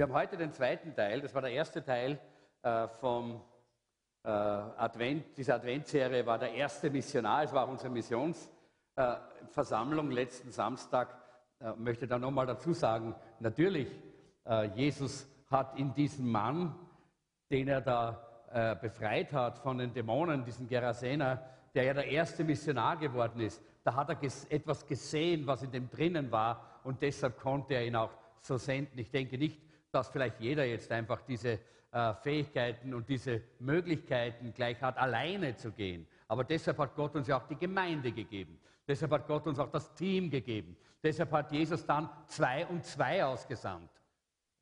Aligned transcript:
Wir 0.00 0.06
haben 0.06 0.14
heute 0.14 0.38
den 0.38 0.50
zweiten 0.50 0.94
Teil, 0.94 1.20
das 1.20 1.34
war 1.34 1.42
der 1.42 1.50
erste 1.50 1.84
Teil 1.84 2.18
äh, 2.62 2.88
vom 2.88 3.42
äh, 4.24 4.30
Advent, 4.30 5.36
dieser 5.36 5.56
Adventserie 5.56 6.24
war 6.24 6.38
der 6.38 6.54
erste 6.54 6.88
Missionar, 6.88 7.42
es 7.42 7.52
war 7.52 7.68
unsere 7.68 7.90
Missionsversammlung 7.90 10.10
letzten 10.10 10.52
Samstag. 10.52 11.14
Ich 11.60 11.76
möchte 11.76 12.06
da 12.06 12.18
nochmal 12.18 12.46
dazu 12.46 12.72
sagen, 12.72 13.14
natürlich, 13.40 13.88
Jesus 14.74 15.28
hat 15.50 15.78
in 15.78 15.92
diesem 15.92 16.30
Mann, 16.30 16.74
den 17.50 17.68
er 17.68 17.82
da 17.82 18.76
befreit 18.80 19.34
hat 19.34 19.58
von 19.58 19.76
den 19.76 19.92
Dämonen, 19.92 20.46
diesen 20.46 20.66
Gerasener, 20.66 21.44
der 21.74 21.84
ja 21.84 21.92
der 21.92 22.06
erste 22.06 22.42
Missionar 22.42 22.96
geworden 22.96 23.40
ist, 23.40 23.62
da 23.84 23.96
hat 23.96 24.08
er 24.08 24.16
etwas 24.48 24.86
gesehen, 24.86 25.46
was 25.46 25.62
in 25.62 25.72
dem 25.72 25.90
drinnen 25.90 26.32
war 26.32 26.80
und 26.84 27.02
deshalb 27.02 27.38
konnte 27.38 27.74
er 27.74 27.84
ihn 27.84 27.96
auch 27.96 28.12
so 28.40 28.56
senden. 28.56 28.98
Ich 28.98 29.10
denke 29.10 29.36
nicht, 29.36 29.60
dass 29.92 30.08
vielleicht 30.08 30.40
jeder 30.40 30.64
jetzt 30.64 30.90
einfach 30.90 31.22
diese 31.22 31.58
äh, 31.92 32.14
Fähigkeiten 32.14 32.94
und 32.94 33.08
diese 33.08 33.42
Möglichkeiten 33.58 34.52
gleich 34.54 34.80
hat, 34.80 34.96
alleine 34.98 35.56
zu 35.56 35.72
gehen. 35.72 36.06
Aber 36.28 36.44
deshalb 36.44 36.78
hat 36.78 36.94
Gott 36.94 37.14
uns 37.16 37.26
ja 37.26 37.38
auch 37.38 37.46
die 37.46 37.56
Gemeinde 37.56 38.12
gegeben. 38.12 38.60
Deshalb 38.86 39.12
hat 39.12 39.26
Gott 39.26 39.46
uns 39.46 39.58
auch 39.58 39.70
das 39.70 39.92
Team 39.94 40.30
gegeben. 40.30 40.76
Deshalb 41.02 41.32
hat 41.32 41.50
Jesus 41.50 41.84
dann 41.84 42.08
zwei 42.26 42.66
und 42.66 42.84
zwei 42.84 43.24
ausgesandt 43.24 43.90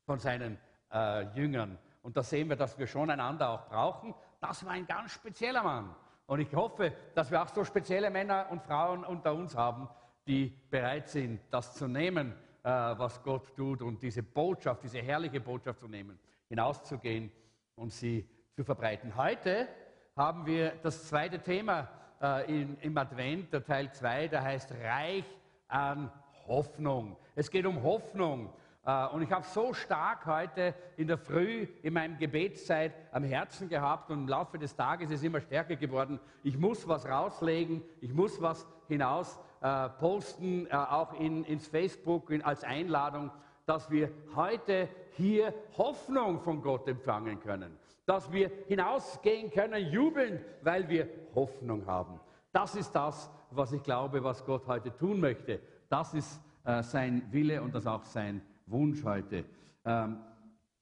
von 0.06 0.18
seinen 0.18 0.58
äh, 0.92 1.22
Jüngern. 1.34 1.78
Und 2.02 2.16
da 2.16 2.22
sehen 2.22 2.48
wir, 2.48 2.56
dass 2.56 2.78
wir 2.78 2.86
schon 2.86 3.10
einander 3.10 3.50
auch 3.50 3.68
brauchen. 3.68 4.14
Das 4.40 4.64
war 4.64 4.72
ein 4.72 4.86
ganz 4.86 5.12
spezieller 5.12 5.62
Mann. 5.62 5.94
Und 6.26 6.40
ich 6.40 6.54
hoffe, 6.54 6.92
dass 7.14 7.30
wir 7.30 7.42
auch 7.42 7.48
so 7.48 7.64
spezielle 7.64 8.10
Männer 8.10 8.46
und 8.50 8.62
Frauen 8.62 9.04
unter 9.04 9.34
uns 9.34 9.56
haben, 9.56 9.88
die 10.26 10.54
bereit 10.70 11.08
sind, 11.08 11.40
das 11.50 11.74
zu 11.74 11.88
nehmen, 11.88 12.34
äh, 12.62 12.68
was 12.68 13.22
Gott 13.22 13.54
tut 13.54 13.82
und 13.82 14.02
diese 14.02 14.22
Botschaft, 14.22 14.82
diese 14.82 14.98
herrliche 14.98 15.40
Botschaft 15.40 15.80
zu 15.80 15.88
nehmen, 15.88 16.18
hinauszugehen 16.48 17.30
und 17.76 17.92
sie 17.92 18.28
zu 18.54 18.64
verbreiten. 18.64 19.16
Heute 19.16 19.68
haben 20.16 20.46
wir 20.46 20.72
das 20.82 21.06
zweite 21.08 21.38
Thema 21.38 21.88
äh, 22.20 22.62
in, 22.62 22.76
im 22.80 22.96
Advent, 22.98 23.52
der 23.52 23.64
Teil 23.64 23.92
2, 23.92 24.28
der 24.28 24.42
heißt 24.42 24.72
Reich 24.82 25.24
an 25.68 26.10
Hoffnung. 26.46 27.16
Es 27.34 27.50
geht 27.50 27.66
um 27.66 27.82
Hoffnung. 27.82 28.52
Äh, 28.84 29.06
und 29.08 29.22
ich 29.22 29.30
habe 29.30 29.44
so 29.44 29.72
stark 29.72 30.26
heute 30.26 30.74
in 30.96 31.06
der 31.06 31.18
Früh 31.18 31.68
in 31.82 31.92
meinem 31.92 32.18
Gebetszeit 32.18 32.94
am 33.12 33.22
Herzen 33.22 33.68
gehabt 33.68 34.10
und 34.10 34.20
im 34.20 34.28
Laufe 34.28 34.58
des 34.58 34.74
Tages 34.74 35.10
ist 35.10 35.18
es 35.18 35.24
immer 35.24 35.40
stärker 35.40 35.76
geworden. 35.76 36.18
Ich 36.42 36.56
muss 36.58 36.88
was 36.88 37.06
rauslegen, 37.06 37.82
ich 38.00 38.12
muss 38.12 38.40
was 38.40 38.66
hinaus 38.88 39.38
äh, 39.60 39.88
posten, 39.98 40.66
äh, 40.66 40.74
auch 40.74 41.18
in, 41.18 41.44
ins 41.44 41.66
Facebook 41.66 42.30
in, 42.30 42.42
als 42.42 42.64
Einladung, 42.64 43.30
dass 43.66 43.90
wir 43.90 44.10
heute 44.34 44.88
hier 45.12 45.52
Hoffnung 45.76 46.40
von 46.40 46.62
Gott 46.62 46.88
empfangen 46.88 47.40
können. 47.40 47.76
Dass 48.06 48.32
wir 48.32 48.50
hinausgehen 48.66 49.50
können, 49.50 49.90
jubeln, 49.90 50.40
weil 50.62 50.88
wir 50.88 51.08
Hoffnung 51.34 51.86
haben. 51.86 52.18
Das 52.52 52.74
ist 52.74 52.92
das, 52.92 53.30
was 53.50 53.72
ich 53.72 53.82
glaube, 53.82 54.24
was 54.24 54.44
Gott 54.44 54.66
heute 54.66 54.96
tun 54.96 55.20
möchte. 55.20 55.60
Das 55.88 56.14
ist 56.14 56.40
äh, 56.64 56.82
sein 56.82 57.22
Wille 57.30 57.62
und 57.62 57.74
das 57.74 57.86
auch 57.86 58.04
sein 58.04 58.40
Wunsch 58.66 59.04
heute. 59.04 59.44
Ähm, 59.84 60.18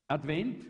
Advent 0.07 0.65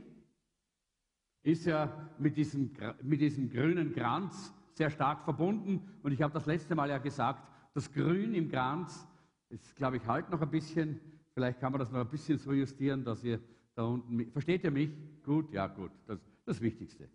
ist 1.43 1.67
ja 1.67 1.93
mit 2.19 2.37
diesem, 2.37 2.73
mit 3.03 3.21
diesem 3.21 3.51
grünen 3.51 3.93
Kranz 3.93 4.53
sehr 4.73 4.91
stark 4.91 5.23
verbunden. 5.23 5.89
Und 6.03 6.13
ich 6.13 6.23
habe 6.23 6.33
das 6.33 6.47
letzte 6.47 6.75
Mal 6.75 6.91
ja 6.91 6.99
gesagt, 6.99 7.43
das 7.77 7.93
Grün 7.93 8.35
im 8.35 8.51
Kranz 8.51 9.07
ist, 9.51 9.77
glaube 9.77 9.99
ich, 9.99 10.07
halt 10.07 10.31
noch 10.31 10.41
ein 10.41 10.51
bisschen. 10.51 11.01
Vielleicht 11.35 11.61
kann 11.61 11.71
man 11.71 11.79
das 11.79 11.93
noch 11.93 12.01
ein 12.01 12.09
bisschen 12.09 12.39
so 12.39 12.53
justieren, 12.53 13.05
dass 13.05 13.23
ihr 13.23 13.39
da 13.75 13.85
unten. 13.85 14.33
Versteht 14.33 14.65
ihr 14.65 14.71
mich? 14.71 14.91
Gut? 15.23 15.53
Ja, 15.53 15.67
gut. 15.67 15.93
Das 16.07 16.19
das 16.47 16.61
Wichtigste. 16.61 17.09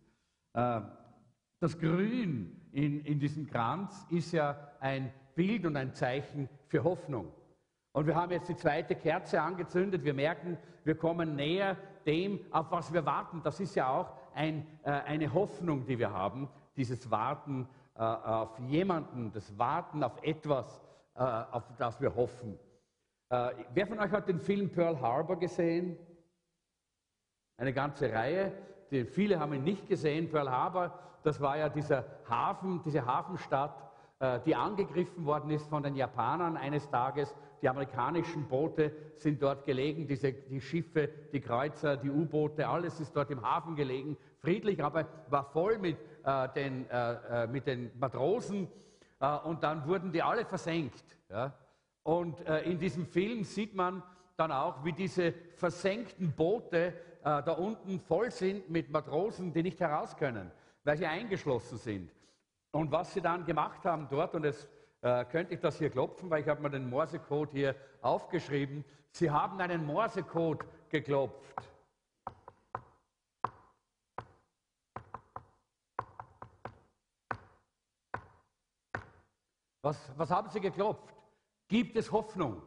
Äh, 0.54 0.82
das 1.60 1.80
Grün 1.80 2.62
in, 2.72 3.02
in 3.06 3.20
diesem 3.20 3.48
Kranz 3.48 4.06
ist 4.10 4.34
ja 4.34 4.58
ein 4.80 5.12
Bild 5.36 5.66
und 5.66 5.78
ein 5.78 5.94
Zeichen 5.94 6.50
für 6.68 6.84
Hoffnung. 6.84 7.32
Und 7.94 8.08
wir 8.08 8.16
haben 8.16 8.32
jetzt 8.32 8.50
die 8.50 8.56
zweite 8.56 8.96
Kerze 8.96 9.42
angezündet. 9.42 10.04
Wir 10.04 10.14
merken, 10.14 10.58
wir 10.84 10.96
kommen 10.96 11.36
näher 11.36 11.78
dem, 12.06 12.40
auf 12.52 12.72
was 12.72 12.94
wir 12.94 13.06
warten. 13.06 13.42
Das 13.44 13.60
ist 13.60 13.76
ja 13.76 13.90
auch 13.90 14.14
ein, 14.34 14.66
äh, 14.84 14.92
eine 14.92 15.34
Hoffnung, 15.34 15.86
die 15.86 15.98
wir 15.98 16.12
haben, 16.12 16.48
dieses 16.76 17.10
Warten 17.10 17.68
äh, 17.96 18.02
auf 18.02 18.58
jemanden, 18.60 19.32
das 19.32 19.58
Warten 19.58 20.04
auf 20.04 20.22
etwas, 20.24 20.82
äh, 21.16 21.22
auf 21.22 21.64
das 21.78 22.00
wir 22.00 22.16
hoffen. 22.16 22.58
Äh, 23.30 23.52
wer 23.74 23.88
von 23.88 24.00
euch 24.00 24.12
hat 24.12 24.28
den 24.28 24.40
Film 24.40 24.70
Pearl 24.70 25.00
Harbor 25.00 25.38
gesehen? 25.38 25.98
Eine 27.58 27.74
ganze 27.74 28.12
Reihe. 28.12 28.54
Die, 28.92 29.06
viele 29.06 29.40
haben 29.40 29.54
ihn 29.54 29.64
nicht 29.64 29.88
gesehen. 29.88 30.30
Pearl 30.30 30.50
Harbor, 30.50 30.98
das 31.24 31.40
war 31.40 31.58
ja 31.58 31.70
dieser 31.70 32.06
Hafen, 32.30 32.82
diese 32.84 33.06
Hafenstadt, 33.06 33.76
äh, 34.20 34.40
die 34.46 34.56
angegriffen 34.56 35.26
worden 35.26 35.50
ist 35.50 35.68
von 35.68 35.84
den 35.84 35.96
Japanern 35.96 36.58
eines 36.58 36.90
Tages. 36.90 37.36
Die 37.62 37.70
amerikanischen 37.70 38.48
Boote 38.48 38.92
sind 39.18 39.42
dort 39.42 39.66
gelegen, 39.66 40.08
diese, 40.08 40.34
die 40.34 40.60
Schiffe, 40.60 41.10
die 41.32 41.40
Kreuzer, 41.40 41.96
die 41.98 42.10
U-Boote, 42.10 42.68
alles 42.68 43.00
ist 43.00 43.16
dort 43.16 43.30
im 43.30 43.42
Hafen 43.44 43.76
gelegen, 43.76 44.18
friedlich, 44.40 44.84
aber 44.84 45.06
war 45.30 45.44
voll 45.44 45.78
mit, 45.78 45.98
äh, 46.24 46.50
den, 46.50 46.90
äh, 46.90 47.44
äh 47.44 47.48
mit 47.48 47.68
den 47.68 47.92
Matrosen 48.00 48.68
äh, 49.20 49.38
und 49.40 49.64
dann 49.64 49.88
wurden 49.88 50.12
die 50.12 50.22
alle 50.22 50.46
versenkt. 50.46 51.04
Ja? 51.30 51.54
Und 52.04 52.46
äh, 52.48 52.62
in 52.62 52.80
diesem 52.80 53.06
Film 53.06 53.44
sieht 53.44 53.76
man 53.76 54.04
dann 54.38 54.52
auch, 54.52 54.84
wie 54.84 54.94
diese 54.94 55.34
versenkten 55.56 56.32
Boote 56.32 56.94
da 57.24 57.52
unten 57.52 58.00
voll 58.00 58.32
sind 58.32 58.68
mit 58.72 58.90
Matrosen, 58.90 59.54
die 59.54 59.62
nicht 59.62 59.80
heraus 59.80 60.18
können, 60.18 60.50
weil 60.84 60.98
sie 60.98 61.06
eingeschlossen 61.06 61.78
sind. 61.78 62.12
Und 62.72 62.92
was 62.92 63.14
sie 63.14 63.22
dann 63.22 63.46
gemacht 63.46 63.86
haben 63.86 64.08
dort, 64.10 64.34
und 64.34 64.46
jetzt 64.46 64.68
äh, 65.02 65.26
könnte 65.26 65.56
ich 65.56 65.60
das 65.60 65.78
hier 65.78 65.90
klopfen, 65.90 66.30
weil 66.30 66.42
ich 66.42 66.48
habe 66.48 66.62
mir 66.62 66.70
den 66.70 66.90
Morsecode 66.90 67.52
hier 67.52 67.76
aufgeschrieben. 68.02 68.86
Sie 69.10 69.30
haben 69.30 69.60
einen 69.60 69.86
Morsecode 69.86 70.64
geklopft. 70.90 71.56
Was, 79.82 79.98
was 80.16 80.30
haben 80.30 80.50
sie 80.50 80.60
geklopft? 80.60 81.16
Gibt 81.68 81.96
es 81.96 82.12
Hoffnung? 82.12 82.62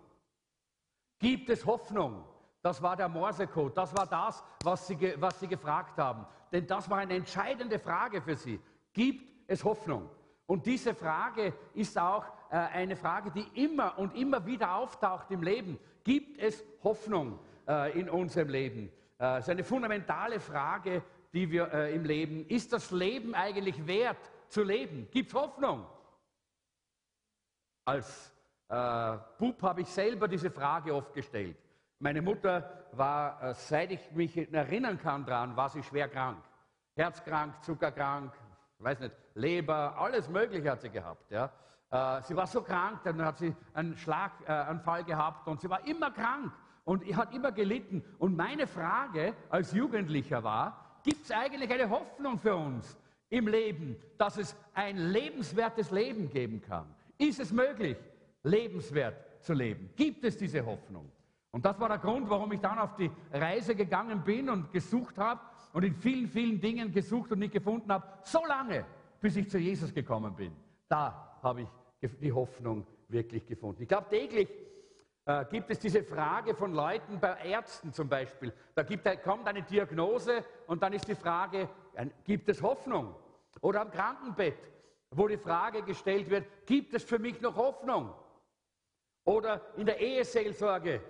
Gibt 1.18 1.48
es 1.48 1.64
Hoffnung? 1.64 2.24
Das 2.62 2.80
war 2.82 2.96
der 2.96 3.08
Morsecode. 3.08 3.76
Das 3.76 3.94
war 3.94 4.06
das, 4.06 4.42
was 4.62 4.86
sie, 4.86 5.14
was 5.18 5.38
sie 5.38 5.46
gefragt 5.46 5.98
haben. 5.98 6.26
Denn 6.50 6.66
das 6.66 6.88
war 6.88 6.98
eine 6.98 7.14
entscheidende 7.14 7.78
Frage 7.78 8.22
für 8.22 8.36
sie. 8.36 8.58
Gibt 8.92 9.22
es 9.46 9.62
Hoffnung? 9.62 10.08
Und 10.46 10.66
diese 10.66 10.94
Frage 10.94 11.52
ist 11.74 11.98
auch 11.98 12.24
äh, 12.50 12.56
eine 12.56 12.96
Frage, 12.96 13.30
die 13.30 13.64
immer 13.64 13.98
und 13.98 14.14
immer 14.16 14.44
wieder 14.46 14.74
auftaucht 14.74 15.30
im 15.30 15.42
Leben. 15.42 15.78
Gibt 16.02 16.38
es 16.38 16.64
Hoffnung 16.82 17.38
äh, 17.68 17.98
in 17.98 18.08
unserem 18.10 18.48
Leben? 18.48 18.90
Äh, 19.18 19.38
es 19.38 19.44
ist 19.44 19.50
eine 19.50 19.64
fundamentale 19.64 20.40
Frage, 20.40 21.02
die 21.32 21.50
wir 21.50 21.72
äh, 21.72 21.94
im 21.94 22.04
Leben. 22.04 22.46
Ist 22.46 22.72
das 22.72 22.90
Leben 22.90 23.34
eigentlich 23.34 23.86
wert 23.86 24.30
zu 24.48 24.62
leben? 24.62 25.08
Gibt 25.10 25.30
es 25.30 25.34
Hoffnung? 25.34 25.86
Als 27.84 28.32
äh, 28.68 29.16
Bub 29.38 29.62
habe 29.62 29.82
ich 29.82 29.88
selber 29.88 30.26
diese 30.26 30.50
Frage 30.50 30.94
oft 30.94 31.12
gestellt. 31.12 31.56
Meine 31.98 32.22
Mutter 32.22 32.86
war, 32.92 33.42
äh, 33.42 33.54
seit 33.54 33.92
ich 33.92 34.10
mich 34.12 34.36
erinnern 34.52 34.98
kann 34.98 35.24
daran, 35.26 35.56
war 35.56 35.68
sie 35.68 35.82
schwer 35.82 36.08
krank. 36.08 36.42
Herzkrank, 36.96 37.62
zuckerkrank, 37.62 38.32
weiß 38.78 39.00
nicht, 39.00 39.14
Leber, 39.34 39.96
alles 39.98 40.28
Mögliche 40.28 40.70
hat 40.70 40.80
sie 40.80 40.90
gehabt. 40.90 41.30
Ja. 41.30 41.50
Äh, 41.90 42.22
sie 42.22 42.34
war 42.34 42.46
so 42.46 42.62
krank, 42.62 43.00
dann 43.04 43.22
hat 43.22 43.38
sie 43.38 43.54
einen 43.74 43.96
Schlaganfall 43.96 45.04
gehabt 45.04 45.46
und 45.46 45.60
sie 45.60 45.68
war 45.68 45.86
immer 45.86 46.10
krank 46.10 46.52
und 46.84 47.04
hat 47.16 47.34
immer 47.34 47.52
gelitten. 47.52 48.02
Und 48.18 48.36
meine 48.36 48.66
Frage 48.66 49.34
als 49.50 49.72
Jugendlicher 49.72 50.42
war, 50.42 51.00
gibt 51.02 51.24
es 51.24 51.30
eigentlich 51.30 51.70
eine 51.70 51.90
Hoffnung 51.90 52.38
für 52.38 52.56
uns 52.56 52.98
im 53.28 53.46
Leben, 53.46 53.96
dass 54.16 54.38
es 54.38 54.56
ein 54.72 54.96
lebenswertes 54.96 55.90
Leben 55.90 56.30
geben 56.30 56.62
kann? 56.62 56.86
Ist 57.18 57.40
es 57.40 57.52
möglich, 57.52 57.96
lebenswert 58.42 59.42
zu 59.42 59.52
leben? 59.52 59.90
Gibt 59.96 60.24
es 60.24 60.36
diese 60.36 60.64
Hoffnung? 60.64 61.10
Und 61.50 61.64
das 61.64 61.78
war 61.78 61.88
der 61.88 61.98
Grund, 61.98 62.28
warum 62.28 62.50
ich 62.52 62.60
dann 62.60 62.78
auf 62.78 62.96
die 62.96 63.10
Reise 63.32 63.76
gegangen 63.76 64.24
bin 64.24 64.50
und 64.50 64.72
gesucht 64.72 65.16
habe 65.18 65.40
und 65.72 65.84
in 65.84 65.94
vielen, 65.94 66.26
vielen 66.28 66.60
Dingen 66.60 66.90
gesucht 66.90 67.30
und 67.30 67.38
nicht 67.38 67.52
gefunden 67.52 67.92
habe, 67.92 68.04
so 68.24 68.44
lange, 68.44 68.84
bis 69.20 69.36
ich 69.36 69.48
zu 69.48 69.58
Jesus 69.58 69.94
gekommen 69.94 70.34
bin. 70.34 70.52
Da 70.88 71.38
habe 71.42 71.62
ich 71.62 71.68
die 72.20 72.32
Hoffnung 72.32 72.84
wirklich 73.08 73.46
gefunden. 73.46 73.82
Ich 73.82 73.88
glaube, 73.88 74.08
täglich 74.08 74.48
äh, 75.26 75.44
gibt 75.46 75.70
es 75.70 75.78
diese 75.78 76.02
Frage 76.02 76.54
von 76.54 76.74
Leuten, 76.74 77.20
bei 77.20 77.34
Ärzten 77.44 77.92
zum 77.92 78.08
Beispiel. 78.08 78.52
Da 78.74 78.82
gibt, 78.82 79.08
kommt 79.22 79.46
eine 79.46 79.62
Diagnose 79.62 80.44
und 80.66 80.82
dann 80.82 80.92
ist 80.92 81.08
die 81.08 81.14
Frage, 81.14 81.68
gibt 82.24 82.48
es 82.48 82.60
Hoffnung? 82.60 83.14
Oder 83.60 83.82
am 83.82 83.90
Krankenbett, 83.90 84.58
wo 85.16 85.28
die 85.28 85.36
Frage 85.38 85.82
gestellt 85.82 86.28
wird, 86.30 86.46
gibt 86.66 86.94
es 86.94 87.04
für 87.04 87.18
mich 87.18 87.40
noch 87.40 87.56
Hoffnung? 87.56 88.12
Oder 89.24 89.60
in 89.76 89.86
der 89.86 90.00
Eheseelsorge 90.00 91.02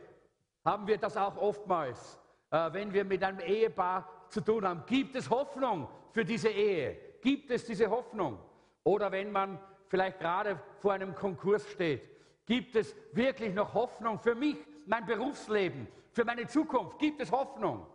haben 0.65 0.87
wir 0.87 0.99
das 0.99 1.17
auch 1.17 1.37
oftmals. 1.37 2.19
äh, 2.55 2.73
wenn 2.73 2.93
wir 2.93 3.05
mit 3.05 3.23
einem 3.25 3.41
Ehepaar 3.41 4.09
zu 4.29 4.41
tun 4.41 4.67
haben. 4.67 4.85
Gibt 4.87 5.17
es 5.17 5.29
Hoffnung 5.29 5.89
für 6.13 6.25
diese 6.25 6.49
Ehe? 6.49 6.97
Gibt 7.21 7.51
es 7.51 7.65
diese 7.65 7.91
Hoffnung? 7.91 8.39
Oder 8.85 9.11
wenn 9.11 9.33
man 9.33 9.59
vielleicht 9.89 10.21
gerade 10.21 10.61
vor 10.79 10.93
einem 10.93 11.15
Konkurs 11.15 11.69
steht, 11.71 12.03
gibt 12.47 12.77
es 12.77 12.95
wirklich 13.13 13.53
noch 13.55 13.75
Hoffnung 13.75 14.21
für 14.21 14.35
mich, 14.35 14.57
mein 14.87 15.05
Berufsleben, 15.05 15.89
für 16.13 16.25
meine 16.25 16.47
Zukunft? 16.47 16.99
Gibt 16.99 17.21
es 17.21 17.33
Hoffnung? 17.33 17.87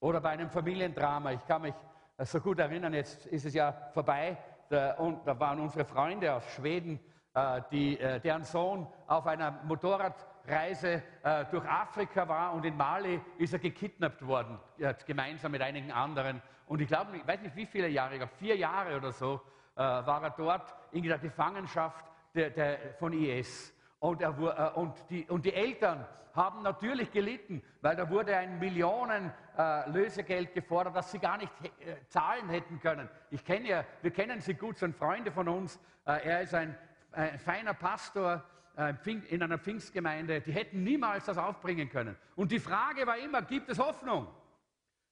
Oder 0.00 0.20
bei 0.20 0.30
einem 0.30 0.50
Familiendrama, 0.50 1.32
ich 1.32 1.44
kann 1.46 1.62
mich 1.62 1.74
so 2.18 2.40
gut 2.40 2.58
erinnern, 2.58 2.94
jetzt 2.94 3.26
ist 3.26 3.44
es 3.44 3.54
ja 3.54 3.72
vorbei, 3.92 4.36
da, 4.68 4.94
und 4.94 5.26
da 5.26 5.38
waren 5.38 5.60
unsere 5.60 5.84
Freunde 5.84 6.32
aus 6.32 6.44
Schweden, 6.54 7.00
äh, 7.34 7.62
die, 7.72 7.98
äh, 7.98 8.20
deren 8.20 8.44
Sohn 8.44 8.86
auf 9.08 9.26
einer 9.26 9.50
Motorradreise 9.64 11.02
äh, 11.22 11.44
durch 11.50 11.64
Afrika 11.68 12.28
war 12.28 12.54
und 12.54 12.64
in 12.64 12.76
Mali 12.76 13.20
ist 13.38 13.52
er 13.52 13.58
gekidnappt 13.58 14.24
worden, 14.24 14.58
gemeinsam 15.06 15.52
mit 15.52 15.60
einigen 15.60 15.90
anderen. 15.90 16.40
Und 16.66 16.80
ich 16.80 16.88
glaube, 16.88 17.16
ich 17.16 17.26
weiß 17.26 17.40
nicht 17.42 17.56
wie 17.56 17.66
viele 17.66 17.88
Jahre, 17.88 18.14
ich 18.14 18.20
glaube 18.20 18.34
vier 18.38 18.56
Jahre 18.56 18.96
oder 18.96 19.12
so, 19.12 19.40
war 19.74 20.22
er 20.22 20.30
dort 20.30 20.72
in 20.92 21.02
der 21.02 21.18
Gefangenschaft 21.18 22.04
der, 22.32 22.50
der, 22.50 22.94
von 23.00 23.12
IS. 23.12 23.73
Und, 24.04 24.20
er, 24.20 24.76
und, 24.76 24.92
die, 25.08 25.24
und, 25.30 25.46
die, 25.46 25.54
Eltern 25.54 26.06
haben 26.34 26.62
natürlich 26.62 27.10
gelitten, 27.10 27.62
weil 27.80 27.96
da 27.96 28.10
wurde 28.10 28.36
ein 28.36 28.58
Millionen 28.58 29.32
äh, 29.56 30.44
gefordert, 30.44 30.94
das 30.94 31.10
sie 31.10 31.18
gar 31.18 31.38
nicht 31.38 31.50
äh, 31.62 31.96
zahlen 32.08 32.50
hätten 32.50 32.78
können. 32.80 33.08
Ich 33.30 33.42
kenne 33.42 33.66
ja, 33.66 33.84
wir 34.02 34.10
kennen 34.10 34.42
sie 34.42 34.52
gut, 34.52 34.76
sind 34.76 34.94
Freunde 34.94 35.32
von 35.32 35.48
uns. 35.48 35.80
Äh, 36.04 36.28
er 36.28 36.42
ist 36.42 36.52
ein, 36.52 36.76
ein 37.12 37.38
feiner 37.38 37.72
Pastor 37.72 38.44
äh, 38.76 38.92
in 39.30 39.42
einer 39.42 39.56
Pfingstgemeinde. 39.56 40.42
Die 40.42 40.52
hätten 40.52 40.84
niemals 40.84 41.24
das 41.24 41.38
aufbringen 41.38 41.88
können. 41.88 42.14
Und 42.36 42.52
die 42.52 42.60
Frage 42.60 43.06
war 43.06 43.16
immer, 43.16 43.40
gibt 43.40 43.70
es 43.70 43.78
Hoffnung? 43.78 44.26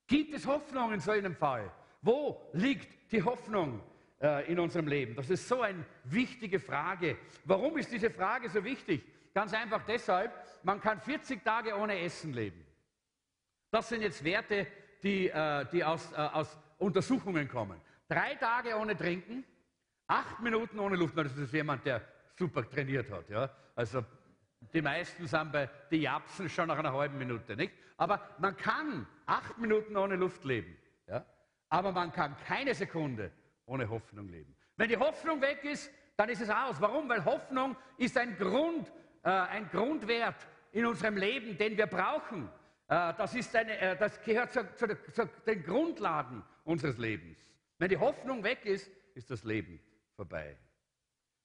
Gibt 0.06 0.34
es 0.34 0.46
Hoffnung 0.46 0.92
in 0.92 1.00
so 1.00 1.12
einem 1.12 1.34
Fall? 1.34 1.72
Wo 2.02 2.42
liegt 2.52 3.10
die 3.10 3.22
Hoffnung 3.22 3.80
äh, 4.22 4.50
in 4.50 4.58
unserem 4.58 4.86
Leben? 4.86 5.14
Das 5.16 5.28
ist 5.28 5.46
so 5.46 5.62
eine 5.62 5.84
wichtige 6.04 6.60
Frage. 6.60 7.18
Warum 7.44 7.76
ist 7.76 7.90
diese 7.90 8.10
Frage 8.10 8.48
so 8.48 8.64
wichtig? 8.64 9.02
Ganz 9.34 9.52
einfach 9.52 9.82
deshalb, 9.84 10.32
man 10.62 10.80
kann 10.80 11.00
40 11.00 11.42
Tage 11.42 11.76
ohne 11.76 11.98
Essen 12.00 12.32
leben. 12.32 12.64
Das 13.70 13.88
sind 13.88 14.02
jetzt 14.02 14.22
Werte, 14.22 14.66
die, 15.02 15.28
äh, 15.28 15.66
die 15.72 15.82
aus, 15.82 16.12
äh, 16.12 16.16
aus 16.16 16.58
Untersuchungen 16.78 17.48
kommen. 17.48 17.80
Drei 18.08 18.34
Tage 18.34 18.76
ohne 18.76 18.96
Trinken, 18.96 19.44
acht 20.06 20.40
Minuten 20.40 20.78
ohne 20.78 20.96
Luft. 20.96 21.16
Das 21.16 21.36
ist 21.36 21.52
jemand, 21.52 21.84
der 21.86 22.02
super 22.38 22.68
trainiert 22.68 23.10
hat. 23.10 23.28
Ja? 23.30 23.50
Also 23.74 24.04
die 24.72 24.82
meisten 24.82 25.26
sind 25.26 25.52
bei 25.52 25.68
den 25.90 26.02
Japsen 26.02 26.48
schon 26.48 26.68
nach 26.68 26.78
einer 26.78 26.92
halben 26.92 27.18
Minute. 27.18 27.56
Nicht? 27.56 27.72
Aber 27.96 28.20
man 28.38 28.56
kann 28.56 29.06
acht 29.26 29.58
Minuten 29.58 29.96
ohne 29.96 30.16
Luft 30.16 30.44
leben. 30.44 30.76
Ja? 31.08 31.24
Aber 31.70 31.92
man 31.92 32.12
kann 32.12 32.36
keine 32.46 32.74
Sekunde 32.74 33.32
ohne 33.66 33.88
Hoffnung 33.88 34.28
leben. 34.28 34.56
Wenn 34.76 34.88
die 34.88 34.96
Hoffnung 34.96 35.40
weg 35.40 35.64
ist, 35.64 35.90
dann 36.16 36.28
ist 36.28 36.40
es 36.40 36.50
aus. 36.50 36.80
Warum? 36.80 37.08
Weil 37.08 37.24
Hoffnung 37.24 37.76
ist 37.96 38.16
ein, 38.16 38.36
Grund, 38.36 38.90
äh, 39.22 39.30
ein 39.30 39.68
Grundwert 39.68 40.46
in 40.72 40.86
unserem 40.86 41.16
Leben, 41.16 41.56
den 41.56 41.76
wir 41.76 41.86
brauchen. 41.86 42.48
Äh, 42.88 43.14
das, 43.14 43.34
ist 43.34 43.54
eine, 43.54 43.78
äh, 43.78 43.96
das 43.96 44.20
gehört 44.22 44.52
zu, 44.52 44.74
zu, 44.76 45.12
zu, 45.12 45.28
den 45.46 45.62
Grundlagen 45.62 46.42
unseres 46.64 46.98
Lebens. 46.98 47.38
Wenn 47.78 47.88
die 47.88 47.96
Hoffnung 47.96 48.44
weg 48.44 48.64
ist, 48.64 48.90
ist 49.14 49.30
das 49.30 49.44
Leben 49.44 49.80
vorbei. 50.14 50.56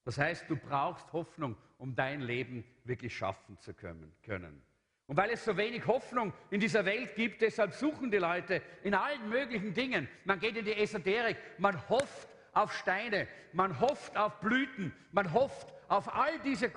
Das 0.04 0.18
heißt, 0.18 0.50
du 0.50 0.56
brauchst 0.56 1.12
Hoffnung, 1.12 1.58
um 1.78 1.96
dein 1.96 2.22
Leben 2.22 2.64
wirklich 2.84 3.16
schaffen 3.16 3.58
zu 3.60 3.74
können. 3.74 4.62
Und 5.08 5.16
weil 5.16 5.32
es 5.32 5.46
so 5.46 5.56
wenig 5.56 5.88
Hoffnung 5.88 6.34
in 6.50 6.60
dieser 6.60 6.84
Welt 6.84 7.16
gibt, 7.16 7.42
deshalb 7.42 7.74
suchen 7.74 8.12
die 8.12 8.18
Leute 8.18 8.62
in 8.84 8.94
allen 8.94 9.30
möglichen 9.30 9.74
Dingen. 9.74 10.10
Man 10.26 10.38
geht 10.40 10.58
in 10.58 10.66
die 10.66 10.76
Esoterik, 10.76 11.38
man 11.58 11.78
hofft 11.88 12.28
auf 12.52 12.74
Steine, 12.74 13.28
man 13.54 13.80
hofft 13.80 14.18
auf 14.18 14.38
Blüten, 14.42 14.94
man 15.14 15.32
hofft 15.32 15.74
auf 15.88 16.14
all 16.14 16.38
diese, 16.40 16.70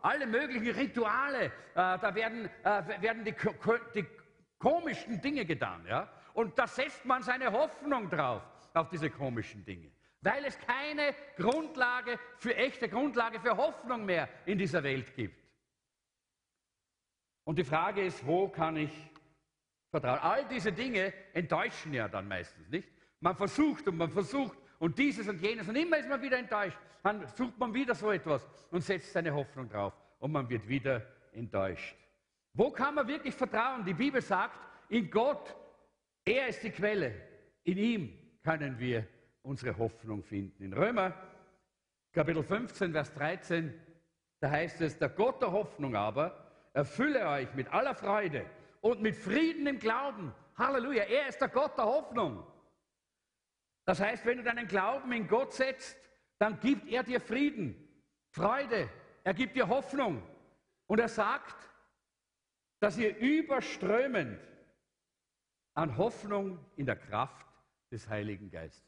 alle 0.00 0.26
möglichen 0.26 0.70
Rituale, 0.70 1.46
äh, 1.46 1.50
da 1.74 2.14
werden, 2.14 2.48
äh, 2.62 3.02
werden 3.02 3.24
die, 3.24 3.34
die 3.96 4.06
komischen 4.60 5.20
Dinge 5.20 5.44
getan. 5.44 5.84
Ja? 5.88 6.08
Und 6.34 6.56
da 6.56 6.68
setzt 6.68 7.04
man 7.04 7.24
seine 7.24 7.50
Hoffnung 7.50 8.08
drauf, 8.08 8.42
auf 8.74 8.90
diese 8.90 9.10
komischen 9.10 9.64
Dinge. 9.64 9.90
Weil 10.20 10.44
es 10.44 10.56
keine 10.60 11.14
Grundlage 11.36 12.16
für 12.38 12.54
echte 12.54 12.88
Grundlage 12.88 13.40
für 13.40 13.56
Hoffnung 13.56 14.04
mehr 14.04 14.28
in 14.46 14.56
dieser 14.56 14.84
Welt 14.84 15.16
gibt. 15.16 15.41
Und 17.44 17.58
die 17.58 17.64
Frage 17.64 18.02
ist, 18.04 18.26
wo 18.26 18.48
kann 18.48 18.76
ich 18.76 18.90
vertrauen? 19.90 20.20
All 20.20 20.46
diese 20.48 20.72
Dinge 20.72 21.12
enttäuschen 21.32 21.92
ja 21.92 22.08
dann 22.08 22.28
meistens, 22.28 22.68
nicht? 22.68 22.88
Man 23.20 23.36
versucht 23.36 23.86
und 23.88 23.96
man 23.96 24.10
versucht 24.10 24.56
und 24.78 24.98
dieses 24.98 25.28
und 25.28 25.40
jenes 25.40 25.68
und 25.68 25.76
immer 25.76 25.98
ist 25.98 26.08
man 26.08 26.20
wieder 26.22 26.38
enttäuscht. 26.38 26.78
Dann 27.02 27.26
sucht 27.36 27.58
man 27.58 27.72
wieder 27.74 27.94
so 27.94 28.10
etwas 28.10 28.48
und 28.70 28.82
setzt 28.82 29.12
seine 29.12 29.32
Hoffnung 29.32 29.68
drauf 29.68 29.92
und 30.18 30.32
man 30.32 30.48
wird 30.48 30.66
wieder 30.68 31.06
enttäuscht. 31.32 31.96
Wo 32.54 32.70
kann 32.70 32.94
man 32.94 33.06
wirklich 33.06 33.34
vertrauen? 33.34 33.84
Die 33.84 33.94
Bibel 33.94 34.20
sagt, 34.20 34.58
in 34.88 35.10
Gott, 35.10 35.54
er 36.24 36.48
ist 36.48 36.62
die 36.62 36.70
Quelle. 36.70 37.14
In 37.64 37.78
ihm 37.78 38.18
können 38.42 38.78
wir 38.78 39.06
unsere 39.42 39.76
Hoffnung 39.78 40.22
finden. 40.22 40.62
In 40.62 40.72
Römer 40.72 41.14
Kapitel 42.12 42.42
15, 42.42 42.92
Vers 42.92 43.14
13, 43.14 43.72
da 44.40 44.50
heißt 44.50 44.80
es, 44.82 44.98
der 44.98 45.08
Gott 45.08 45.40
der 45.40 45.50
Hoffnung 45.50 45.96
aber 45.96 46.41
erfülle 46.72 47.28
euch 47.28 47.52
mit 47.54 47.72
aller 47.72 47.94
Freude 47.94 48.46
und 48.80 49.00
mit 49.00 49.16
Frieden 49.16 49.66
im 49.66 49.78
Glauben. 49.78 50.34
Halleluja, 50.56 51.04
er 51.04 51.28
ist 51.28 51.40
der 51.40 51.48
Gott 51.48 51.76
der 51.76 51.86
Hoffnung. 51.86 52.46
Das 53.84 54.00
heißt, 54.00 54.24
wenn 54.24 54.38
du 54.38 54.44
deinen 54.44 54.66
Glauben 54.66 55.12
in 55.12 55.26
Gott 55.26 55.52
setzt, 55.52 55.98
dann 56.38 56.58
gibt 56.60 56.88
er 56.88 57.02
dir 57.02 57.20
Frieden, 57.20 57.76
Freude, 58.30 58.88
er 59.24 59.34
gibt 59.34 59.56
dir 59.56 59.68
Hoffnung. 59.68 60.22
Und 60.86 60.98
er 60.98 61.08
sagt, 61.08 61.56
dass 62.80 62.98
ihr 62.98 63.16
überströmend 63.16 64.40
an 65.74 65.96
Hoffnung 65.96 66.58
in 66.76 66.86
der 66.86 66.96
Kraft 66.96 67.46
des 67.90 68.08
Heiligen 68.08 68.50
Geistes. 68.50 68.82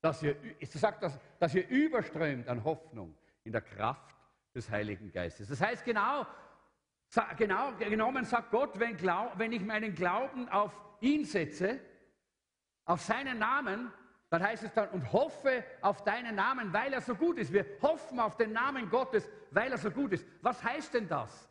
Dass 0.00 0.22
ihr, 0.22 0.36
ich 0.58 0.70
sage 0.70 0.98
das, 1.00 1.18
dass 1.38 1.54
ihr 1.54 1.66
überströmt 1.68 2.48
an 2.48 2.64
Hoffnung 2.64 3.16
in 3.44 3.52
der 3.52 3.60
Kraft 3.60 4.16
des 4.54 4.68
Heiligen 4.68 5.12
Geistes. 5.12 5.48
Das 5.48 5.60
heißt 5.60 5.84
genau, 5.84 6.26
genau 7.36 7.72
genommen 7.72 8.24
sagt 8.24 8.50
Gott, 8.50 8.78
wenn, 8.78 8.96
wenn 9.36 9.52
ich 9.52 9.62
meinen 9.62 9.94
Glauben 9.94 10.48
auf 10.48 10.74
ihn 11.00 11.24
setze, 11.24 11.80
auf 12.84 13.00
seinen 13.00 13.38
Namen, 13.38 13.92
dann 14.30 14.42
heißt 14.42 14.62
es 14.62 14.72
dann, 14.72 14.88
und 14.90 15.12
hoffe 15.12 15.62
auf 15.82 16.04
deinen 16.04 16.34
Namen, 16.34 16.72
weil 16.72 16.92
er 16.92 17.02
so 17.02 17.14
gut 17.14 17.38
ist. 17.38 17.52
Wir 17.52 17.66
hoffen 17.82 18.18
auf 18.18 18.36
den 18.36 18.52
Namen 18.52 18.88
Gottes, 18.88 19.28
weil 19.50 19.70
er 19.70 19.78
so 19.78 19.90
gut 19.90 20.12
ist. 20.12 20.26
Was 20.40 20.62
heißt 20.64 20.94
denn 20.94 21.06
das? 21.06 21.48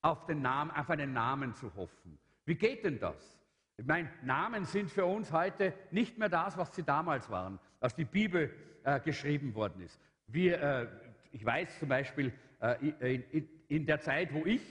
Auf, 0.00 0.24
den 0.26 0.40
Namen, 0.40 0.70
auf 0.70 0.88
einen 0.90 1.12
Namen 1.12 1.54
zu 1.54 1.74
hoffen. 1.74 2.18
Wie 2.44 2.54
geht 2.54 2.84
denn 2.84 3.00
das? 3.00 3.36
Ich 3.76 3.84
meine, 3.84 4.08
Namen 4.22 4.64
sind 4.64 4.90
für 4.90 5.04
uns 5.04 5.32
heute 5.32 5.74
nicht 5.90 6.18
mehr 6.18 6.28
das, 6.28 6.56
was 6.56 6.74
sie 6.74 6.84
damals 6.84 7.28
waren, 7.30 7.58
als 7.80 7.96
die 7.96 8.04
Bibel 8.04 8.54
äh, 8.84 9.00
geschrieben 9.00 9.54
worden 9.54 9.82
ist. 9.82 10.00
Wir, 10.28 10.62
äh, 10.62 10.86
ich 11.32 11.44
weiß 11.44 11.80
zum 11.80 11.88
Beispiel, 11.88 12.32
äh, 12.60 12.76
in, 12.80 13.22
in, 13.30 13.48
der 13.86 14.00
Zeit, 14.00 14.32
wo 14.32 14.44
ich 14.46 14.62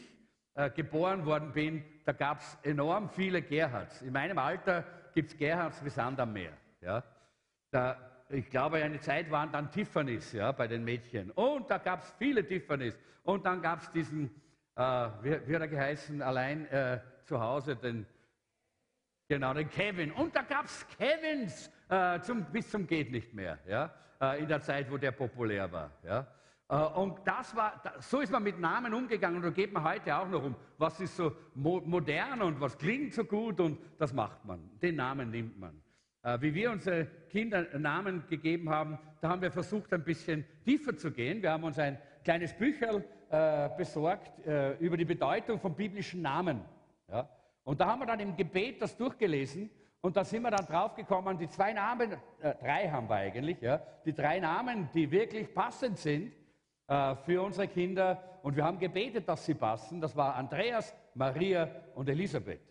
äh, 0.56 0.70
geboren 0.72 1.26
worden 1.26 1.52
bin, 1.54 1.84
da 2.04 2.14
gab 2.14 2.40
es 2.40 2.58
enorm 2.64 3.10
viele 3.10 3.42
Gerhards. 3.42 4.02
In 4.02 4.14
meinem 4.14 4.38
Alter 4.38 4.84
gibt 5.14 5.32
es 5.32 5.38
Gerhards 5.38 5.84
wie 5.86 5.90
Sand 5.90 6.20
am 6.20 6.34
Meer. 6.34 6.54
Ja? 6.82 7.04
Da, 7.70 7.98
ich 8.30 8.50
glaube, 8.50 8.78
eine 8.78 9.00
Zeit 9.00 9.30
waren 9.30 9.52
dann 9.52 9.72
Tiffany's 9.72 10.32
ja, 10.32 10.52
bei 10.52 10.68
den 10.68 10.84
Mädchen. 10.84 11.32
Und 11.32 11.70
da 11.70 11.78
gab 11.78 12.02
es 12.02 12.12
viele 12.18 12.46
Tiffany's. 12.46 12.98
Und 13.24 13.46
dann 13.46 13.62
gab 13.62 13.82
es 13.82 13.92
diesen, 13.92 14.32
äh, 14.76 14.82
wie, 15.22 15.48
wie, 15.48 15.56
hat 15.56 15.62
er 15.62 15.68
geheißen, 15.68 16.22
allein 16.22 16.66
äh, 16.68 17.02
zu 17.26 17.40
Hause, 17.40 17.76
den, 17.76 18.06
genau, 19.28 19.54
den 19.54 19.70
Kevin. 19.70 20.12
Und 20.12 20.36
da 20.36 20.42
gab 20.42 20.66
es 20.66 20.88
Kevins 20.98 21.70
äh, 21.90 22.20
zum, 22.22 22.46
bis 22.46 22.70
zum 22.72 22.88
geht 22.88 23.12
nicht 23.12 23.34
mehr, 23.34 23.60
ja, 23.68 23.94
äh, 24.20 24.42
in 24.42 24.48
der 24.48 24.62
Zeit, 24.62 24.90
wo 24.90 24.98
der 24.98 25.12
populär 25.12 25.72
war. 25.72 25.92
Ja. 26.04 26.26
Äh, 26.70 26.76
und 26.76 27.20
das 27.26 27.56
war, 27.56 27.82
so 28.00 28.20
ist 28.20 28.32
man 28.32 28.44
mit 28.44 28.60
Namen 28.60 28.94
umgegangen 28.94 29.38
und 29.38 29.44
da 29.44 29.50
geht 29.50 29.72
man 29.72 29.84
heute 29.84 30.16
auch 30.16 30.28
noch 30.28 30.44
um. 30.44 30.56
Was 30.78 31.00
ist 31.00 31.16
so 31.16 31.32
modern 31.56 32.42
und 32.42 32.60
was 32.60 32.78
klingt 32.78 33.14
so 33.14 33.24
gut 33.24 33.60
und 33.60 33.80
das 33.98 34.14
macht 34.14 34.44
man. 34.46 34.60
Den 34.82 34.96
Namen 34.96 35.32
nimmt 35.32 35.60
man. 35.60 35.82
Äh, 36.24 36.42
wie 36.42 36.54
wir 36.54 36.72
unsere 36.72 37.06
Kinder 37.30 37.66
Namen 37.78 38.24
gegeben 38.28 38.70
haben, 38.70 39.00
da 39.22 39.30
haben 39.30 39.42
wir 39.42 39.52
versucht, 39.52 39.94
ein 39.94 40.04
bisschen 40.04 40.46
tiefer 40.64 40.96
zu 40.96 41.12
gehen. 41.12 41.42
Wir 41.42 41.52
haben 41.52 41.64
uns 41.64 41.80
ein 41.80 41.98
kleines 42.24 42.54
Bücherl 42.54 43.04
äh, 43.30 43.70
besorgt 43.78 44.32
über 44.80 44.96
die 44.96 45.06
Bedeutung 45.06 45.60
von 45.60 45.76
biblischen 45.76 46.22
Namen. 46.22 46.62
Und 47.64 47.82
da 47.82 47.88
haben 47.88 48.00
wir 48.00 48.06
dann 48.06 48.20
im 48.22 48.36
Gebet 48.38 48.82
das 48.82 48.96
durchgelesen 48.96 49.70
und 50.02 50.16
da 50.16 50.24
sind 50.24 50.44
wir 50.44 50.52
dann 50.52 50.66
draufgekommen, 50.66 51.38
die 51.38 51.50
zwei 51.50 51.74
Namen, 51.74 52.14
äh, 52.40 52.56
drei 52.56 52.90
haben 52.90 53.10
wir 53.10 53.16
eigentlich, 53.16 53.60
ja, 53.62 53.82
die 54.06 54.14
drei 54.14 54.40
Namen, 54.40 54.90
die 54.94 55.10
wirklich 55.12 55.54
passend 55.54 55.98
sind, 55.98 56.32
äh, 56.88 57.16
für 57.16 57.42
unsere 57.42 57.68
Kinder. 57.68 58.24
Und 58.44 58.56
wir 58.56 58.64
haben 58.64 58.80
gebetet, 58.80 59.28
dass 59.28 59.46
sie 59.46 59.56
passen. 59.56 60.00
Das 60.00 60.16
war 60.16 60.36
Andreas, 60.36 60.96
Maria 61.16 61.70
und 61.96 62.08
Elisabeth. 62.08 62.62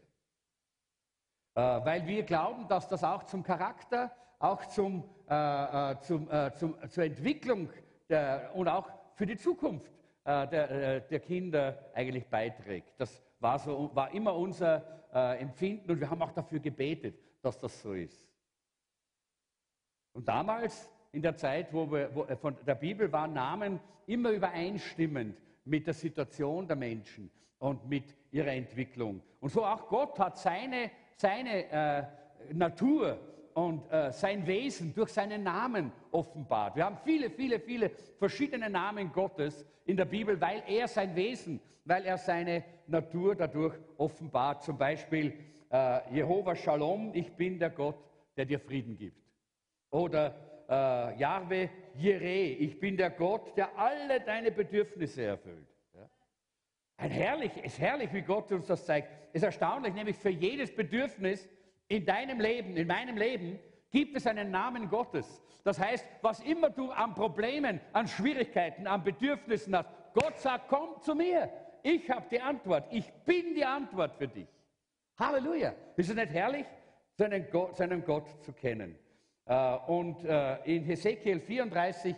Äh, 1.55 1.61
weil 1.61 2.07
wir 2.07 2.23
glauben, 2.23 2.67
dass 2.67 2.89
das 2.89 3.05
auch 3.05 3.25
zum 3.25 3.43
Charakter, 3.43 4.11
auch 4.39 4.65
zum, 4.67 5.05
äh, 5.29 5.93
äh 5.93 6.01
zum, 6.01 6.29
zum, 6.57 6.89
zur 6.89 7.05
Entwicklung 7.05 7.69
der, 8.09 8.53
und 8.55 8.69
auch 8.69 8.89
für 9.15 9.27
die 9.27 9.37
Zukunft 9.37 9.93
der, 10.25 11.01
der, 11.01 11.21
Kinder 11.21 11.79
eigentlich 11.95 12.27
beiträgt. 12.27 12.95
Das 12.99 13.23
war, 13.39 13.61
so, 13.61 13.93
war 13.95 14.11
immer 14.11 14.35
unser 14.35 14.83
Empfinden 15.39 15.89
und 15.89 16.01
wir 16.01 16.11
haben 16.11 16.21
auch 16.21 16.33
dafür 16.33 16.59
gebetet, 16.59 17.17
dass 17.43 17.57
das 17.61 17.81
so 17.81 17.93
ist. 17.93 18.29
Und 20.13 20.27
damals, 20.27 20.91
in 21.17 21.23
der 21.23 21.35
Zeit 21.35 21.73
wo 21.73 21.91
wir, 21.91 22.15
wo, 22.15 22.27
von 22.37 22.55
der 22.67 22.75
Bibel, 22.75 23.11
waren 23.11 23.33
Namen 23.33 23.81
immer 24.07 24.31
übereinstimmend 24.31 25.35
mit 25.65 25.87
der 25.87 25.95
Situation 25.95 26.69
der 26.69 26.77
Menschen 26.77 27.31
und 27.59 27.89
mit 27.89 28.15
ihrer 28.31 28.53
Entwicklung. 28.53 29.23
Und 29.41 29.49
so 29.49 29.65
auch 29.65 29.89
Gott 29.89 30.19
hat 30.19 30.37
seine, 30.37 30.91
seine 31.17 31.71
äh, 31.71 32.05
Natur 32.53 33.19
und 33.55 33.91
äh, 33.91 34.13
sein 34.13 34.47
Wesen 34.47 34.95
durch 34.95 35.09
seinen 35.09 35.43
Namen 35.43 35.91
offenbart. 36.11 36.77
Wir 36.77 36.85
haben 36.85 36.99
viele, 37.03 37.31
viele, 37.31 37.61
viele 37.61 37.91
verschiedene 38.19 38.69
Namen 38.69 39.11
Gottes 39.11 39.65
in 39.87 39.97
der 39.97 40.05
Bibel, 40.05 40.39
weil 40.39 40.63
er 40.67 40.87
sein 40.87 41.17
Wesen, 41.17 41.61
weil 41.87 42.05
er 42.05 42.19
seine 42.19 42.63
Natur 42.89 43.35
dadurch 43.35 43.75
offenbart. 43.97 44.65
Zum 44.65 44.77
Beispiel 44.77 45.33
äh, 45.73 46.15
Jehova 46.15 46.55
Shalom, 46.55 47.13
ich 47.15 47.33
bin 47.33 47.59
der 47.59 47.71
Gott, 47.71 47.97
der 48.37 48.45
dir 48.45 48.61
Frieden 48.61 48.99
gibt. 48.99 49.17
Oder 49.91 50.35
äh, 50.69 51.19
Jahwe 51.19 51.71
Jireh, 51.95 52.53
ich 52.55 52.79
bin 52.79 52.97
der 52.97 53.11
Gott, 53.11 53.57
der 53.57 53.77
alle 53.79 54.21
deine 54.21 54.51
Bedürfnisse 54.51 55.23
erfüllt. 55.23 55.69
Ja? 55.95 56.09
Ein 56.97 57.11
herrlich, 57.11 57.53
es 57.59 57.75
ist 57.75 57.81
herrlich, 57.81 58.13
wie 58.13 58.23
Gott 58.23 58.51
uns 58.53 58.67
das 58.67 58.85
zeigt. 58.85 59.09
Es 59.33 59.43
ist 59.43 59.45
erstaunlich, 59.45 59.95
nämlich 59.95 60.17
für 60.17 60.31
jedes 60.31 60.75
Bedürfnis 60.75 61.49
in 61.89 62.05
deinem 62.05 62.41
Leben, 62.41 62.77
in 62.77 62.87
meinem 62.87 63.17
Leben, 63.17 63.59
gibt 63.91 64.17
es 64.17 64.27
einen 64.27 64.51
Namen 64.51 64.89
Gottes. 64.89 65.43
Das 65.65 65.79
heißt, 65.81 66.07
was 66.23 66.41
immer 66.41 66.71
du 66.71 66.91
an 66.91 67.15
Problemen, 67.15 67.81
an 67.93 68.07
Schwierigkeiten, 68.07 68.87
an 68.87 69.03
Bedürfnissen 69.03 69.77
hast, 69.77 69.89
Gott 70.15 70.39
sagt, 70.39 70.69
komm 70.69 71.01
zu 71.01 71.15
mir. 71.15 71.51
Ich 71.83 72.11
habe 72.11 72.27
die 72.31 72.41
Antwort. 72.41 72.87
Ich 72.91 73.13
bin 73.25 73.55
die 73.55 73.65
Antwort 73.65 74.17
für 74.17 74.29
dich. 74.29 74.49
Halleluja. 75.19 75.75
Ist 75.97 76.11
es 76.11 76.15
nicht 76.15 76.33
herrlich, 76.33 76.67
seinen 77.13 77.49
Gott, 77.51 77.77
seinen 77.77 78.05
Gott 78.05 78.29
zu 78.43 78.53
kennen? 78.53 78.99
Äh, 79.47 79.77
und 79.87 80.25
äh, 80.25 80.59
in 80.65 80.85
Hesekiel 80.85 81.41
34, 81.41 82.15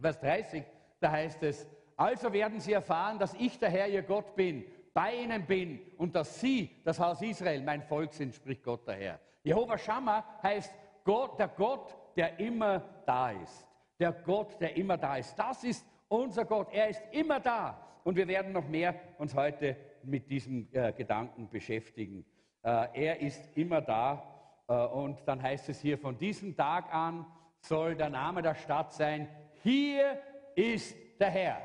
Vers 0.00 0.20
30, 0.20 0.62
da 1.00 1.10
heißt 1.10 1.42
es, 1.42 1.66
also 1.96 2.32
werden 2.32 2.60
sie 2.60 2.72
erfahren, 2.72 3.18
dass 3.18 3.34
ich 3.34 3.58
der 3.58 3.70
Herr, 3.70 3.88
ihr 3.88 4.02
Gott 4.02 4.34
bin 4.34 4.64
bei 4.94 5.14
ihnen 5.14 5.46
bin 5.46 5.80
und 5.96 6.14
dass 6.14 6.40
sie, 6.40 6.70
das 6.84 6.98
Haus 6.98 7.22
Israel, 7.22 7.62
mein 7.62 7.82
Volk 7.82 8.12
sind, 8.12 8.34
spricht 8.34 8.62
Gott 8.62 8.86
der 8.86 8.96
Herr. 8.96 9.20
Jehova 9.42 9.78
Shammah 9.78 10.24
heißt 10.42 10.74
Gott, 11.04 11.38
der 11.38 11.48
Gott, 11.48 11.96
der 12.16 12.38
immer 12.38 12.82
da 13.06 13.30
ist. 13.30 13.66
Der 13.98 14.12
Gott, 14.12 14.60
der 14.60 14.76
immer 14.76 14.96
da 14.96 15.16
ist. 15.16 15.34
Das 15.36 15.64
ist 15.64 15.86
unser 16.08 16.44
Gott. 16.44 16.68
Er 16.72 16.88
ist 16.88 17.02
immer 17.12 17.40
da. 17.40 17.78
Und 18.04 18.16
wir 18.16 18.28
werden 18.28 18.52
noch 18.52 18.68
mehr 18.68 18.94
uns 19.18 19.34
heute 19.34 19.76
mit 20.02 20.28
diesem 20.30 20.68
äh, 20.72 20.92
Gedanken 20.92 21.48
beschäftigen. 21.48 22.24
Äh, 22.62 22.88
er 22.92 23.20
ist 23.20 23.56
immer 23.56 23.80
da. 23.80 24.31
Äh, 24.72 24.86
und 24.86 25.26
dann 25.26 25.42
heißt 25.42 25.68
es 25.68 25.80
hier, 25.80 25.98
von 25.98 26.16
diesem 26.16 26.56
Tag 26.56 26.92
an 26.94 27.26
soll 27.60 27.94
der 27.94 28.10
Name 28.10 28.42
der 28.42 28.54
Stadt 28.54 28.92
sein, 28.92 29.28
hier 29.62 30.18
ist 30.54 30.96
der 31.20 31.30
Herr. 31.30 31.58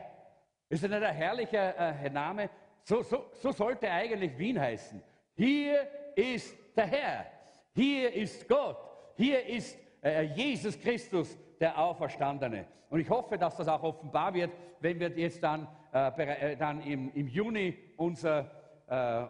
Ist 0.70 0.84
das 0.84 0.92
nicht 0.92 1.04
ein 1.04 1.16
herrlicher 1.16 1.76
äh, 1.78 2.10
Name? 2.10 2.50
So, 2.84 3.02
so, 3.04 3.26
so 3.34 3.52
sollte 3.52 3.90
eigentlich 3.90 4.38
Wien 4.38 4.60
heißen. 4.60 5.02
Hier 5.36 5.88
ist 6.16 6.56
der 6.76 6.88
Herr. 6.88 7.26
Hier 7.74 8.14
ist 8.14 8.48
Gott. 8.48 8.78
Hier 9.16 9.46
ist 9.46 9.78
äh, 10.04 10.24
Jesus 10.24 10.80
Christus, 10.80 11.38
der 11.60 11.78
Auferstandene. 11.78 12.66
Und 12.90 13.00
ich 13.00 13.10
hoffe, 13.10 13.38
dass 13.38 13.56
das 13.56 13.68
auch 13.68 13.84
offenbar 13.84 14.34
wird, 14.34 14.52
wenn 14.80 15.00
wir 15.00 15.10
jetzt 15.10 15.42
dann, 15.44 15.68
dann 15.92 16.82
im, 16.84 17.12
im, 17.14 17.28
Juni 17.28 17.76
unser, 17.98 18.50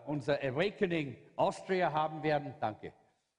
unser 0.05 0.37
Awakening 0.43 1.15
Austria 1.37 1.91
haben 1.91 2.21
werden. 2.21 2.53
Danke. 2.59 2.91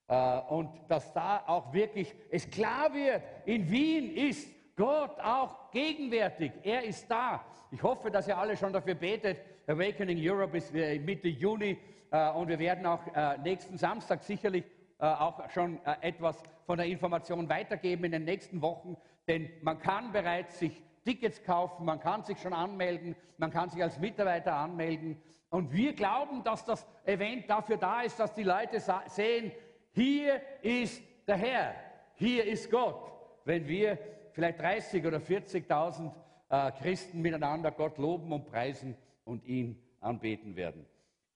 Äh, 0.08 0.38
und 0.48 0.70
dass 0.88 1.12
da 1.12 1.42
auch 1.46 1.72
wirklich 1.72 2.14
es 2.30 2.50
klar 2.50 2.92
wird, 2.94 3.22
in 3.44 3.70
Wien 3.70 4.16
ist 4.16 4.48
Gott 4.74 5.20
auch 5.20 5.70
gegenwärtig. 5.70 6.52
Er 6.62 6.82
ist 6.82 7.10
da. 7.10 7.44
Ich 7.70 7.82
hoffe, 7.82 8.10
dass 8.10 8.26
ihr 8.26 8.38
alle 8.38 8.56
schon 8.56 8.72
dafür 8.72 8.94
betet, 8.94 9.38
Awakening 9.66 10.18
Europe 10.18 10.56
ist 10.56 10.74
äh, 10.74 10.98
Mitte 10.98 11.28
Juni 11.28 11.76
äh, 12.10 12.30
und 12.30 12.48
wir 12.48 12.58
werden 12.58 12.86
auch 12.86 13.00
nächsten 13.42 13.76
Samstag 13.76 14.22
sicherlich 14.22 14.64
auch 15.00 15.48
schon 15.50 15.78
etwas 16.00 16.42
von 16.66 16.76
der 16.76 16.86
Information 16.86 17.48
weitergeben 17.48 18.02
in 18.02 18.10
den 18.10 18.24
nächsten 18.24 18.60
Wochen, 18.60 18.96
denn 19.28 19.48
man 19.62 19.78
kann 19.78 20.10
bereits 20.10 20.58
sich 20.58 20.82
Tickets 21.04 21.40
kaufen, 21.44 21.84
man 21.84 22.00
kann 22.00 22.24
sich 22.24 22.40
schon 22.40 22.52
anmelden, 22.52 23.14
man 23.36 23.52
kann 23.52 23.70
sich 23.70 23.80
als 23.80 24.00
Mitarbeiter 24.00 24.56
anmelden. 24.56 25.22
Und 25.50 25.72
wir 25.72 25.92
glauben, 25.92 26.42
dass 26.42 26.64
das 26.64 26.84
Event 27.04 27.48
dafür 27.48 27.76
da 27.76 28.02
ist, 28.02 28.18
dass 28.18 28.34
die 28.34 28.42
Leute 28.42 28.82
sehen, 29.06 29.52
hier 29.98 30.40
ist 30.62 31.02
der 31.26 31.36
Herr, 31.36 31.74
hier 32.14 32.44
ist 32.44 32.70
Gott. 32.70 33.12
Wenn 33.44 33.66
wir 33.66 33.98
vielleicht 34.32 34.60
30 34.60 35.04
oder 35.06 35.18
40.000 35.18 36.12
Christen 36.80 37.20
miteinander 37.20 37.70
Gott 37.70 37.98
loben 37.98 38.32
und 38.32 38.46
preisen, 38.46 38.96
und 39.28 39.44
ihn 39.44 39.80
anbeten 40.00 40.56
werden. 40.56 40.86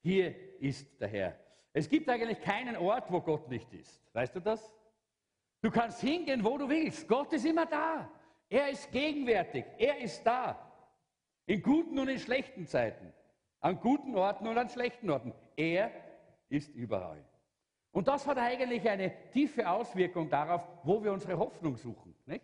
Hier 0.01 0.35
ist 0.61 1.01
der 1.01 1.09
Herr. 1.09 1.37
Es 1.75 1.89
gibt 1.89 2.09
eigentlich 2.09 2.41
keinen 2.41 2.77
Ort, 2.77 3.13
wo 3.13 3.21
Gott 3.21 3.49
nicht 3.49 3.73
ist. 3.73 4.03
Weißt 4.15 4.35
du 4.35 4.41
das? 4.41 4.75
Du 5.61 5.71
kannst 5.71 6.01
hingehen, 6.01 6.43
wo 6.43 6.59
du 6.59 6.69
willst. 6.69 7.07
Gott 7.07 7.33
ist 7.33 7.45
immer 7.45 7.67
da. 7.67 8.11
Er 8.49 8.71
ist 8.71 8.91
gegenwärtig. 8.91 9.65
Er 9.79 9.99
ist 9.99 10.25
da. 10.25 10.59
In 11.47 11.63
guten 11.63 11.99
und 11.99 12.09
in 12.09 12.19
schlechten 12.19 12.67
Zeiten. 12.67 13.13
An 13.61 13.79
guten 13.79 14.17
Orten 14.17 14.47
und 14.49 14.59
an 14.59 14.69
schlechten 14.69 15.09
Orten. 15.09 15.33
Er 15.57 15.91
ist 16.49 16.75
überall. 16.75 17.25
Und 17.93 18.09
das 18.09 18.27
hat 18.27 18.39
eigentlich 18.39 18.89
eine 18.89 19.13
tiefe 19.31 19.69
Auswirkung 19.69 20.29
darauf, 20.29 20.63
wo 20.83 21.03
wir 21.05 21.13
unsere 21.13 21.39
Hoffnung 21.39 21.77
suchen. 21.77 22.15
Nicht? 22.27 22.43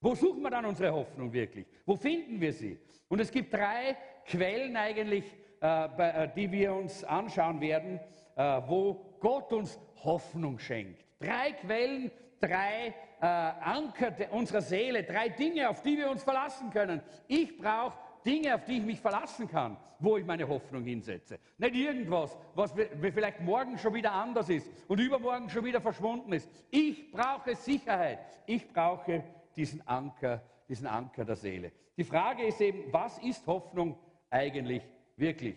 Wo 0.00 0.14
suchen 0.14 0.42
wir 0.42 0.50
dann 0.50 0.66
unsere 0.66 0.92
Hoffnung 0.92 1.32
wirklich? 1.32 1.66
Wo 1.86 1.96
finden 1.96 2.40
wir 2.40 2.52
sie? 2.52 2.78
Und 3.08 3.20
es 3.20 3.30
gibt 3.30 3.54
drei 3.54 3.96
Quellen 4.26 4.76
eigentlich, 4.76 5.24
äh, 5.62 6.24
äh, 6.24 6.28
die 6.34 6.50
wir 6.50 6.74
uns 6.74 7.04
anschauen 7.04 7.60
werden, 7.60 8.00
äh, 8.36 8.60
wo 8.66 9.16
Gott 9.20 9.52
uns 9.52 9.78
Hoffnung 10.02 10.58
schenkt. 10.58 11.04
Drei 11.20 11.52
Quellen, 11.52 12.10
drei 12.40 12.94
Anker 13.20 14.12
unserer 14.32 14.62
Seele, 14.62 15.04
drei 15.04 15.28
Dinge, 15.28 15.70
auf 15.70 15.80
die 15.80 15.96
wir 15.96 16.10
uns 16.10 16.24
verlassen 16.24 16.70
können. 16.70 17.00
Ich 17.28 17.56
brauche 17.56 17.96
Dinge, 18.24 18.54
auf 18.54 18.64
die 18.64 18.78
ich 18.78 18.82
mich 18.82 19.00
verlassen 19.00 19.48
kann, 19.48 19.76
wo 19.98 20.16
ich 20.16 20.24
meine 20.24 20.46
Hoffnung 20.48 20.84
hinsetze. 20.84 21.38
Nicht 21.58 21.74
irgendwas, 21.74 22.36
was 22.54 22.72
vielleicht 23.00 23.40
morgen 23.40 23.78
schon 23.78 23.94
wieder 23.94 24.12
anders 24.12 24.48
ist 24.48 24.70
und 24.88 24.98
übermorgen 24.98 25.48
schon 25.48 25.64
wieder 25.64 25.80
verschwunden 25.80 26.32
ist. 26.32 26.48
Ich 26.70 27.10
brauche 27.10 27.54
Sicherheit. 27.54 28.20
Ich 28.46 28.68
brauche 28.72 29.22
diesen 29.56 29.86
Anker, 29.86 30.42
diesen 30.68 30.86
Anker 30.86 31.24
der 31.24 31.36
Seele. 31.36 31.72
Die 31.96 32.04
Frage 32.04 32.44
ist 32.44 32.60
eben, 32.60 32.92
was 32.92 33.18
ist 33.18 33.46
Hoffnung 33.46 33.98
eigentlich 34.30 34.82
wirklich? 35.16 35.56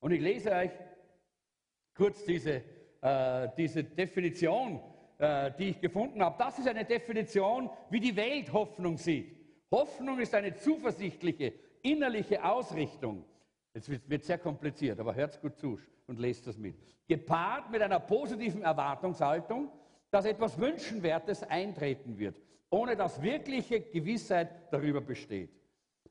Und 0.00 0.12
ich 0.12 0.20
lese 0.20 0.52
euch 0.52 0.70
kurz 1.94 2.24
diese, 2.24 2.62
äh, 3.00 3.48
diese 3.56 3.84
Definition, 3.84 4.80
äh, 5.18 5.50
die 5.58 5.70
ich 5.70 5.80
gefunden 5.80 6.22
habe. 6.22 6.36
Das 6.38 6.58
ist 6.58 6.68
eine 6.68 6.84
Definition, 6.84 7.70
wie 7.90 8.00
die 8.00 8.14
Welt 8.14 8.52
Hoffnung 8.52 8.96
sieht. 8.96 9.36
Hoffnung 9.70 10.18
ist 10.20 10.34
eine 10.34 10.54
zuversichtliche, 10.54 11.52
innerliche 11.82 12.44
Ausrichtung. 12.44 13.24
Wird, 13.72 14.10
wird 14.10 14.24
sehr 14.24 14.38
kompliziert, 14.38 14.98
aber 14.98 15.14
hört 15.14 15.40
gut 15.40 15.58
zu 15.58 15.78
und 16.06 16.18
lest 16.18 16.46
das 16.46 16.56
mit. 16.56 16.76
Gepaart 17.06 17.70
mit 17.70 17.82
einer 17.82 18.00
positiven 18.00 18.62
Erwartungshaltung, 18.62 19.70
dass 20.10 20.24
etwas 20.24 20.58
Wünschenwertes 20.58 21.42
eintreten 21.44 22.18
wird, 22.18 22.40
ohne 22.70 22.96
dass 22.96 23.22
wirkliche 23.22 23.80
Gewissheit 23.80 24.72
darüber 24.72 25.00
besteht. 25.00 25.50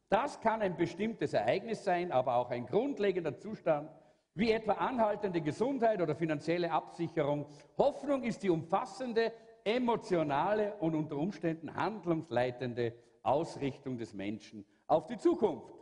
Das 0.10 0.40
kann 0.40 0.62
ein 0.62 0.78
bestimmtes 0.78 1.34
Ereignis 1.34 1.84
sein, 1.84 2.12
aber 2.12 2.36
auch 2.36 2.50
ein 2.50 2.66
grundlegender 2.66 3.38
Zustand, 3.38 3.90
wie 4.36 4.52
etwa 4.52 4.74
anhaltende 4.74 5.42
Gesundheit 5.42 6.00
oder 6.00 6.16
finanzielle 6.16 6.72
Absicherung. 6.72 7.48
Hoffnung 7.78 8.24
ist 8.24 8.44
die 8.44 8.50
umfassende, 8.50 9.34
emotionale 9.64 10.76
und 10.76 10.96
unter 10.96 11.18
Umständen 11.18 11.76
handlungsleitende 11.76 12.94
Ausrichtung 13.24 13.98
des 13.98 14.14
Menschen 14.14 14.64
auf 14.88 15.08
die 15.08 15.18
Zukunft. 15.18 15.74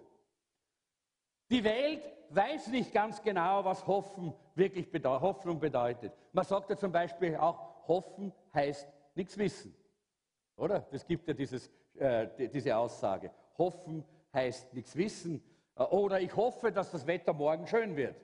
Die 1.50 1.64
Welt 1.64 2.04
weiß 2.30 2.68
nicht 2.68 2.92
ganz 2.92 3.22
genau, 3.22 3.64
was 3.64 3.86
Hoffen 3.86 4.34
wirklich 4.56 4.92
bedeutet, 4.92 5.22
Hoffnung 5.22 5.60
bedeutet. 5.60 6.12
Man 6.34 6.44
sagt 6.44 6.70
ja 6.70 6.78
zum 6.78 6.92
Beispiel 6.92 7.36
auch, 7.36 7.88
Hoffen 7.88 8.34
heißt 8.54 8.88
nichts 9.14 9.38
wissen. 9.38 9.76
Oder? 10.58 10.80
Das 10.92 11.06
gibt 11.06 11.28
ja 11.28 11.34
dieses, 11.34 11.70
äh, 11.96 12.28
diese 12.50 12.76
Aussage. 12.76 13.32
Hoffen 13.58 14.04
heißt 14.34 14.74
nichts 14.74 14.96
wissen. 14.96 15.44
Äh, 15.76 15.84
oder 15.84 16.20
ich 16.20 16.36
hoffe, 16.36 16.72
dass 16.72 16.92
das 16.92 17.06
Wetter 17.06 17.34
morgen 17.34 17.68
schön 17.68 17.96
wird. 17.96 18.16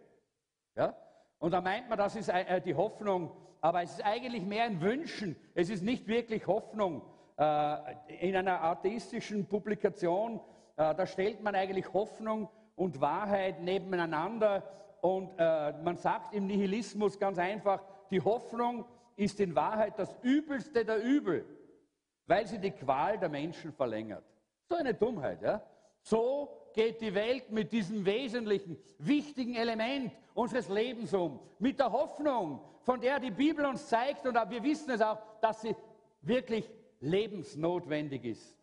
Ja? 0.76 0.96
Und 1.40 1.52
da 1.52 1.62
meint 1.62 1.90
man, 1.90 1.98
das 1.98 2.16
ist 2.16 2.30
äh, 2.30 2.62
die 2.62 2.76
Hoffnung, 2.76 3.32
aber 3.62 3.84
es 3.84 3.92
ist 3.92 4.06
eigentlich 4.06 4.44
mehr 4.44 4.64
ein 4.64 4.82
Wünschen. 4.82 5.36
Es 5.54 5.70
ist 5.70 5.84
nicht 5.84 6.08
wirklich 6.08 6.48
Hoffnung. 6.48 7.04
Äh, 7.38 7.96
in 8.20 8.36
einer 8.36 8.62
atheistischen 8.64 9.48
Publikation, 9.48 10.40
äh, 10.78 10.96
da 10.96 11.06
stellt 11.06 11.42
man 11.42 11.56
eigentlich 11.56 11.94
Hoffnung 11.94 12.50
und 12.76 13.00
Wahrheit 13.02 13.62
nebeneinander 13.62 14.64
und 15.02 15.32
äh, 15.38 15.74
man 15.84 15.98
sagt 15.98 16.34
im 16.34 16.48
Nihilismus 16.48 17.20
ganz 17.20 17.38
einfach, 17.40 17.84
die 18.12 18.22
Hoffnung 18.22 18.86
ist 19.16 19.40
in 19.40 19.56
Wahrheit 19.56 19.98
das 19.98 20.16
Übelste 20.22 20.86
der 20.86 21.02
Übel, 21.02 21.46
weil 22.28 22.46
sie 22.48 22.60
die 22.60 22.72
Qual 22.72 23.18
der 23.18 23.30
Menschen 23.30 23.72
verlängert. 23.72 24.24
So 24.70 24.76
eine 24.76 24.94
Dummheit, 24.94 25.42
ja? 25.42 25.62
So 26.02 26.70
geht 26.74 27.02
die 27.02 27.14
Welt 27.14 27.52
mit 27.52 27.72
diesem 27.72 28.06
wesentlichen, 28.06 28.78
wichtigen 28.98 29.56
Element 29.56 30.14
unseres 30.34 30.70
Lebens 30.70 31.14
um. 31.14 31.40
Mit 31.60 31.80
der 31.80 31.92
Hoffnung, 31.92 32.62
von 32.82 33.00
der 33.00 33.20
die 33.20 33.32
Bibel 33.32 33.66
uns 33.66 33.88
zeigt, 33.88 34.26
und 34.26 34.34
wir 34.34 34.64
wissen 34.64 34.92
es 34.92 35.02
auch, 35.02 35.20
dass 35.42 35.62
sie 35.62 35.76
wirklich 36.22 36.70
lebensnotwendig 37.00 38.24
ist. 38.26 38.56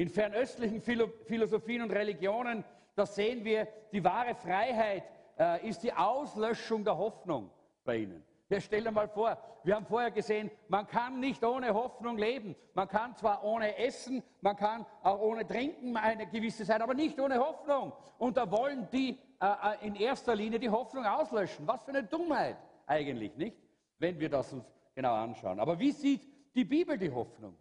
In 0.00 0.08
fernöstlichen 0.08 0.80
Philosophien 0.80 1.82
und 1.82 1.92
Religionen, 1.92 2.64
da 2.96 3.04
sehen 3.04 3.44
wir, 3.44 3.68
die 3.92 4.02
wahre 4.02 4.34
Freiheit 4.34 5.04
äh, 5.38 5.68
ist 5.68 5.82
die 5.82 5.92
Auslöschung 5.92 6.82
der 6.84 6.96
Hoffnung 6.96 7.50
bei 7.84 7.98
ihnen. 7.98 8.24
Ja, 8.48 8.58
stell 8.62 8.82
dir 8.82 8.92
mal 8.92 9.08
vor, 9.08 9.36
wir 9.62 9.76
haben 9.76 9.84
vorher 9.84 10.10
gesehen, 10.10 10.50
man 10.68 10.86
kann 10.86 11.20
nicht 11.20 11.44
ohne 11.44 11.74
Hoffnung 11.74 12.16
leben. 12.16 12.56
Man 12.72 12.88
kann 12.88 13.14
zwar 13.14 13.44
ohne 13.44 13.76
Essen, 13.76 14.22
man 14.40 14.56
kann 14.56 14.86
auch 15.02 15.20
ohne 15.20 15.46
Trinken 15.46 15.94
eine 15.98 16.26
gewisse 16.28 16.64
Zeit, 16.64 16.80
aber 16.80 16.94
nicht 16.94 17.20
ohne 17.20 17.38
Hoffnung. 17.38 17.92
Und 18.16 18.38
da 18.38 18.50
wollen 18.50 18.88
die 18.90 19.18
äh, 19.38 19.44
äh, 19.44 19.86
in 19.86 19.96
erster 19.96 20.34
Linie 20.34 20.58
die 20.58 20.70
Hoffnung 20.70 21.04
auslöschen. 21.04 21.68
Was 21.68 21.84
für 21.84 21.90
eine 21.90 22.04
Dummheit 22.04 22.56
eigentlich, 22.86 23.36
nicht? 23.36 23.58
Wenn 23.98 24.18
wir 24.18 24.30
das 24.30 24.50
uns 24.50 24.64
genau 24.94 25.12
anschauen. 25.12 25.60
Aber 25.60 25.78
wie 25.78 25.92
sieht 25.92 26.26
die 26.54 26.64
Bibel 26.64 26.96
die 26.96 27.10
Hoffnung? 27.10 27.54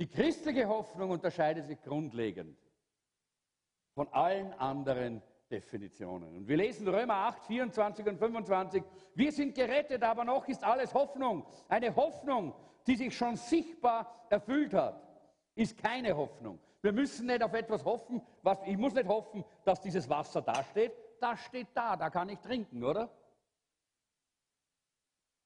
Die 0.00 0.08
christliche 0.08 0.66
Hoffnung 0.66 1.10
unterscheidet 1.10 1.66
sich 1.66 1.78
grundlegend 1.82 2.56
von 3.94 4.08
allen 4.14 4.54
anderen 4.54 5.20
Definitionen. 5.50 6.36
Und 6.36 6.48
wir 6.48 6.56
lesen 6.56 6.88
Römer 6.88 7.16
8, 7.16 7.44
24 7.44 8.06
und 8.06 8.18
25. 8.18 8.82
Wir 9.14 9.30
sind 9.30 9.54
gerettet, 9.54 10.02
aber 10.02 10.24
noch 10.24 10.48
ist 10.48 10.64
alles 10.64 10.94
Hoffnung. 10.94 11.44
Eine 11.68 11.94
Hoffnung, 11.94 12.54
die 12.86 12.96
sich 12.96 13.14
schon 13.14 13.36
sichtbar 13.36 14.26
erfüllt 14.30 14.72
hat, 14.72 15.06
ist 15.54 15.76
keine 15.76 16.16
Hoffnung. 16.16 16.58
Wir 16.80 16.92
müssen 16.92 17.26
nicht 17.26 17.42
auf 17.42 17.52
etwas 17.52 17.84
hoffen. 17.84 18.22
Was, 18.42 18.56
ich 18.64 18.78
muss 18.78 18.94
nicht 18.94 19.06
hoffen, 19.06 19.44
dass 19.66 19.82
dieses 19.82 20.08
Wasser 20.08 20.40
da 20.40 20.64
steht. 20.64 20.92
Das 21.20 21.40
steht 21.40 21.68
da, 21.74 21.94
da 21.94 22.08
kann 22.08 22.30
ich 22.30 22.38
trinken, 22.38 22.82
oder? 22.82 23.10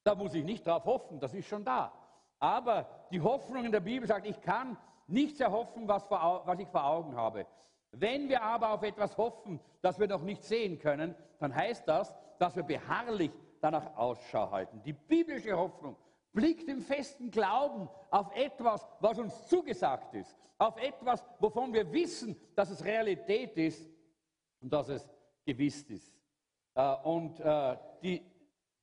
Da 0.05 0.15
muss 0.15 0.33
ich 0.33 0.45
nicht 0.45 0.65
drauf 0.65 0.85
hoffen, 0.85 1.19
das 1.19 1.35
ist 1.35 1.49
schon 1.49 1.65
da. 1.65 2.04
Aber 2.39 2.89
die 3.11 3.21
Hoffnung 3.21 3.65
in 3.65 3.73
der 3.73 3.81
Bibel 3.81 4.07
sagt, 4.07 4.27
ich 4.27 4.41
kann 4.41 4.77
nichts 5.07 5.41
erhoffen, 5.41 5.87
was, 5.89 6.07
vor, 6.07 6.43
was 6.45 6.59
ich 6.59 6.69
vor 6.69 6.85
Augen 6.85 7.17
habe. 7.17 7.47
Wenn 7.93 8.29
wir 8.29 8.43
aber 8.43 8.71
auf 8.71 8.83
etwas 8.83 9.17
hoffen, 9.17 9.61
das 9.81 9.99
wir 9.99 10.09
noch 10.09 10.23
nicht 10.23 10.43
sehen 10.43 10.79
können, 10.79 11.15
dann 11.39 11.55
heißt 11.55 11.87
das, 11.87 12.13
dass 12.39 12.57
wir 12.57 12.65
beharrlich 12.65 13.31
danach 13.61 13.97
Ausschau 13.97 14.51
halten. 14.51 14.83
Die 14.83 14.93
biblische 14.93 15.57
Hoffnung 15.57 15.97
blickt 16.33 16.69
im 16.69 16.81
festen 16.81 17.31
Glauben 17.31 17.89
auf 18.11 18.35
etwas, 18.35 18.87
was 19.01 19.19
uns 19.19 19.47
zugesagt 19.47 20.15
ist, 20.15 20.37
auf 20.59 20.77
etwas, 20.77 21.25
wovon 21.39 21.73
wir 21.73 21.91
wissen, 21.93 22.37
dass 22.57 22.71
es 22.71 22.85
Realität 22.85 23.57
ist 23.57 23.89
und 24.61 24.73
dass 24.73 24.89
es 24.89 25.09
gewiss 25.47 25.83
ist. 25.85 26.13
Äh, 26.75 26.95
und 27.05 27.39
äh, 27.41 27.77
die, 28.03 28.23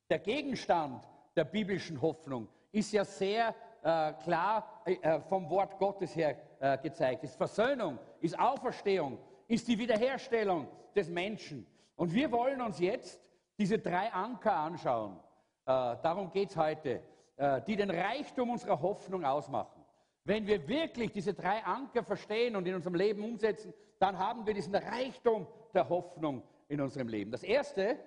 der 0.09 0.19
Gegenstand 0.19 1.07
der 1.35 1.43
biblischen 1.43 2.01
Hoffnung 2.01 2.47
ist 2.71 2.91
ja 2.91 3.03
sehr 3.05 3.55
äh, 3.83 4.13
klar 4.23 4.83
vom 5.29 5.49
Wort 5.49 5.77
Gottes 5.77 6.15
her 6.15 6.35
gezeigt. 6.83 7.23
Ist 7.23 7.35
Versöhnung, 7.35 7.97
ist 8.19 8.37
Auferstehung, 8.39 9.17
ist 9.47 9.67
die 9.67 9.77
Wiederherstellung 9.77 10.67
des 10.95 11.09
Menschen. 11.09 11.65
Und 11.95 12.13
wir 12.13 12.31
wollen 12.31 12.61
uns 12.61 12.79
jetzt 12.79 13.21
diese 13.57 13.77
drei 13.77 14.11
Anker 14.11 14.55
anschauen. 14.55 15.19
Äh, 15.65 15.97
darum 16.01 16.31
geht 16.31 16.49
es 16.49 16.57
heute, 16.57 17.01
äh, 17.37 17.61
die 17.61 17.75
den 17.75 17.91
Reichtum 17.91 18.49
unserer 18.49 18.81
Hoffnung 18.81 19.23
ausmachen. 19.23 19.85
Wenn 20.23 20.45
wir 20.47 20.67
wirklich 20.67 21.11
diese 21.11 21.33
drei 21.33 21.63
Anker 21.63 22.03
verstehen 22.03 22.55
und 22.55 22.67
in 22.67 22.75
unserem 22.75 22.95
Leben 22.95 23.23
umsetzen, 23.23 23.73
dann 23.99 24.17
haben 24.17 24.45
wir 24.45 24.53
diesen 24.53 24.73
Reichtum 24.73 25.47
der 25.73 25.87
Hoffnung 25.89 26.43
in 26.67 26.81
unserem 26.81 27.07
Leben. 27.07 27.31
Das 27.31 27.43
erste 27.43 27.99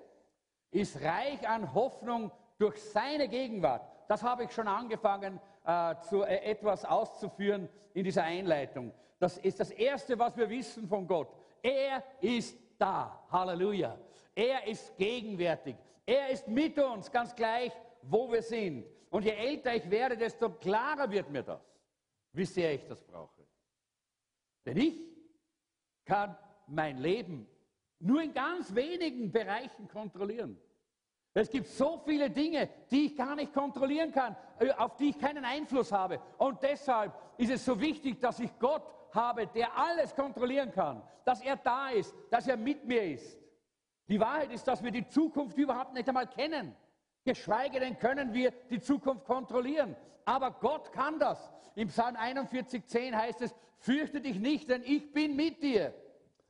ist 0.70 1.00
reich 1.02 1.48
an 1.48 1.72
Hoffnung 1.72 2.32
durch 2.58 2.82
seine 2.82 3.28
Gegenwart. 3.28 3.88
Das 4.08 4.22
habe 4.22 4.44
ich 4.44 4.52
schon 4.52 4.68
angefangen, 4.68 5.40
äh, 5.64 5.94
zu, 6.02 6.22
äh, 6.22 6.36
etwas 6.50 6.84
auszuführen 6.84 7.68
in 7.94 8.04
dieser 8.04 8.24
Einleitung. 8.24 8.92
Das 9.18 9.38
ist 9.38 9.60
das 9.60 9.70
Erste, 9.70 10.18
was 10.18 10.36
wir 10.36 10.48
wissen 10.48 10.86
von 10.88 11.06
Gott. 11.06 11.28
Er 11.62 12.02
ist 12.20 12.58
da. 12.78 13.24
Halleluja. 13.30 13.98
Er 14.34 14.66
ist 14.66 14.96
gegenwärtig. 14.96 15.76
Er 16.04 16.28
ist 16.28 16.46
mit 16.48 16.78
uns, 16.78 17.10
ganz 17.10 17.34
gleich, 17.34 17.72
wo 18.02 18.30
wir 18.30 18.42
sind. 18.42 18.84
Und 19.10 19.24
je 19.24 19.30
älter 19.30 19.74
ich 19.74 19.88
werde, 19.90 20.16
desto 20.16 20.50
klarer 20.50 21.10
wird 21.10 21.30
mir 21.30 21.42
das, 21.42 21.62
wie 22.32 22.44
sehr 22.44 22.74
ich 22.74 22.84
das 22.86 23.00
brauche. 23.00 23.46
Denn 24.66 24.76
ich 24.76 24.98
kann 26.04 26.36
mein 26.66 26.98
Leben 26.98 27.46
nur 28.00 28.22
in 28.22 28.34
ganz 28.34 28.74
wenigen 28.74 29.30
Bereichen 29.30 29.88
kontrollieren. 29.88 30.60
Es 31.36 31.50
gibt 31.50 31.66
so 31.66 32.00
viele 32.06 32.30
Dinge, 32.30 32.68
die 32.90 33.06
ich 33.06 33.16
gar 33.16 33.34
nicht 33.34 33.52
kontrollieren 33.52 34.12
kann, 34.12 34.36
äh, 34.60 34.70
auf 34.70 34.96
die 34.96 35.10
ich 35.10 35.18
keinen 35.18 35.44
Einfluss 35.44 35.90
habe. 35.90 36.20
Und 36.38 36.62
deshalb 36.62 37.12
ist 37.36 37.50
es 37.50 37.64
so 37.64 37.78
wichtig, 37.80 38.20
dass 38.20 38.38
ich 38.38 38.56
Gott 38.60 38.82
habe, 39.12 39.48
der 39.48 39.76
alles 39.76 40.14
kontrollieren 40.14 40.70
kann, 40.70 41.02
dass 41.24 41.42
er 41.42 41.56
da 41.56 41.88
ist, 41.90 42.14
dass 42.30 42.46
er 42.46 42.56
mit 42.56 42.84
mir 42.84 43.02
ist. 43.02 43.36
Die 44.08 44.20
Wahrheit 44.20 44.52
ist, 44.52 44.66
dass 44.68 44.82
wir 44.82 44.92
die 44.92 45.08
Zukunft 45.08 45.58
überhaupt 45.58 45.94
nicht 45.94 46.08
einmal 46.08 46.28
kennen. 46.28 46.76
Geschweige 47.24 47.80
denn 47.80 47.98
können 47.98 48.32
wir 48.32 48.52
die 48.70 48.80
Zukunft 48.80 49.24
kontrollieren. 49.24 49.96
Aber 50.24 50.52
Gott 50.52 50.92
kann 50.92 51.18
das. 51.18 51.50
Im 51.74 51.88
Psalm 51.88 52.16
41,10 52.16 53.12
heißt 53.12 53.40
es, 53.40 53.54
fürchte 53.78 54.20
dich 54.20 54.38
nicht, 54.38 54.68
denn 54.68 54.82
ich 54.84 55.12
bin 55.12 55.34
mit 55.34 55.62
dir. 55.62 55.94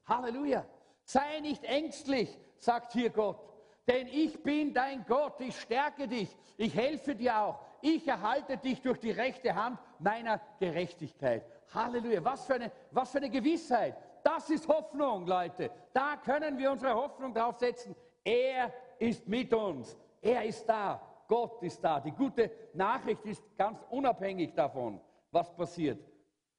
Halleluja. 0.05 0.67
Sei 1.05 1.41
nicht 1.41 1.65
ängstlich, 1.65 2.39
sagt 2.59 2.93
hier 2.93 3.11
Gott. 3.11 3.54
Denn 3.87 4.07
ich 4.09 4.43
bin 4.43 4.73
dein 4.73 5.05
Gott, 5.07 5.41
ich 5.41 5.59
stärke 5.61 6.09
dich, 6.09 6.35
ich 6.57 6.75
helfe 6.75 7.15
dir 7.15 7.39
auch. 7.39 7.61
Ich 7.83 8.09
erhalte 8.09 8.57
dich 8.57 8.81
durch 8.81 8.99
die 8.99 9.11
rechte 9.11 9.55
Hand 9.55 9.79
meiner 9.99 10.41
Gerechtigkeit. 10.59 11.45
Halleluja, 11.75 12.25
was 12.25 12.47
für 12.47 12.55
eine, 12.55 12.73
was 12.91 13.11
für 13.11 13.19
eine 13.19 13.29
Gewissheit. 13.29 13.97
Das 14.23 14.49
ist 14.49 14.67
Hoffnung, 14.69 15.27
Leute. 15.27 15.71
Da 15.93 16.17
können 16.17 16.57
wir 16.57 16.73
unsere 16.73 16.95
Hoffnung 16.95 17.35
drauf 17.35 17.59
setzen. 17.59 17.95
Er 18.25 18.73
ist 18.99 19.29
mit 19.29 19.53
uns. 19.53 19.99
Er 20.23 20.45
ist 20.45 20.65
da. 20.67 21.25
Gott 21.29 21.63
ist 21.63 21.85
da. 21.85 22.01
Die 22.01 22.13
gute 22.13 22.51
Nachricht 22.73 23.25
ist 23.27 23.43
ganz 23.57 23.85
unabhängig 23.91 24.55
davon, 24.55 24.99
was 25.31 25.55
passiert. 25.55 26.03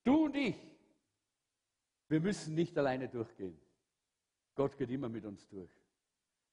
Du 0.04 0.26
und 0.26 0.36
ich, 0.36 0.56
wir 2.08 2.20
müssen 2.20 2.54
nicht 2.54 2.78
alleine 2.78 3.10
durchgehen. 3.10 3.60
Gott 4.54 4.78
geht 4.78 4.92
immer 4.92 5.10
mit 5.10 5.26
uns 5.26 5.48
durch. 5.50 5.72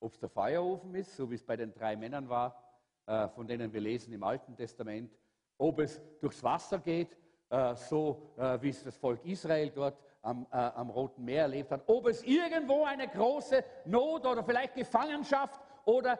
Ob 0.02 0.14
es 0.14 0.18
der 0.18 0.28
Feuerofen 0.28 0.96
ist, 0.96 1.16
so 1.16 1.30
wie 1.30 1.36
es 1.36 1.44
bei 1.44 1.56
den 1.56 1.72
drei 1.72 1.94
Männern 1.94 2.28
war, 2.28 2.60
äh, 3.06 3.28
von 3.28 3.46
denen 3.46 3.72
wir 3.72 3.80
lesen 3.80 4.12
im 4.12 4.24
Alten 4.24 4.56
Testament, 4.56 5.12
ob 5.58 5.78
es 5.78 6.00
durchs 6.20 6.42
Wasser 6.42 6.80
geht, 6.80 7.16
äh, 7.50 7.76
so 7.76 8.32
äh, 8.36 8.60
wie 8.60 8.70
es 8.70 8.82
das 8.82 8.96
Volk 8.96 9.24
Israel 9.24 9.70
dort 9.70 9.96
am, 10.22 10.46
am 10.50 10.90
Roten 10.90 11.24
Meer 11.24 11.42
erlebt 11.42 11.70
hat, 11.70 11.82
ob 11.86 12.06
es 12.06 12.22
irgendwo 12.22 12.84
eine 12.84 13.08
große 13.08 13.64
Not 13.86 14.24
oder 14.24 14.44
vielleicht 14.44 14.76
Gefangenschaft 14.76 15.60
oder, 15.84 16.16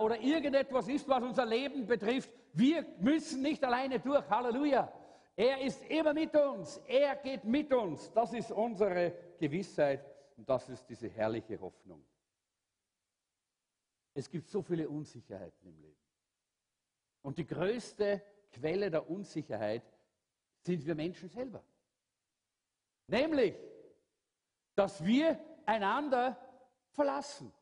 oder 0.00 0.18
irgendetwas 0.20 0.88
ist, 0.88 1.08
was 1.08 1.22
unser 1.22 1.46
Leben 1.46 1.86
betrifft. 1.86 2.32
Wir 2.52 2.84
müssen 2.98 3.42
nicht 3.42 3.62
alleine 3.62 4.00
durch. 4.00 4.28
Halleluja. 4.28 4.92
Er 5.36 5.60
ist 5.60 5.84
immer 5.88 6.12
mit 6.12 6.34
uns. 6.34 6.78
Er 6.88 7.14
geht 7.14 7.44
mit 7.44 7.72
uns. 7.72 8.10
Das 8.12 8.32
ist 8.32 8.50
unsere 8.50 9.12
Gewissheit 9.38 10.04
und 10.36 10.48
das 10.48 10.68
ist 10.68 10.88
diese 10.88 11.08
herrliche 11.08 11.60
Hoffnung. 11.60 12.04
Es 14.14 14.30
gibt 14.30 14.48
so 14.48 14.62
viele 14.62 14.88
Unsicherheiten 14.88 15.68
im 15.68 15.78
Leben. 15.80 16.00
Und 17.22 17.38
die 17.38 17.46
größte 17.46 18.22
Quelle 18.52 18.90
der 18.90 19.10
Unsicherheit 19.10 19.82
sind 20.60 20.86
wir 20.86 20.94
Menschen 20.94 21.28
selber. 21.28 21.62
Nämlich, 23.08 23.54
dass 24.74 25.04
wir 25.04 25.38
einander 25.66 26.38
verlassen, 26.90 27.52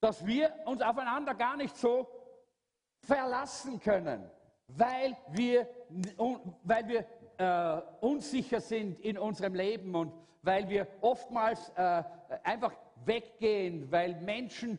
dass 0.00 0.24
wir 0.26 0.52
uns 0.66 0.82
aufeinander 0.82 1.34
gar 1.34 1.56
nicht 1.56 1.76
so 1.76 2.08
verlassen 2.98 3.80
können, 3.80 4.28
weil 4.66 5.16
wir, 5.28 5.68
weil 6.64 6.88
wir 6.88 7.06
äh, 7.38 7.82
unsicher 8.00 8.60
sind 8.60 9.00
in 9.00 9.16
unserem 9.16 9.54
Leben 9.54 9.94
und 9.94 10.12
weil 10.42 10.68
wir 10.68 10.86
oftmals 11.00 11.70
äh, 11.70 12.02
einfach 12.42 12.74
weggehen, 13.04 13.90
weil 13.90 14.20
Menschen, 14.20 14.78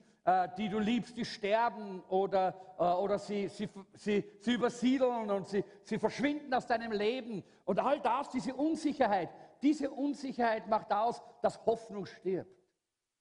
die 0.57 0.69
du 0.69 0.77
liebst, 0.77 1.17
die 1.17 1.25
sterben 1.25 2.03
oder, 2.07 2.53
äh, 2.77 2.83
oder 2.83 3.17
sie, 3.17 3.47
sie, 3.47 3.67
sie, 3.93 4.23
sie 4.39 4.53
übersiedeln 4.53 5.31
und 5.31 5.47
sie, 5.47 5.63
sie 5.81 5.97
verschwinden 5.97 6.53
aus 6.53 6.67
deinem 6.67 6.91
Leben. 6.91 7.43
Und 7.65 7.79
all 7.79 7.99
das, 7.99 8.29
diese 8.29 8.53
Unsicherheit, 8.53 9.29
diese 9.61 9.89
Unsicherheit 9.89 10.67
macht 10.67 10.93
aus, 10.93 11.21
dass 11.41 11.65
Hoffnung 11.65 12.05
stirbt 12.05 12.55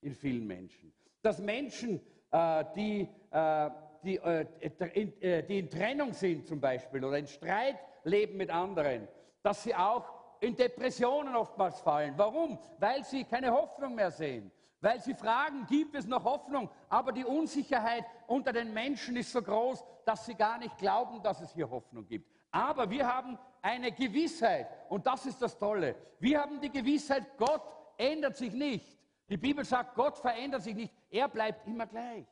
in 0.01 0.13
vielen 0.13 0.45
Menschen. 0.45 0.93
Dass 1.23 1.39
Menschen, 1.39 2.01
äh, 2.31 2.65
die, 2.75 3.09
äh, 3.31 3.69
die, 4.03 4.17
äh, 4.17 4.45
äh, 4.59 5.43
die 5.43 5.59
in 5.59 5.69
Trennung 5.69 6.13
sind 6.13 6.47
zum 6.47 6.59
Beispiel 6.59 7.03
oder 7.03 7.17
in 7.17 7.27
Streit 7.27 7.77
leben 8.03 8.37
mit 8.37 8.49
anderen, 8.49 9.07
dass 9.43 9.63
sie 9.63 9.73
auch 9.73 10.05
in 10.39 10.55
Depressionen 10.55 11.35
oftmals 11.35 11.79
fallen. 11.81 12.13
Warum? 12.17 12.57
Weil 12.79 13.03
sie 13.03 13.23
keine 13.23 13.51
Hoffnung 13.51 13.95
mehr 13.95 14.11
sehen. 14.11 14.51
Weil 14.81 14.99
sie 14.99 15.13
fragen, 15.13 15.67
gibt 15.67 15.95
es 15.95 16.07
noch 16.07 16.23
Hoffnung? 16.23 16.69
Aber 16.89 17.11
die 17.11 17.23
Unsicherheit 17.23 18.03
unter 18.25 18.51
den 18.51 18.73
Menschen 18.73 19.15
ist 19.15 19.31
so 19.31 19.41
groß, 19.41 19.83
dass 20.05 20.25
sie 20.25 20.33
gar 20.33 20.57
nicht 20.57 20.75
glauben, 20.79 21.21
dass 21.21 21.39
es 21.39 21.53
hier 21.53 21.69
Hoffnung 21.69 22.07
gibt. 22.07 22.27
Aber 22.49 22.89
wir 22.89 23.07
haben 23.07 23.37
eine 23.61 23.91
Gewissheit 23.91 24.67
und 24.89 25.05
das 25.05 25.27
ist 25.27 25.39
das 25.39 25.57
Tolle. 25.57 25.95
Wir 26.19 26.41
haben 26.41 26.59
die 26.59 26.71
Gewissheit, 26.71 27.37
Gott 27.37 27.61
ändert 27.95 28.35
sich 28.35 28.53
nicht. 28.53 28.97
Die 29.29 29.37
Bibel 29.37 29.63
sagt, 29.63 29.95
Gott 29.95 30.17
verändert 30.17 30.63
sich 30.63 30.75
nicht. 30.75 30.93
Er 31.11 31.29
bleibt 31.29 31.65
immer 31.67 31.85
gleich. 31.85 32.25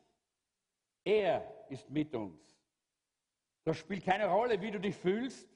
Er 1.04 1.66
ist 1.70 1.88
mit 1.88 2.14
uns. 2.14 2.42
Das 3.62 3.76
spielt 3.76 4.04
keine 4.04 4.26
Rolle, 4.26 4.60
wie 4.60 4.72
du 4.72 4.80
dich 4.80 4.96
fühlst. 4.96 5.48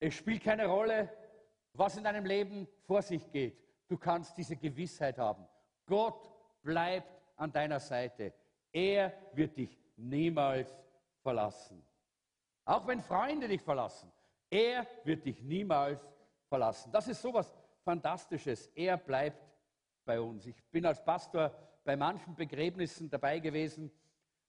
Es 0.00 0.14
spielt 0.14 0.42
keine 0.42 0.66
Rolle, 0.66 1.10
was 1.72 1.96
in 1.96 2.04
deinem 2.04 2.26
Leben 2.26 2.66
vor 2.86 3.00
sich 3.00 3.30
geht. 3.30 3.65
Du 3.88 3.96
kannst 3.96 4.36
diese 4.36 4.56
Gewissheit 4.56 5.18
haben. 5.18 5.46
Gott 5.86 6.30
bleibt 6.62 7.22
an 7.36 7.52
deiner 7.52 7.80
Seite. 7.80 8.32
Er 8.72 9.12
wird 9.32 9.56
dich 9.56 9.78
niemals 9.96 10.74
verlassen. 11.22 11.84
Auch 12.64 12.86
wenn 12.86 13.00
Freunde 13.00 13.46
dich 13.48 13.62
verlassen, 13.62 14.10
er 14.50 14.86
wird 15.04 15.24
dich 15.24 15.42
niemals 15.42 16.00
verlassen. 16.48 16.90
Das 16.92 17.06
ist 17.08 17.22
sowas 17.22 17.54
Fantastisches. 17.86 18.66
Er 18.74 18.96
bleibt 18.96 19.40
bei 20.04 20.20
uns. 20.20 20.44
Ich 20.44 20.60
bin 20.72 20.84
als 20.84 21.04
Pastor 21.04 21.52
bei 21.84 21.96
manchen 21.96 22.34
Begräbnissen 22.34 23.08
dabei 23.08 23.38
gewesen 23.38 23.92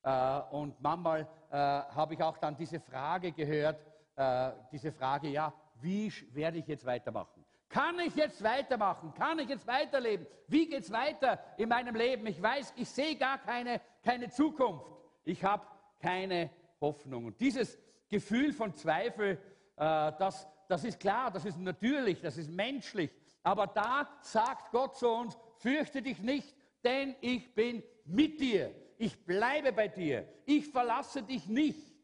äh, 0.01 0.39
und 0.49 0.81
manchmal 0.81 1.21
äh, 1.51 1.55
habe 1.55 2.15
ich 2.15 2.23
auch 2.23 2.39
dann 2.39 2.57
diese 2.57 2.79
Frage 2.79 3.31
gehört, 3.31 3.79
äh, 4.15 4.53
diese 4.71 4.91
Frage, 4.91 5.27
ja, 5.27 5.53
wie 5.75 6.11
werde 6.33 6.57
ich 6.57 6.65
jetzt 6.65 6.83
weitermachen? 6.83 7.36
Kann 7.69 7.99
ich 7.99 8.15
jetzt 8.15 8.41
weitermachen? 8.43 9.13
Kann 9.13 9.39
ich 9.39 9.49
jetzt 9.49 9.67
weiterleben? 9.67 10.25
Wie 10.47 10.67
geht 10.67 10.83
es 10.83 10.91
weiter 10.91 11.43
in 11.57 11.67
meinem 11.67 11.95
Leben? 11.95 12.25
Ich 12.27 12.41
weiß, 12.41 12.73
ich 12.77 12.89
sehe 12.89 13.15
gar 13.15 13.37
keine, 13.39 13.81
keine 14.03 14.29
Zukunft. 14.29 14.85
Ich 15.25 15.43
habe 15.43 15.67
keine 15.99 16.49
Hoffnung. 16.79 17.25
Und 17.25 17.39
dieses 17.39 17.77
Gefühl 18.07 18.53
von 18.53 18.73
Zweifel, 18.75 19.37
äh, 19.75 20.11
das, 20.17 20.47
das 20.69 20.85
ist 20.85 20.99
klar, 20.99 21.29
das 21.31 21.43
ist 21.43 21.57
natürlich, 21.57 22.21
das 22.21 22.37
ist 22.37 22.49
menschlich. 22.49 23.11
Aber 23.43 23.67
da 23.67 24.09
sagt 24.21 24.71
Gott 24.71 24.95
zu 24.95 25.09
uns, 25.09 25.37
fürchte 25.57 26.01
dich 26.01 26.19
nicht, 26.19 26.55
denn 26.83 27.15
ich 27.19 27.53
bin 27.53 27.83
mit 28.05 28.39
dir. 28.39 28.73
Ich 28.97 29.25
bleibe 29.25 29.73
bei 29.73 29.89
dir. 29.89 30.27
Ich 30.45 30.67
verlasse 30.67 31.21
dich 31.21 31.47
nicht. 31.47 31.95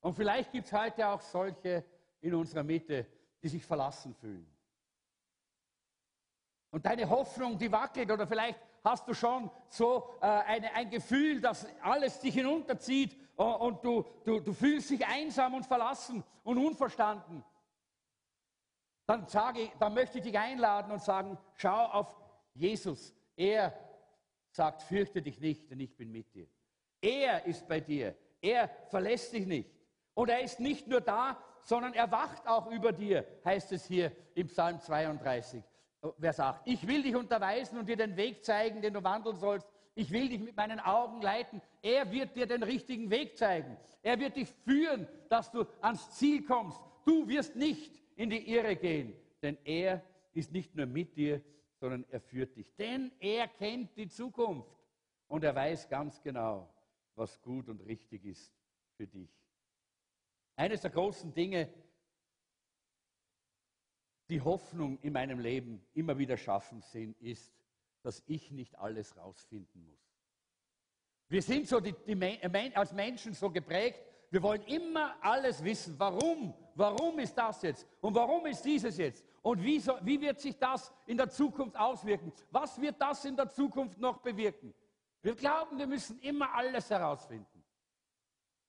Und 0.00 0.14
vielleicht 0.14 0.50
gibt 0.50 0.66
es 0.66 0.72
heute 0.72 1.06
auch 1.06 1.20
solche 1.20 1.84
in 2.20 2.34
unserer 2.34 2.62
Mitte, 2.62 3.06
die 3.42 3.48
sich 3.48 3.64
verlassen 3.64 4.14
fühlen. 4.14 4.46
Und 6.70 6.86
deine 6.86 7.08
Hoffnung, 7.08 7.58
die 7.58 7.70
wackelt 7.70 8.10
oder 8.10 8.26
vielleicht 8.26 8.58
hast 8.84 9.06
du 9.08 9.14
schon 9.14 9.50
so 9.68 10.14
äh, 10.20 10.26
eine, 10.26 10.72
ein 10.74 10.88
Gefühl, 10.88 11.40
dass 11.40 11.66
alles 11.82 12.20
dich 12.20 12.34
hinunterzieht 12.34 13.16
äh, 13.36 13.42
und 13.42 13.84
du, 13.84 14.04
du, 14.24 14.40
du 14.40 14.52
fühlst 14.52 14.90
dich 14.90 15.04
einsam 15.06 15.54
und 15.54 15.66
verlassen 15.66 16.22
und 16.44 16.58
unverstanden. 16.58 17.44
Dann, 19.06 19.26
sage, 19.26 19.70
dann 19.80 19.94
möchte 19.94 20.18
ich 20.18 20.24
dich 20.24 20.38
einladen 20.38 20.92
und 20.92 21.02
sagen, 21.02 21.36
schau 21.56 21.86
auf 21.86 22.14
Jesus. 22.54 23.12
Er 23.34 23.74
sagt, 24.52 24.82
fürchte 24.82 25.20
dich 25.20 25.40
nicht, 25.40 25.68
denn 25.70 25.80
ich 25.80 25.96
bin 25.96 26.12
mit 26.12 26.32
dir. 26.32 26.46
Er 27.00 27.44
ist 27.46 27.66
bei 27.66 27.80
dir. 27.80 28.14
Er 28.40 28.68
verlässt 28.88 29.32
dich 29.32 29.46
nicht. 29.46 29.70
Und 30.14 30.28
er 30.28 30.40
ist 30.40 30.60
nicht 30.60 30.86
nur 30.86 31.00
da, 31.00 31.42
sondern 31.64 31.94
er 31.94 32.10
wacht 32.10 32.46
auch 32.46 32.70
über 32.70 32.92
dir, 32.92 33.26
heißt 33.44 33.72
es 33.72 33.86
hier 33.86 34.12
im 34.34 34.48
Psalm 34.48 34.80
32. 34.80 35.62
Wer 36.16 36.32
sagt, 36.32 36.66
ich 36.66 36.86
will 36.86 37.02
dich 37.02 37.14
unterweisen 37.14 37.78
und 37.78 37.88
dir 37.88 37.96
den 37.96 38.16
Weg 38.16 38.44
zeigen, 38.44 38.80
den 38.80 38.94
du 38.94 39.04
wandeln 39.04 39.36
sollst. 39.36 39.68
Ich 39.94 40.10
will 40.10 40.28
dich 40.28 40.40
mit 40.40 40.56
meinen 40.56 40.80
Augen 40.80 41.20
leiten. 41.20 41.60
Er 41.82 42.10
wird 42.10 42.34
dir 42.36 42.46
den 42.46 42.62
richtigen 42.62 43.10
Weg 43.10 43.36
zeigen. 43.36 43.76
Er 44.02 44.18
wird 44.18 44.36
dich 44.36 44.48
führen, 44.64 45.06
dass 45.28 45.50
du 45.50 45.66
ans 45.80 46.10
Ziel 46.12 46.44
kommst. 46.44 46.80
Du 47.04 47.28
wirst 47.28 47.56
nicht 47.56 48.00
in 48.16 48.30
die 48.30 48.50
Irre 48.50 48.76
gehen, 48.76 49.14
denn 49.42 49.58
er 49.64 50.02
ist 50.32 50.52
nicht 50.52 50.74
nur 50.74 50.86
mit 50.86 51.16
dir, 51.16 51.42
sondern 51.80 52.04
er 52.10 52.20
führt 52.20 52.56
dich. 52.56 52.74
Denn 52.76 53.12
er 53.18 53.48
kennt 53.48 53.96
die 53.96 54.08
Zukunft 54.08 54.70
und 55.28 55.44
er 55.44 55.54
weiß 55.54 55.88
ganz 55.88 56.22
genau, 56.22 56.72
was 57.14 57.40
gut 57.42 57.68
und 57.68 57.80
richtig 57.80 58.24
ist 58.24 58.52
für 58.96 59.06
dich. 59.06 59.39
Eines 60.60 60.82
der 60.82 60.90
großen 60.90 61.32
Dinge, 61.32 61.72
die 64.28 64.42
Hoffnung 64.42 64.98
in 65.00 65.14
meinem 65.14 65.38
Leben 65.38 65.82
immer 65.94 66.18
wieder 66.18 66.36
schaffen 66.36 66.82
sind, 66.82 67.18
ist, 67.18 67.50
dass 68.02 68.22
ich 68.26 68.50
nicht 68.50 68.78
alles 68.78 69.16
rausfinden 69.16 69.82
muss. 69.88 70.12
Wir 71.28 71.40
sind 71.40 71.66
so 71.66 71.80
die, 71.80 71.94
die, 72.06 72.76
als 72.76 72.92
Menschen 72.92 73.32
so 73.32 73.48
geprägt, 73.48 74.02
wir 74.28 74.42
wollen 74.42 74.60
immer 74.64 75.16
alles 75.22 75.64
wissen. 75.64 75.98
Warum? 75.98 76.52
Warum 76.74 77.18
ist 77.20 77.38
das 77.38 77.62
jetzt? 77.62 77.86
Und 78.02 78.14
warum 78.14 78.44
ist 78.44 78.62
dieses 78.62 78.98
jetzt? 78.98 79.24
Und 79.40 79.62
wie, 79.62 79.80
so, 79.80 79.94
wie 80.02 80.20
wird 80.20 80.40
sich 80.40 80.58
das 80.58 80.92
in 81.06 81.16
der 81.16 81.30
Zukunft 81.30 81.74
auswirken? 81.74 82.34
Was 82.50 82.78
wird 82.78 83.00
das 83.00 83.24
in 83.24 83.34
der 83.34 83.48
Zukunft 83.48 83.98
noch 83.98 84.18
bewirken? 84.18 84.74
Wir 85.22 85.34
glauben, 85.34 85.78
wir 85.78 85.86
müssen 85.86 86.20
immer 86.20 86.52
alles 86.52 86.90
herausfinden. 86.90 87.64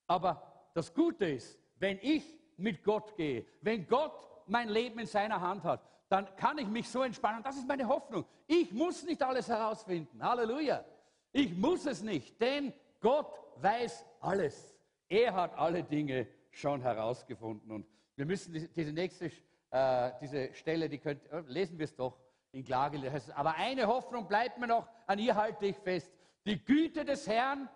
Aber 0.08 0.71
das 0.73 0.93
Gute 0.93 1.25
ist, 1.25 1.61
wenn 1.81 1.99
ich 2.01 2.23
mit 2.57 2.83
Gott 2.83 3.15
gehe, 3.17 3.45
wenn 3.61 3.87
Gott 3.87 4.13
mein 4.47 4.69
Leben 4.69 4.99
in 4.99 5.07
seiner 5.07 5.41
Hand 5.41 5.63
hat, 5.63 5.81
dann 6.09 6.33
kann 6.35 6.57
ich 6.57 6.67
mich 6.67 6.87
so 6.87 7.01
entspannen. 7.03 7.41
Das 7.43 7.57
ist 7.57 7.67
meine 7.67 7.87
Hoffnung. 7.87 8.25
Ich 8.47 8.71
muss 8.71 9.03
nicht 9.03 9.21
alles 9.23 9.47
herausfinden. 9.47 10.23
Halleluja. 10.23 10.85
Ich 11.31 11.55
muss 11.55 11.85
es 11.85 12.01
nicht, 12.01 12.39
denn 12.39 12.73
Gott 12.99 13.31
weiß 13.57 14.05
alles. 14.19 14.77
Er 15.09 15.33
hat 15.33 15.57
alle 15.57 15.83
Dinge 15.83 16.27
schon 16.51 16.81
herausgefunden. 16.81 17.71
Und 17.71 17.85
wir 18.15 18.25
müssen 18.25 18.53
diese 18.75 18.91
nächste 18.91 19.31
äh, 19.71 20.11
diese 20.21 20.53
Stelle, 20.53 20.89
die 20.89 20.99
könnt, 20.99 21.25
äh, 21.31 21.41
lesen 21.47 21.79
wir 21.79 21.85
es 21.85 21.95
doch 21.95 22.19
in 22.51 22.63
Klage. 22.63 22.99
Aber 23.35 23.55
eine 23.55 23.87
Hoffnung 23.87 24.27
bleibt 24.27 24.57
mir 24.57 24.67
noch, 24.67 24.87
an 25.07 25.17
ihr 25.17 25.35
halte 25.35 25.65
ich 25.65 25.77
fest. 25.77 26.11
Die 26.45 26.63
Güte 26.63 27.05
des 27.05 27.27
Herrn, 27.27 27.69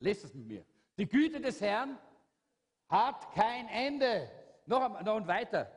lest 0.00 0.24
es 0.24 0.34
mit 0.34 0.46
mir. 0.46 0.64
Die 0.96 1.06
Güte 1.06 1.40
des 1.40 1.60
Herrn 1.60 1.98
hat 2.88 3.32
kein 3.34 3.68
Ende. 3.68 4.30
Noch, 4.66 5.00
noch 5.02 5.16
und 5.16 5.26
weiter. 5.26 5.70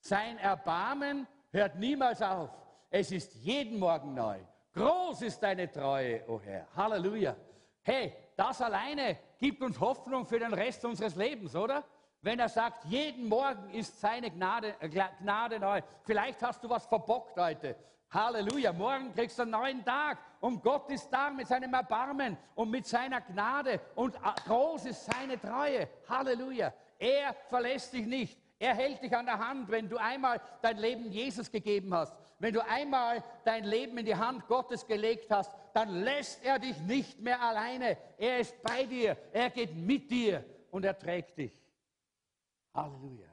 Sein 0.00 0.38
Erbarmen 0.38 1.26
hört 1.50 1.76
niemals 1.76 2.20
auf. 2.20 2.50
Es 2.90 3.10
ist 3.10 3.34
jeden 3.36 3.78
Morgen 3.78 4.14
neu. 4.14 4.38
Groß 4.74 5.22
ist 5.22 5.40
deine 5.42 5.70
Treue, 5.70 6.24
o 6.28 6.34
oh 6.34 6.40
Herr. 6.40 6.66
Halleluja. 6.76 7.36
Hey, 7.82 8.12
das 8.36 8.60
alleine 8.60 9.18
gibt 9.38 9.62
uns 9.62 9.78
Hoffnung 9.78 10.26
für 10.26 10.38
den 10.38 10.52
Rest 10.52 10.84
unseres 10.84 11.14
Lebens, 11.14 11.54
oder? 11.54 11.84
Wenn 12.22 12.38
er 12.38 12.48
sagt, 12.48 12.84
jeden 12.86 13.28
Morgen 13.28 13.70
ist 13.70 14.00
seine 14.00 14.30
Gnade, 14.30 14.74
äh, 14.80 14.88
Gnade 14.88 15.60
neu. 15.60 15.82
Vielleicht 16.04 16.42
hast 16.42 16.64
du 16.64 16.70
was 16.70 16.86
verbockt 16.86 17.36
heute. 17.38 17.76
Halleluja. 18.14 18.72
Morgen 18.72 19.12
kriegst 19.12 19.38
du 19.38 19.42
einen 19.42 19.50
neuen 19.50 19.84
Tag. 19.84 20.18
Und 20.40 20.62
Gott 20.62 20.88
ist 20.88 21.10
da 21.10 21.30
mit 21.30 21.48
seinem 21.48 21.74
Erbarmen 21.74 22.36
und 22.54 22.70
mit 22.70 22.86
seiner 22.86 23.20
Gnade. 23.20 23.80
Und 23.96 24.16
groß 24.46 24.86
ist 24.86 25.04
seine 25.04 25.40
Treue. 25.40 25.88
Halleluja. 26.08 26.72
Er 26.96 27.34
verlässt 27.48 27.92
dich 27.92 28.06
nicht. 28.06 28.38
Er 28.60 28.74
hält 28.74 29.02
dich 29.02 29.14
an 29.16 29.26
der 29.26 29.38
Hand, 29.38 29.68
wenn 29.68 29.88
du 29.88 29.96
einmal 29.96 30.40
dein 30.62 30.78
Leben 30.78 31.10
Jesus 31.10 31.50
gegeben 31.50 31.92
hast. 31.92 32.14
Wenn 32.38 32.54
du 32.54 32.64
einmal 32.64 33.22
dein 33.44 33.64
Leben 33.64 33.98
in 33.98 34.06
die 34.06 34.14
Hand 34.14 34.46
Gottes 34.46 34.86
gelegt 34.86 35.30
hast, 35.30 35.52
dann 35.72 35.88
lässt 35.88 36.44
er 36.44 36.60
dich 36.60 36.78
nicht 36.82 37.20
mehr 37.20 37.42
alleine. 37.42 37.96
Er 38.16 38.38
ist 38.38 38.62
bei 38.62 38.84
dir. 38.84 39.16
Er 39.32 39.50
geht 39.50 39.74
mit 39.74 40.08
dir 40.08 40.44
und 40.70 40.84
er 40.84 40.96
trägt 40.96 41.36
dich. 41.36 41.52
Halleluja. 42.72 43.28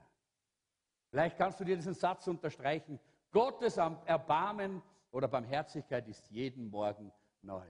Vielleicht 1.12 1.38
kannst 1.38 1.60
du 1.60 1.65
dir 1.65 1.76
diesen 1.76 1.94
Satz 1.94 2.26
unterstreichen. 2.28 3.00
Gottes 3.32 3.78
Erbarmen 3.78 4.82
oder 5.12 5.28
Barmherzigkeit 5.28 6.08
ist 6.08 6.30
jeden 6.30 6.70
Morgen 6.70 7.12
neu. 7.41 7.67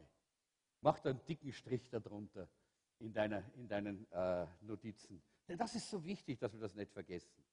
Mach 0.82 1.00
da 1.00 1.12
einen 1.12 1.24
dicken 1.26 1.52
Strich 1.52 1.88
darunter 1.90 2.50
in, 3.00 3.14
deiner, 3.14 3.44
in 3.56 3.68
deinen 3.68 4.12
äh, 4.12 4.48
Notizen. 4.62 5.22
Denn 5.48 5.58
das 5.58 5.76
ist 5.76 5.90
so 5.90 6.04
wichtig, 6.04 6.40
dass 6.40 6.54
wir 6.54 6.60
das 6.60 6.74
nicht 6.76 6.92
vergessen. 6.92 7.44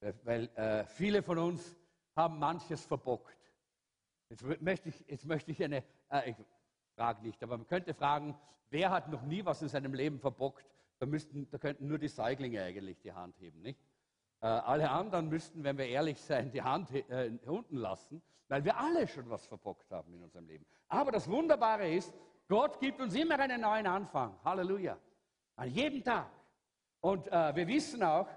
Weil, 0.00 0.20
weil 0.24 0.44
äh, 0.56 0.84
viele 0.86 1.22
von 1.22 1.38
uns 1.38 1.76
haben 2.14 2.38
manches 2.38 2.84
verbockt. 2.84 3.36
Jetzt 4.28 4.42
möchte 4.60 4.88
ich, 4.88 5.04
jetzt 5.08 5.24
möchte 5.24 5.50
ich 5.50 5.62
eine, 5.62 5.82
äh, 6.10 6.30
ich 6.30 6.36
frage 6.94 7.22
nicht, 7.22 7.42
aber 7.42 7.58
man 7.58 7.66
könnte 7.66 7.94
fragen, 7.94 8.38
wer 8.70 8.90
hat 8.90 9.08
noch 9.08 9.22
nie 9.22 9.44
was 9.44 9.62
in 9.62 9.68
seinem 9.68 9.94
Leben 9.94 10.20
verbockt? 10.20 10.64
Da, 10.98 11.06
müssten, 11.06 11.48
da 11.50 11.58
könnten 11.58 11.88
nur 11.88 11.98
die 11.98 12.08
Säuglinge 12.08 12.62
eigentlich 12.62 13.00
die 13.00 13.12
Hand 13.12 13.38
heben, 13.38 13.60
nicht? 13.60 13.78
Äh, 14.46 14.48
alle 14.48 14.88
anderen 14.88 15.28
müssten, 15.28 15.64
wenn 15.64 15.76
wir 15.76 15.88
ehrlich 15.88 16.20
sein, 16.20 16.52
die 16.52 16.62
Hand 16.62 16.92
äh, 16.92 17.32
unten 17.46 17.78
lassen, 17.78 18.22
weil 18.46 18.64
wir 18.64 18.78
alle 18.78 19.08
schon 19.08 19.28
was 19.28 19.44
verbockt 19.44 19.90
haben 19.90 20.14
in 20.14 20.22
unserem 20.22 20.46
Leben. 20.46 20.64
Aber 20.86 21.10
das 21.10 21.28
Wunderbare 21.28 21.92
ist, 21.92 22.14
Gott 22.46 22.78
gibt 22.78 23.00
uns 23.00 23.16
immer 23.16 23.40
einen 23.40 23.60
neuen 23.60 23.88
Anfang. 23.88 24.38
Halleluja. 24.44 24.96
An 25.56 25.68
jedem 25.68 26.04
Tag. 26.04 26.30
Und 27.00 27.26
äh, 27.26 27.56
wir 27.56 27.66
wissen 27.66 28.04
auch, 28.04 28.28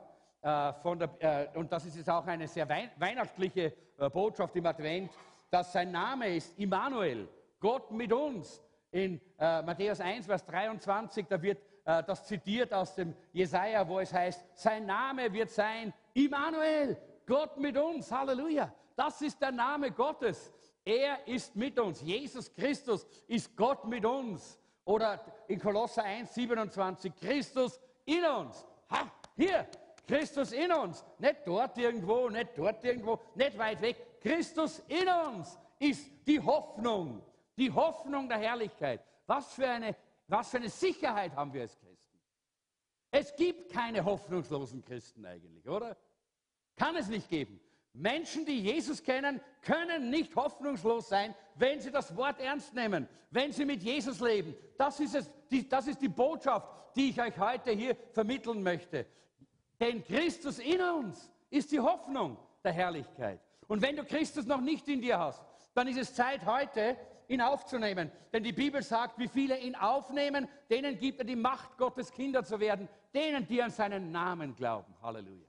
äh, 0.42 0.74
von 0.82 0.98
der, 0.98 1.10
äh, 1.54 1.56
und 1.56 1.72
das 1.72 1.86
ist 1.86 1.96
jetzt 1.96 2.10
auch 2.10 2.26
eine 2.26 2.48
sehr 2.48 2.68
wei 2.68 2.90
weihnachtliche 2.98 3.72
äh, 4.00 4.10
Botschaft 4.10 4.56
im 4.56 4.66
Advent, 4.66 5.12
dass 5.52 5.72
sein 5.74 5.92
Name 5.92 6.36
ist 6.36 6.58
Immanuel, 6.58 7.28
Gott 7.60 7.92
mit 7.92 8.12
uns. 8.12 8.64
In 8.92 9.22
Matthäus 9.38 10.00
1, 10.00 10.26
Vers 10.26 10.44
23, 10.48 11.28
da 11.28 11.40
wird 11.40 11.60
das 11.84 12.26
zitiert 12.26 12.74
aus 12.74 12.96
dem 12.96 13.16
Jesaja, 13.32 13.88
wo 13.88 14.00
es 14.00 14.12
heißt: 14.12 14.58
Sein 14.58 14.88
Name 14.88 15.32
wird 15.32 15.52
sein 15.52 15.94
Immanuel, 16.26 16.98
Gott 17.26 17.58
mit 17.58 17.78
uns. 17.78 18.12
Halleluja. 18.12 18.74
Das 18.96 19.22
ist 19.22 19.42
der 19.42 19.52
Name 19.52 19.92
Gottes. 19.92 20.52
Er 20.84 21.26
ist 21.28 21.56
mit 21.56 21.80
uns. 21.80 22.02
Jesus 22.02 22.52
Christus 22.54 23.06
ist 23.28 23.56
Gott 23.56 23.86
mit 23.86 24.06
uns. 24.06 24.60
Oder 24.84 25.24
in 25.48 25.60
Kolosser 25.60 26.04
1, 26.04 26.34
27, 26.34 27.16
Christus 27.16 27.80
in 28.06 28.26
uns. 28.26 28.66
Ha, 28.92 29.10
hier, 29.38 29.68
Christus 30.08 30.52
in 30.52 30.72
uns. 30.72 31.06
Nicht 31.20 31.38
dort 31.46 31.78
irgendwo, 31.78 32.28
nicht 32.30 32.50
dort 32.58 32.84
irgendwo, 32.84 33.20
nicht 33.36 33.58
weit 33.58 33.82
weg. 33.82 34.20
Christus 34.20 34.80
in 34.88 35.08
uns 35.08 35.58
ist 35.78 36.10
die 36.28 36.42
Hoffnung. 36.42 37.22
Die 37.58 37.72
Hoffnung 37.72 38.28
der 38.28 38.40
Herrlichkeit. 38.40 39.02
Was 39.28 39.54
für 39.54 39.70
eine, 39.70 39.96
was 40.28 40.50
für 40.50 40.58
eine 40.58 40.70
Sicherheit 40.70 41.36
haben 41.36 41.54
wir 41.54 41.62
als 41.62 41.78
Christen. 41.78 42.20
Es 43.12 43.36
gibt 43.36 43.72
keine 43.72 44.04
hoffnungslosen 44.04 44.84
Christen 44.84 45.26
eigentlich, 45.26 45.68
oder? 45.68 45.96
Kann 46.80 46.96
es 46.96 47.10
nicht 47.10 47.30
geben. 47.30 47.60
Menschen, 47.94 48.46
die 48.46 48.62
Jesus 48.62 49.04
kennen, 49.04 49.42
können 49.62 50.10
nicht 50.10 50.34
hoffnungslos 50.36 51.10
sein, 51.10 51.36
wenn 51.56 51.82
sie 51.82 51.92
das 51.92 52.16
Wort 52.16 52.40
ernst 52.40 52.74
nehmen, 52.74 53.08
wenn 53.32 53.52
sie 53.52 53.66
mit 53.66 53.84
Jesus 53.84 54.22
leben. 54.22 54.56
Das 54.78 55.00
ist, 55.02 55.14
es, 55.14 55.30
die, 55.52 55.68
das 55.68 55.88
ist 55.88 56.02
die 56.02 56.08
Botschaft, 56.08 56.68
die 56.96 57.10
ich 57.10 57.22
euch 57.22 57.38
heute 57.38 57.72
hier 57.72 57.98
vermitteln 58.14 58.64
möchte. 58.64 59.06
Denn 59.80 60.04
Christus 60.06 60.60
in 60.60 60.82
uns 60.82 61.30
ist 61.50 61.72
die 61.74 61.80
Hoffnung 61.80 62.38
der 62.64 62.72
Herrlichkeit. 62.72 63.42
Und 63.68 63.82
wenn 63.82 63.98
du 63.98 64.06
Christus 64.06 64.46
noch 64.46 64.62
nicht 64.62 64.88
in 64.88 65.02
dir 65.02 65.20
hast, 65.20 65.46
dann 65.74 65.88
ist 65.90 65.98
es 65.98 66.14
Zeit 66.14 66.46
heute, 66.46 66.96
ihn 67.28 67.42
aufzunehmen. 67.42 68.10
Denn 68.32 68.44
die 68.44 68.54
Bibel 68.54 68.82
sagt, 68.82 69.20
wie 69.20 69.28
viele 69.28 69.60
ihn 69.60 69.76
aufnehmen, 69.76 70.48
denen 70.70 70.98
gibt 70.98 71.20
er 71.20 71.26
die 71.26 71.36
Macht, 71.36 71.78
Gottes 71.78 72.12
Kinder 72.12 72.44
zu 72.44 72.60
werden, 72.60 72.88
denen, 73.14 73.46
die 73.46 73.62
an 73.62 73.70
seinen 73.70 74.12
Namen 74.12 74.56
glauben. 74.56 74.94
Halleluja. 75.02 75.49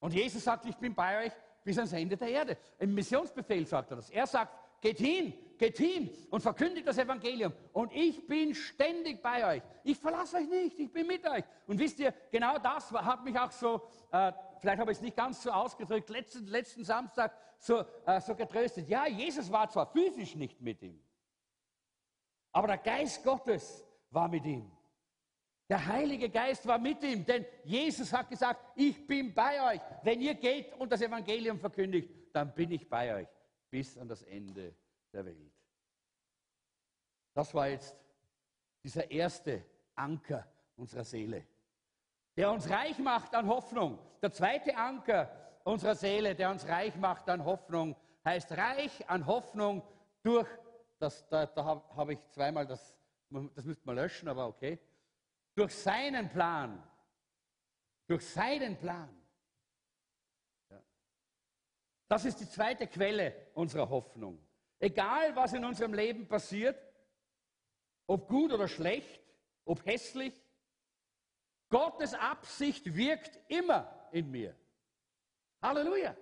Und 0.00 0.14
Jesus 0.14 0.42
sagt, 0.42 0.66
ich 0.66 0.76
bin 0.76 0.94
bei 0.94 1.26
euch 1.26 1.32
bis 1.62 1.76
ans 1.76 1.92
Ende 1.92 2.16
der 2.16 2.28
Erde. 2.28 2.56
Im 2.78 2.94
Missionsbefehl 2.94 3.66
sagt 3.66 3.90
er 3.90 3.96
das. 3.96 4.10
Er 4.10 4.26
sagt, 4.26 4.52
geht 4.80 4.98
hin, 4.98 5.34
geht 5.58 5.76
hin 5.76 6.10
und 6.30 6.40
verkündigt 6.40 6.86
das 6.86 6.98
Evangelium. 6.98 7.52
Und 7.72 7.92
ich 7.92 8.26
bin 8.26 8.54
ständig 8.54 9.22
bei 9.22 9.56
euch. 9.56 9.62
Ich 9.84 9.98
verlasse 9.98 10.38
euch 10.38 10.48
nicht, 10.48 10.78
ich 10.78 10.90
bin 10.90 11.06
mit 11.06 11.26
euch. 11.28 11.44
Und 11.66 11.78
wisst 11.78 11.98
ihr, 11.98 12.14
genau 12.30 12.58
das 12.58 12.90
hat 12.90 13.24
mich 13.24 13.38
auch 13.38 13.50
so, 13.50 13.82
äh, 14.10 14.32
vielleicht 14.58 14.80
habe 14.80 14.90
ich 14.90 14.98
es 14.98 15.02
nicht 15.02 15.16
ganz 15.16 15.42
so 15.42 15.50
ausgedrückt, 15.50 16.08
letzten, 16.08 16.46
letzten 16.46 16.84
Samstag 16.84 17.32
so, 17.58 17.84
äh, 18.06 18.20
so 18.20 18.34
getröstet. 18.34 18.88
Ja, 18.88 19.06
Jesus 19.06 19.52
war 19.52 19.68
zwar 19.68 19.86
physisch 19.86 20.34
nicht 20.34 20.60
mit 20.62 20.82
ihm, 20.82 20.98
aber 22.52 22.68
der 22.68 22.78
Geist 22.78 23.22
Gottes 23.22 23.84
war 24.10 24.28
mit 24.28 24.44
ihm. 24.46 24.70
Der 25.70 25.86
Heilige 25.86 26.28
Geist 26.28 26.66
war 26.66 26.78
mit 26.78 27.00
ihm, 27.04 27.24
denn 27.24 27.46
Jesus 27.62 28.12
hat 28.12 28.28
gesagt, 28.28 28.60
ich 28.74 29.06
bin 29.06 29.32
bei 29.32 29.72
euch. 29.72 29.80
Wenn 30.02 30.20
ihr 30.20 30.34
geht 30.34 30.74
und 30.74 30.90
das 30.90 31.00
Evangelium 31.00 31.60
verkündigt, 31.60 32.10
dann 32.32 32.52
bin 32.52 32.72
ich 32.72 32.88
bei 32.88 33.14
euch 33.14 33.28
bis 33.70 33.96
an 33.96 34.08
das 34.08 34.22
Ende 34.22 34.74
der 35.12 35.24
Welt. 35.24 35.52
Das 37.32 37.54
war 37.54 37.68
jetzt 37.68 37.96
dieser 38.82 39.08
erste 39.12 39.64
Anker 39.94 40.44
unserer 40.74 41.04
Seele, 41.04 41.46
der 42.36 42.50
uns 42.50 42.68
reich 42.68 42.98
macht 42.98 43.32
an 43.36 43.46
Hoffnung. 43.46 43.96
Der 44.20 44.32
zweite 44.32 44.76
Anker 44.76 45.30
unserer 45.62 45.94
Seele, 45.94 46.34
der 46.34 46.50
uns 46.50 46.66
reich 46.66 46.96
macht 46.96 47.28
an 47.28 47.44
Hoffnung, 47.44 47.94
heißt 48.24 48.50
reich 48.56 49.08
an 49.08 49.24
Hoffnung 49.24 49.84
durch, 50.24 50.48
das, 50.98 51.28
da, 51.28 51.46
da 51.46 51.64
habe 51.64 51.96
hab 51.96 52.08
ich 52.08 52.18
zweimal, 52.30 52.66
das, 52.66 52.98
das 53.54 53.64
müsste 53.64 53.86
man 53.86 53.94
löschen, 53.94 54.28
aber 54.28 54.48
okay, 54.48 54.80
durch 55.54 55.74
seinen 55.74 56.28
Plan. 56.28 56.82
Durch 58.06 58.26
seinen 58.26 58.76
Plan. 58.78 59.16
Das 62.08 62.24
ist 62.24 62.40
die 62.40 62.48
zweite 62.48 62.88
Quelle 62.88 63.50
unserer 63.54 63.88
Hoffnung. 63.88 64.44
Egal, 64.80 65.36
was 65.36 65.52
in 65.52 65.64
unserem 65.64 65.94
Leben 65.94 66.26
passiert, 66.26 66.76
ob 68.06 68.28
gut 68.28 68.52
oder 68.52 68.66
schlecht, 68.66 69.22
ob 69.64 69.84
hässlich, 69.86 70.34
Gottes 71.68 72.14
Absicht 72.14 72.96
wirkt 72.96 73.38
immer 73.48 74.08
in 74.10 74.28
mir. 74.28 74.56
Halleluja. 75.62 76.16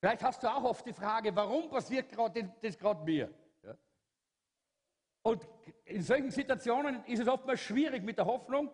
Vielleicht 0.00 0.22
hast 0.22 0.42
du 0.42 0.50
auch 0.50 0.64
oft 0.64 0.86
die 0.86 0.94
Frage, 0.94 1.34
warum 1.36 1.68
passiert 1.68 2.10
das 2.62 2.78
gerade 2.78 3.04
mir? 3.04 3.34
Und 5.26 5.44
in 5.86 6.02
solchen 6.02 6.30
Situationen 6.30 7.04
ist 7.06 7.18
es 7.18 7.26
oftmals 7.26 7.60
schwierig 7.60 8.04
mit 8.04 8.16
der 8.16 8.26
Hoffnung. 8.26 8.70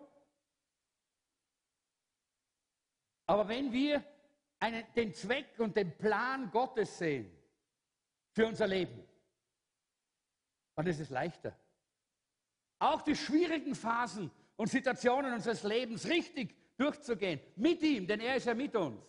Aber 3.25 3.47
wenn 3.47 3.71
wir 3.71 4.03
einen, 4.59 4.85
den 4.95 5.15
Zweck 5.15 5.57
und 5.57 5.75
den 5.75 5.97
Plan 5.97 6.51
Gottes 6.51 6.95
sehen 6.99 7.35
für 8.33 8.45
unser 8.45 8.67
Leben, 8.67 9.03
dann 10.75 10.85
ist 10.85 10.99
es 10.99 11.09
leichter. 11.09 11.57
Auch 12.77 13.01
die 13.01 13.15
schwierigen 13.15 13.73
Phasen 13.73 14.29
und 14.55 14.67
Situationen 14.67 15.33
unseres 15.33 15.63
Lebens 15.63 16.07
richtig 16.07 16.55
durchzugehen. 16.77 17.39
Mit 17.55 17.81
ihm, 17.81 18.05
denn 18.05 18.19
er 18.19 18.35
ist 18.35 18.45
ja 18.45 18.53
mit 18.53 18.75
uns. 18.75 19.01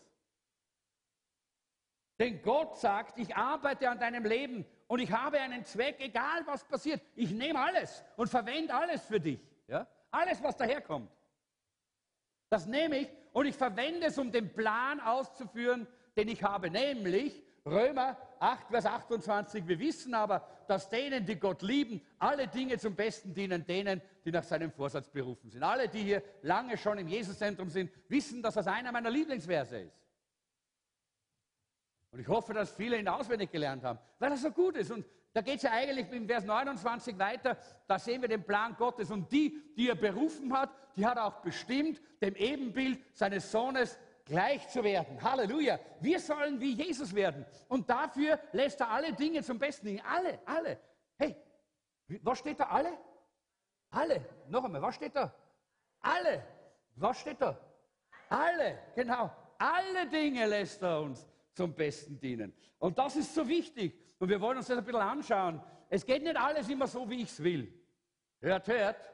Denn 2.18 2.42
Gott 2.42 2.78
sagt, 2.78 3.18
ich 3.18 3.34
arbeite 3.34 3.90
an 3.90 3.98
deinem 3.98 4.24
Leben 4.24 4.64
und 4.86 5.00
ich 5.00 5.10
habe 5.10 5.40
einen 5.40 5.64
Zweck, 5.64 5.96
egal 5.98 6.46
was 6.46 6.64
passiert. 6.64 7.00
Ich 7.16 7.30
nehme 7.30 7.58
alles 7.58 8.04
und 8.16 8.28
verwende 8.28 8.74
alles 8.74 9.02
für 9.04 9.18
dich. 9.18 9.40
Ja? 9.66 9.86
Alles, 10.10 10.42
was 10.42 10.56
daherkommt. 10.56 11.10
Das 12.48 12.66
nehme 12.66 12.98
ich 12.98 13.08
und 13.32 13.46
ich 13.46 13.56
verwende 13.56 14.06
es, 14.06 14.18
um 14.18 14.30
den 14.30 14.52
Plan 14.52 15.00
auszuführen, 15.00 15.88
den 16.16 16.28
ich 16.28 16.44
habe. 16.44 16.70
Nämlich 16.70 17.42
Römer 17.66 18.16
8, 18.38 18.68
Vers 18.68 18.86
28. 18.86 19.66
Wir 19.66 19.78
wissen 19.80 20.14
aber, 20.14 20.46
dass 20.68 20.88
denen, 20.88 21.26
die 21.26 21.36
Gott 21.36 21.62
lieben, 21.62 22.00
alle 22.18 22.46
Dinge 22.46 22.78
zum 22.78 22.94
Besten 22.94 23.34
dienen, 23.34 23.66
denen, 23.66 24.00
die 24.24 24.30
nach 24.30 24.44
seinem 24.44 24.70
Vorsatz 24.70 25.08
berufen 25.08 25.50
sind. 25.50 25.62
Alle, 25.62 25.88
die 25.88 26.02
hier 26.02 26.22
lange 26.42 26.76
schon 26.76 26.98
im 26.98 27.08
Jesuszentrum 27.08 27.70
sind, 27.70 27.90
wissen, 28.08 28.42
dass 28.42 28.54
das 28.54 28.66
einer 28.66 28.92
meiner 28.92 29.10
Lieblingsverse 29.10 29.78
ist. 29.78 30.03
Und 32.14 32.20
ich 32.20 32.28
hoffe, 32.28 32.54
dass 32.54 32.70
viele 32.70 32.96
ihn 32.96 33.08
auswendig 33.08 33.50
gelernt 33.50 33.82
haben, 33.82 33.98
weil 34.20 34.30
er 34.30 34.36
so 34.36 34.52
gut 34.52 34.76
ist. 34.76 34.92
Und 34.92 35.04
da 35.32 35.40
geht 35.40 35.56
es 35.56 35.62
ja 35.62 35.72
eigentlich 35.72 36.12
im 36.12 36.28
Vers 36.28 36.44
29 36.44 37.18
weiter, 37.18 37.58
da 37.88 37.98
sehen 37.98 38.22
wir 38.22 38.28
den 38.28 38.44
Plan 38.44 38.76
Gottes. 38.78 39.10
Und 39.10 39.32
die, 39.32 39.74
die 39.76 39.88
er 39.88 39.96
berufen 39.96 40.56
hat, 40.56 40.70
die 40.94 41.04
hat 41.04 41.16
er 41.16 41.24
auch 41.24 41.40
bestimmt, 41.40 42.00
dem 42.22 42.36
Ebenbild 42.36 43.00
seines 43.16 43.50
Sohnes 43.50 43.98
gleich 44.24 44.68
zu 44.68 44.84
werden. 44.84 45.20
Halleluja. 45.20 45.80
Wir 46.00 46.20
sollen 46.20 46.60
wie 46.60 46.74
Jesus 46.74 47.12
werden. 47.12 47.44
Und 47.66 47.90
dafür 47.90 48.38
lässt 48.52 48.80
er 48.80 48.90
alle 48.90 49.12
Dinge 49.12 49.42
zum 49.42 49.58
Besten 49.58 49.88
liegen. 49.88 50.02
Alle, 50.06 50.38
alle. 50.44 50.78
Hey, 51.18 51.34
was 52.22 52.38
steht 52.38 52.60
da? 52.60 52.66
Alle? 52.66 52.96
Alle. 53.90 54.24
Noch 54.48 54.62
einmal, 54.62 54.82
was 54.82 54.94
steht 54.94 55.16
da? 55.16 55.34
Alle. 56.00 56.44
Was 56.94 57.18
steht 57.18 57.42
da? 57.42 57.58
Alle, 58.28 58.78
genau. 58.94 59.32
Alle 59.58 60.06
Dinge 60.06 60.46
lässt 60.46 60.80
er 60.80 61.00
uns 61.00 61.26
zum 61.54 61.74
Besten 61.74 62.18
dienen. 62.18 62.52
Und 62.78 62.98
das 62.98 63.16
ist 63.16 63.34
so 63.34 63.48
wichtig. 63.48 63.98
Und 64.18 64.28
wir 64.28 64.40
wollen 64.40 64.58
uns 64.58 64.66
das 64.66 64.78
ein 64.78 64.84
bisschen 64.84 65.00
anschauen. 65.00 65.62
Es 65.88 66.04
geht 66.04 66.22
nicht 66.22 66.36
alles 66.36 66.68
immer 66.68 66.86
so, 66.86 67.08
wie 67.08 67.22
ich 67.22 67.30
es 67.30 67.42
will. 67.42 67.72
Hört, 68.40 68.68
hört. 68.68 69.12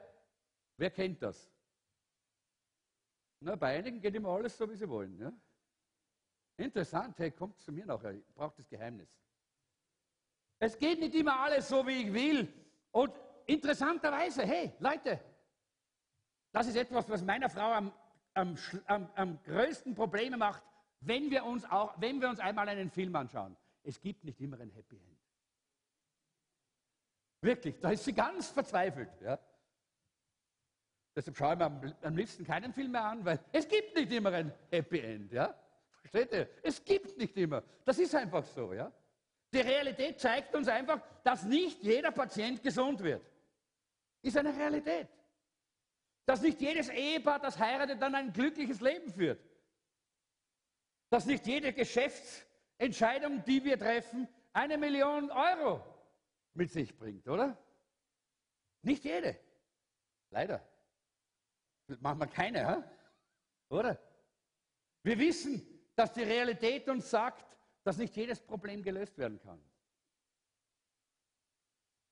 Wer 0.76 0.90
kennt 0.90 1.22
das? 1.22 1.50
Na, 3.40 3.54
bei 3.56 3.78
einigen 3.78 4.00
geht 4.00 4.14
immer 4.14 4.30
alles 4.30 4.56
so, 4.56 4.68
wie 4.68 4.74
sie 4.74 4.88
wollen. 4.88 5.18
Ja? 5.18 5.32
Interessant, 6.56 7.18
hey, 7.18 7.30
kommt 7.30 7.60
zu 7.60 7.72
mir 7.72 7.86
nachher, 7.86 8.12
ich 8.12 8.34
brauche 8.34 8.56
das 8.56 8.68
Geheimnis. 8.68 9.08
Es 10.58 10.78
geht 10.78 11.00
nicht 11.00 11.14
immer 11.14 11.40
alles 11.40 11.68
so, 11.68 11.86
wie 11.86 12.02
ich 12.02 12.12
will. 12.12 12.52
Und 12.90 13.12
interessanterweise, 13.46 14.42
hey, 14.44 14.72
Leute, 14.78 15.20
das 16.52 16.66
ist 16.66 16.76
etwas, 16.76 17.08
was 17.08 17.22
meiner 17.22 17.48
Frau 17.48 17.72
am, 17.72 17.92
am, 18.34 18.56
am, 18.86 19.10
am 19.14 19.42
größten 19.42 19.94
Probleme 19.94 20.36
macht 20.36 20.62
wenn 21.00 21.30
wir 21.30 21.44
uns 21.44 21.64
auch, 21.64 22.00
wenn 22.00 22.20
wir 22.20 22.28
uns 22.28 22.40
einmal 22.40 22.68
einen 22.68 22.90
Film 22.90 23.14
anschauen, 23.16 23.56
es 23.82 24.00
gibt 24.00 24.24
nicht 24.24 24.40
immer 24.40 24.60
ein 24.60 24.70
Happy 24.70 24.96
End. 24.96 25.18
Wirklich, 27.40 27.78
da 27.80 27.90
ist 27.90 28.04
sie 28.04 28.12
ganz 28.12 28.50
verzweifelt. 28.50 29.10
Ja? 29.22 29.38
Deshalb 31.16 31.36
schaue 31.36 31.54
ich 31.54 31.58
mir 31.58 31.64
am, 31.64 31.94
am 32.02 32.16
liebsten 32.16 32.44
keinen 32.44 32.72
Film 32.72 32.92
mehr 32.92 33.04
an, 33.04 33.24
weil 33.24 33.40
es 33.50 33.66
gibt 33.66 33.96
nicht 33.96 34.12
immer 34.12 34.32
ein 34.32 34.52
Happy 34.70 35.00
End. 35.00 35.32
Ja? 35.32 35.54
Versteht 36.02 36.32
ihr? 36.32 36.48
Es 36.62 36.84
gibt 36.84 37.16
nicht 37.16 37.36
immer. 37.36 37.62
Das 37.84 37.98
ist 37.98 38.14
einfach 38.14 38.44
so. 38.44 38.74
Ja? 38.74 38.92
Die 39.52 39.60
Realität 39.60 40.20
zeigt 40.20 40.54
uns 40.54 40.68
einfach, 40.68 41.00
dass 41.24 41.44
nicht 41.44 41.82
jeder 41.82 42.10
Patient 42.10 42.62
gesund 42.62 43.02
wird. 43.02 43.22
Ist 44.22 44.36
eine 44.36 44.54
Realität. 44.54 45.08
Dass 46.26 46.42
nicht 46.42 46.60
jedes 46.60 46.90
Ehepaar, 46.90 47.38
das 47.38 47.58
heiratet, 47.58 48.00
dann 48.00 48.14
ein 48.14 48.32
glückliches 48.32 48.80
Leben 48.80 49.10
führt. 49.10 49.40
Dass 51.10 51.26
nicht 51.26 51.46
jede 51.46 51.72
Geschäftsentscheidung, 51.72 53.44
die 53.44 53.64
wir 53.64 53.78
treffen, 53.78 54.28
eine 54.52 54.78
Million 54.78 55.30
Euro 55.30 55.84
mit 56.54 56.70
sich 56.70 56.96
bringt, 56.96 57.28
oder? 57.28 57.58
Nicht 58.82 59.04
jede. 59.04 59.38
Leider. 60.30 60.66
Machen 62.00 62.20
wir 62.20 62.26
keine, 62.28 62.66
ha? 62.66 62.90
oder? 63.68 64.00
Wir 65.02 65.18
wissen, 65.18 65.66
dass 65.96 66.12
die 66.12 66.22
Realität 66.22 66.88
uns 66.88 67.10
sagt, 67.10 67.56
dass 67.82 67.96
nicht 67.96 68.14
jedes 68.16 68.40
Problem 68.40 68.82
gelöst 68.82 69.18
werden 69.18 69.40
kann. 69.40 69.60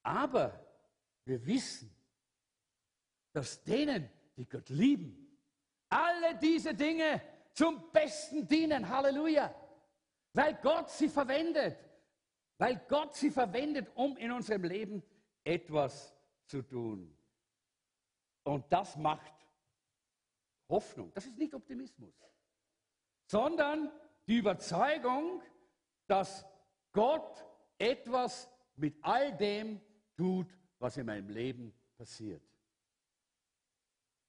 Aber 0.03 0.67
wir 1.25 1.45
wissen, 1.47 1.95
dass 3.33 3.63
denen, 3.63 4.11
die 4.37 4.49
Gott 4.49 4.69
lieben, 4.71 5.39
alle 5.89 6.37
diese 6.39 6.75
Dinge 6.75 7.21
zum 7.59 7.91
Besten 7.91 8.47
dienen. 8.47 8.89
Halleluja. 8.89 9.53
Weil 10.33 10.55
Gott 10.63 10.91
sie 10.91 11.09
verwendet. 11.09 11.77
Weil 12.57 12.81
Gott 12.89 13.17
sie 13.17 13.31
verwendet, 13.31 13.91
um 13.97 14.17
in 14.17 14.31
unserem 14.31 14.63
Leben 14.63 15.03
etwas 15.43 16.15
zu 16.47 16.63
tun. 16.63 17.13
Und 18.45 18.65
das 18.73 18.97
macht 18.97 19.35
Hoffnung. 20.69 21.13
Das 21.15 21.27
ist 21.27 21.37
nicht 21.37 21.53
Optimismus, 21.53 22.15
sondern 23.27 23.91
die 24.27 24.37
Überzeugung, 24.37 25.43
dass 26.07 26.47
Gott 26.93 27.45
etwas 27.77 28.49
mit 28.77 28.97
all 29.03 29.37
dem 29.37 29.81
tut, 30.17 30.47
was 30.79 30.97
in 30.97 31.07
meinem 31.07 31.29
Leben 31.29 31.75
passiert. 31.97 32.43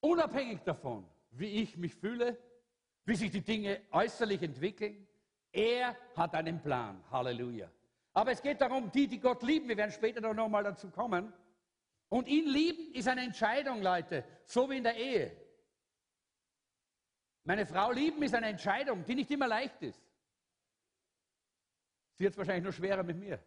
Unabhängig 0.01 0.61
davon, 0.63 1.07
wie 1.31 1.61
ich 1.61 1.77
mich 1.77 1.93
fühle, 1.93 2.37
wie 3.09 3.15
sich 3.15 3.31
die 3.31 3.41
Dinge 3.41 3.81
äußerlich 3.91 4.43
entwickeln, 4.43 5.07
er 5.51 5.97
hat 6.15 6.35
einen 6.35 6.61
Plan. 6.61 7.03
Halleluja. 7.09 7.67
Aber 8.13 8.31
es 8.31 8.41
geht 8.41 8.61
darum, 8.61 8.91
die, 8.91 9.07
die 9.07 9.19
Gott 9.19 9.41
lieben, 9.41 9.67
wir 9.67 9.77
werden 9.77 9.91
später 9.91 10.21
noch 10.33 10.47
mal 10.47 10.63
dazu 10.63 10.91
kommen. 10.91 11.33
Und 12.09 12.27
ihn 12.27 12.47
lieben 12.47 12.93
ist 12.93 13.07
eine 13.07 13.21
Entscheidung, 13.21 13.81
Leute, 13.81 14.23
so 14.45 14.69
wie 14.69 14.77
in 14.77 14.83
der 14.83 14.95
Ehe. 14.95 15.35
Meine 17.45 17.65
Frau 17.65 17.91
lieben 17.91 18.21
ist 18.21 18.35
eine 18.35 18.47
Entscheidung, 18.47 19.03
die 19.03 19.15
nicht 19.15 19.31
immer 19.31 19.47
leicht 19.47 19.81
ist. 19.81 19.99
Sie 22.13 22.25
hat 22.25 22.33
es 22.33 22.37
wahrscheinlich 22.37 22.63
nur 22.63 22.73
schwerer 22.73 23.01
mit 23.01 23.17
mir. 23.17 23.39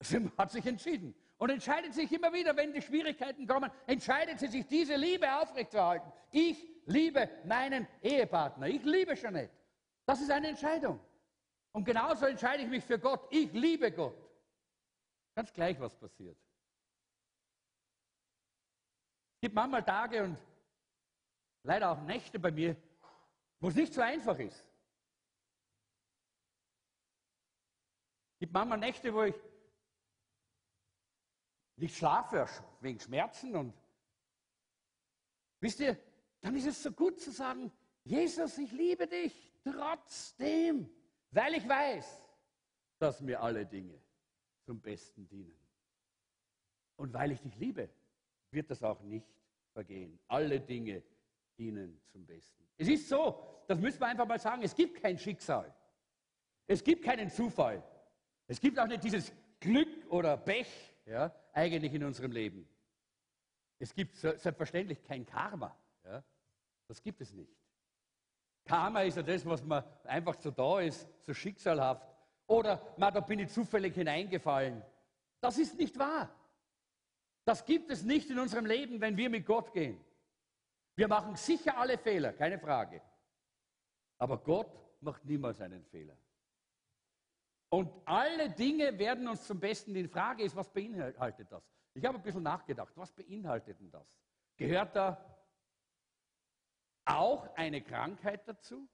Sie 0.00 0.30
hat 0.36 0.50
sich 0.50 0.66
entschieden 0.66 1.14
und 1.38 1.48
entscheidet 1.48 1.94
sich 1.94 2.12
immer 2.12 2.34
wieder, 2.34 2.54
wenn 2.54 2.74
die 2.74 2.82
Schwierigkeiten 2.82 3.46
kommen, 3.46 3.70
entscheidet 3.86 4.40
sie 4.40 4.48
sich, 4.48 4.66
diese 4.66 4.96
Liebe 4.96 5.26
aufrechtzuerhalten. 5.40 6.12
Ich 6.32 6.79
liebe 6.90 7.28
meinen 7.44 7.86
Ehepartner. 8.02 8.66
Ich 8.66 8.82
liebe 8.84 9.14
Jeanette. 9.14 9.54
Das 10.04 10.20
ist 10.20 10.30
eine 10.30 10.48
Entscheidung. 10.48 11.00
Und 11.72 11.84
genauso 11.84 12.26
entscheide 12.26 12.64
ich 12.64 12.68
mich 12.68 12.84
für 12.84 12.98
Gott. 12.98 13.26
Ich 13.30 13.52
liebe 13.52 13.92
Gott. 13.92 14.16
Ganz 15.34 15.52
gleich, 15.52 15.78
was 15.78 15.94
passiert. 15.94 16.36
Es 19.36 19.40
gibt 19.42 19.54
manchmal 19.54 19.84
Tage 19.84 20.24
und 20.24 20.36
leider 21.62 21.90
auch 21.90 22.02
Nächte 22.02 22.38
bei 22.38 22.50
mir, 22.50 22.76
wo 23.60 23.68
es 23.68 23.74
nicht 23.74 23.94
so 23.94 24.00
einfach 24.00 24.38
ist. 24.38 24.66
Es 28.34 28.38
gibt 28.40 28.52
manchmal 28.52 28.78
Nächte, 28.78 29.14
wo 29.14 29.22
ich 29.22 29.34
nicht 31.76 31.96
schlafe 31.96 32.46
wegen 32.80 32.98
Schmerzen 32.98 33.54
und 33.54 33.74
wisst 35.60 35.80
ihr, 35.80 35.96
dann 36.40 36.56
ist 36.56 36.66
es 36.66 36.82
so 36.82 36.92
gut 36.92 37.20
zu 37.20 37.30
sagen, 37.30 37.70
Jesus, 38.04 38.56
ich 38.58 38.72
liebe 38.72 39.06
dich 39.06 39.52
trotzdem, 39.62 40.88
weil 41.30 41.54
ich 41.54 41.68
weiß, 41.68 42.22
dass 42.98 43.20
mir 43.20 43.40
alle 43.40 43.66
Dinge 43.66 44.00
zum 44.64 44.80
Besten 44.80 45.26
dienen. 45.28 45.56
Und 46.96 47.12
weil 47.12 47.32
ich 47.32 47.40
dich 47.40 47.56
liebe, 47.56 47.88
wird 48.50 48.70
das 48.70 48.82
auch 48.82 49.00
nicht 49.02 49.26
vergehen. 49.72 50.18
Alle 50.28 50.60
Dinge 50.60 51.02
dienen 51.56 52.00
zum 52.08 52.26
Besten. 52.26 52.66
Es 52.76 52.88
ist 52.88 53.08
so, 53.08 53.62
das 53.66 53.78
müssen 53.78 54.00
wir 54.00 54.06
einfach 54.06 54.26
mal 54.26 54.38
sagen, 54.38 54.62
es 54.62 54.74
gibt 54.74 55.00
kein 55.00 55.18
Schicksal. 55.18 55.74
Es 56.66 56.82
gibt 56.82 57.04
keinen 57.04 57.30
Zufall. 57.30 57.82
Es 58.46 58.60
gibt 58.60 58.78
auch 58.78 58.86
nicht 58.86 59.04
dieses 59.04 59.32
Glück 59.60 60.10
oder 60.10 60.36
Pech, 60.36 60.68
ja, 61.06 61.34
eigentlich 61.52 61.92
in 61.94 62.04
unserem 62.04 62.32
Leben. 62.32 62.68
Es 63.78 63.94
gibt 63.94 64.16
selbstverständlich 64.16 65.02
kein 65.02 65.24
Karma. 65.24 65.76
Das 66.90 67.00
gibt 67.00 67.20
es 67.20 67.32
nicht. 67.32 67.56
Karma 68.64 69.02
ist 69.02 69.16
ja 69.16 69.22
das, 69.22 69.46
was 69.46 69.62
man 69.62 69.84
einfach 70.02 70.34
so 70.40 70.50
da 70.50 70.80
ist, 70.80 71.08
so 71.22 71.32
schicksalhaft. 71.32 72.04
Oder, 72.48 72.82
man, 72.96 73.14
da 73.14 73.20
bin 73.20 73.38
ich 73.38 73.48
zufällig 73.50 73.94
hineingefallen. 73.94 74.82
Das 75.40 75.56
ist 75.56 75.78
nicht 75.78 75.96
wahr. 75.96 76.34
Das 77.44 77.64
gibt 77.64 77.92
es 77.92 78.02
nicht 78.02 78.28
in 78.28 78.40
unserem 78.40 78.66
Leben, 78.66 79.00
wenn 79.00 79.16
wir 79.16 79.30
mit 79.30 79.46
Gott 79.46 79.72
gehen. 79.72 80.04
Wir 80.96 81.06
machen 81.06 81.36
sicher 81.36 81.78
alle 81.78 81.96
Fehler, 81.96 82.32
keine 82.32 82.58
Frage. 82.58 83.00
Aber 84.18 84.38
Gott 84.38 84.76
macht 85.00 85.24
niemals 85.24 85.60
einen 85.60 85.84
Fehler. 85.84 86.16
Und 87.68 87.88
alle 88.04 88.50
Dinge 88.50 88.98
werden 88.98 89.28
uns 89.28 89.46
zum 89.46 89.60
Besten. 89.60 89.94
Die 89.94 90.08
Frage 90.08 90.42
ist, 90.42 90.56
was 90.56 90.68
beinhaltet 90.68 91.52
das? 91.52 91.62
Ich 91.94 92.04
habe 92.04 92.18
ein 92.18 92.22
bisschen 92.24 92.42
nachgedacht, 92.42 92.96
was 92.96 93.12
beinhaltet 93.12 93.78
denn 93.78 93.92
das? 93.92 94.12
Gehört 94.56 94.96
da 94.96 95.39
auch 97.18 97.54
eine 97.56 97.82
Krankheit 97.82 98.46
dazu? 98.46 98.88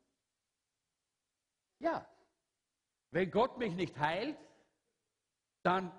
Ja. 1.79 2.07
Wenn 3.11 3.31
Gott 3.31 3.59
mich 3.59 3.75
nicht 3.75 3.99
heilt, 3.99 4.39
dann 5.63 5.93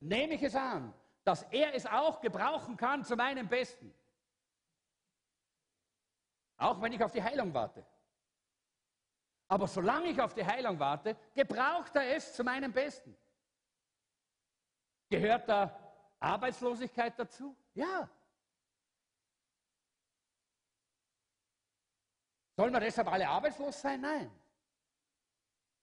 nehme 0.00 0.34
ich 0.34 0.42
es 0.42 0.54
an, 0.54 0.94
dass 1.24 1.42
er 1.44 1.74
es 1.74 1.86
auch 1.86 2.20
gebrauchen 2.20 2.76
kann 2.76 3.04
zu 3.04 3.16
meinem 3.16 3.48
Besten. 3.48 3.92
Auch 6.56 6.80
wenn 6.80 6.92
ich 6.92 7.02
auf 7.02 7.12
die 7.12 7.22
Heilung 7.22 7.52
warte. 7.54 7.84
Aber 9.48 9.66
solange 9.66 10.08
ich 10.08 10.20
auf 10.20 10.34
die 10.34 10.44
Heilung 10.44 10.78
warte, 10.78 11.16
gebraucht 11.34 11.94
er 11.96 12.16
es 12.16 12.34
zu 12.34 12.44
meinem 12.44 12.72
Besten. 12.72 13.16
Gehört 15.08 15.48
da 15.48 15.78
Arbeitslosigkeit 16.20 17.18
dazu? 17.18 17.56
Ja. 17.74 18.10
Sollen 22.58 22.72
wir 22.72 22.80
deshalb 22.80 23.06
alle 23.06 23.28
arbeitslos 23.28 23.80
sein? 23.80 24.00
Nein. 24.00 24.28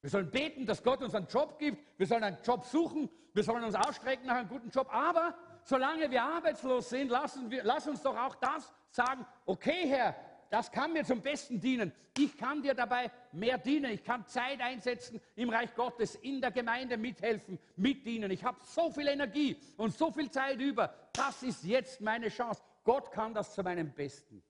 Wir 0.02 0.10
sollen 0.10 0.30
beten, 0.30 0.66
dass 0.66 0.84
Gott 0.84 1.02
uns 1.02 1.16
einen 1.16 1.28
Job 1.28 1.58
gibt. 1.58 1.98
Wir 1.98 2.06
sollen 2.06 2.22
einen 2.22 2.38
Job 2.44 2.66
suchen. 2.66 3.10
Wir 3.34 3.44
sollen 3.44 3.64
uns 3.64 3.76
ausstrecken 3.76 4.28
nach 4.28 4.36
einem 4.36 4.50
guten 4.50 4.70
Job. 4.72 4.94
Aber 4.94 5.34
solange 5.64 6.12
wir 6.12 6.22
arbeitslos 6.22 6.90
sind, 6.90 7.08
lassen 7.08 7.50
wir, 7.50 7.64
lass 7.64 7.88
uns 7.88 8.02
doch 8.02 8.18
auch 8.18 8.36
das 8.36 8.74
sagen. 8.90 9.26
Okay, 9.46 9.88
Herr, 9.88 10.18
das 10.50 10.70
kann 10.70 10.92
mir 10.92 11.06
zum 11.06 11.22
Besten 11.22 11.62
dienen. 11.62 11.94
Ich 12.18 12.36
kann 12.38 12.62
dir 12.62 12.74
dabei 12.74 13.10
mehr 13.32 13.58
dienen. 13.58 13.94
Ich 13.94 14.04
kann 14.04 14.28
Zeit 14.28 14.60
einsetzen 14.60 15.22
im 15.38 15.52
Reich 15.52 15.74
Gottes, 15.76 16.16
in 16.16 16.42
der 16.42 16.52
Gemeinde 16.52 16.98
mithelfen, 16.98 17.58
mitdienen. 17.78 18.32
Ich 18.32 18.44
habe 18.44 18.58
so 18.66 18.92
viel 18.92 19.08
Energie 19.08 19.58
und 19.78 19.98
so 19.98 20.12
viel 20.12 20.30
Zeit 20.30 20.60
über. 20.60 20.94
Das 21.14 21.42
ist 21.42 21.64
jetzt 21.64 22.02
meine 22.02 22.28
Chance. 22.28 22.62
Gott 22.84 23.14
kann 23.14 23.34
das 23.34 23.54
zu 23.54 23.64
meinem 23.64 23.94
Besten 23.94 24.44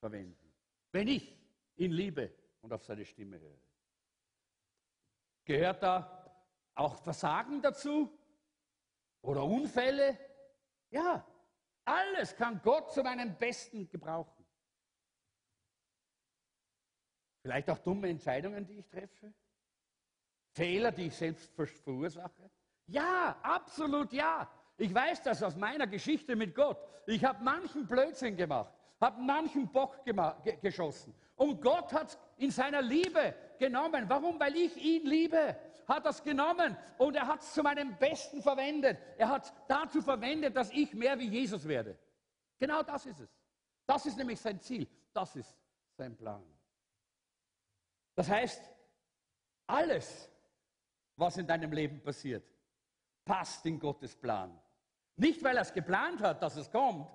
verwenden, 0.00 0.47
wenn 0.92 1.08
ich 1.08 1.36
ihn 1.76 1.92
liebe 1.92 2.32
und 2.60 2.72
auf 2.72 2.84
seine 2.84 3.04
Stimme 3.04 3.38
höre. 3.40 3.60
Gehört 5.44 5.82
da 5.82 6.44
auch 6.74 6.96
Versagen 7.02 7.62
dazu? 7.62 8.10
Oder 9.22 9.44
Unfälle? 9.44 10.18
Ja, 10.90 11.26
alles 11.84 12.36
kann 12.36 12.60
Gott 12.62 12.92
zu 12.92 13.02
meinem 13.02 13.36
Besten 13.36 13.88
gebrauchen. 13.88 14.44
Vielleicht 17.42 17.70
auch 17.70 17.78
dumme 17.78 18.08
Entscheidungen, 18.08 18.66
die 18.66 18.78
ich 18.78 18.88
treffe? 18.88 19.32
Fehler, 20.52 20.92
die 20.92 21.06
ich 21.06 21.16
selbst 21.16 21.50
verursache? 21.54 22.50
Ja, 22.86 23.38
absolut 23.42 24.12
ja. 24.12 24.50
Ich 24.76 24.92
weiß 24.94 25.22
das 25.22 25.42
aus 25.42 25.56
meiner 25.56 25.86
Geschichte 25.86 26.36
mit 26.36 26.54
Gott. 26.54 26.78
Ich 27.06 27.24
habe 27.24 27.42
manchen 27.42 27.86
Blödsinn 27.86 28.36
gemacht. 28.36 28.74
Hat 29.00 29.18
manchen 29.18 29.70
Bock 29.70 30.04
geschossen. 30.60 31.14
Und 31.36 31.60
Gott 31.60 31.92
hat 31.92 32.08
es 32.08 32.18
in 32.36 32.50
seiner 32.50 32.82
Liebe 32.82 33.34
genommen. 33.58 34.08
Warum? 34.08 34.38
Weil 34.40 34.56
ich 34.56 34.76
ihn 34.76 35.06
liebe. 35.06 35.56
Hat 35.86 36.04
das 36.04 36.22
genommen 36.22 36.76
und 36.98 37.16
er 37.16 37.26
hat 37.26 37.40
es 37.40 37.54
zu 37.54 37.62
meinem 37.62 37.96
Besten 37.96 38.42
verwendet. 38.42 38.98
Er 39.16 39.30
hat 39.30 39.44
es 39.44 39.54
dazu 39.66 40.02
verwendet, 40.02 40.54
dass 40.54 40.70
ich 40.70 40.92
mehr 40.92 41.18
wie 41.18 41.28
Jesus 41.28 41.66
werde. 41.66 41.96
Genau 42.58 42.82
das 42.82 43.06
ist 43.06 43.20
es. 43.20 43.30
Das 43.86 44.04
ist 44.04 44.18
nämlich 44.18 44.38
sein 44.38 44.60
Ziel. 44.60 44.86
Das 45.14 45.34
ist 45.34 45.56
sein 45.96 46.14
Plan. 46.14 46.44
Das 48.14 48.28
heißt, 48.28 48.62
alles, 49.66 50.28
was 51.16 51.38
in 51.38 51.46
deinem 51.46 51.72
Leben 51.72 52.02
passiert, 52.02 52.44
passt 53.24 53.64
in 53.64 53.78
Gottes 53.78 54.14
Plan. 54.14 54.60
Nicht, 55.16 55.42
weil 55.42 55.56
er 55.56 55.62
es 55.62 55.72
geplant 55.72 56.20
hat, 56.20 56.42
dass 56.42 56.56
es 56.56 56.70
kommt, 56.70 57.08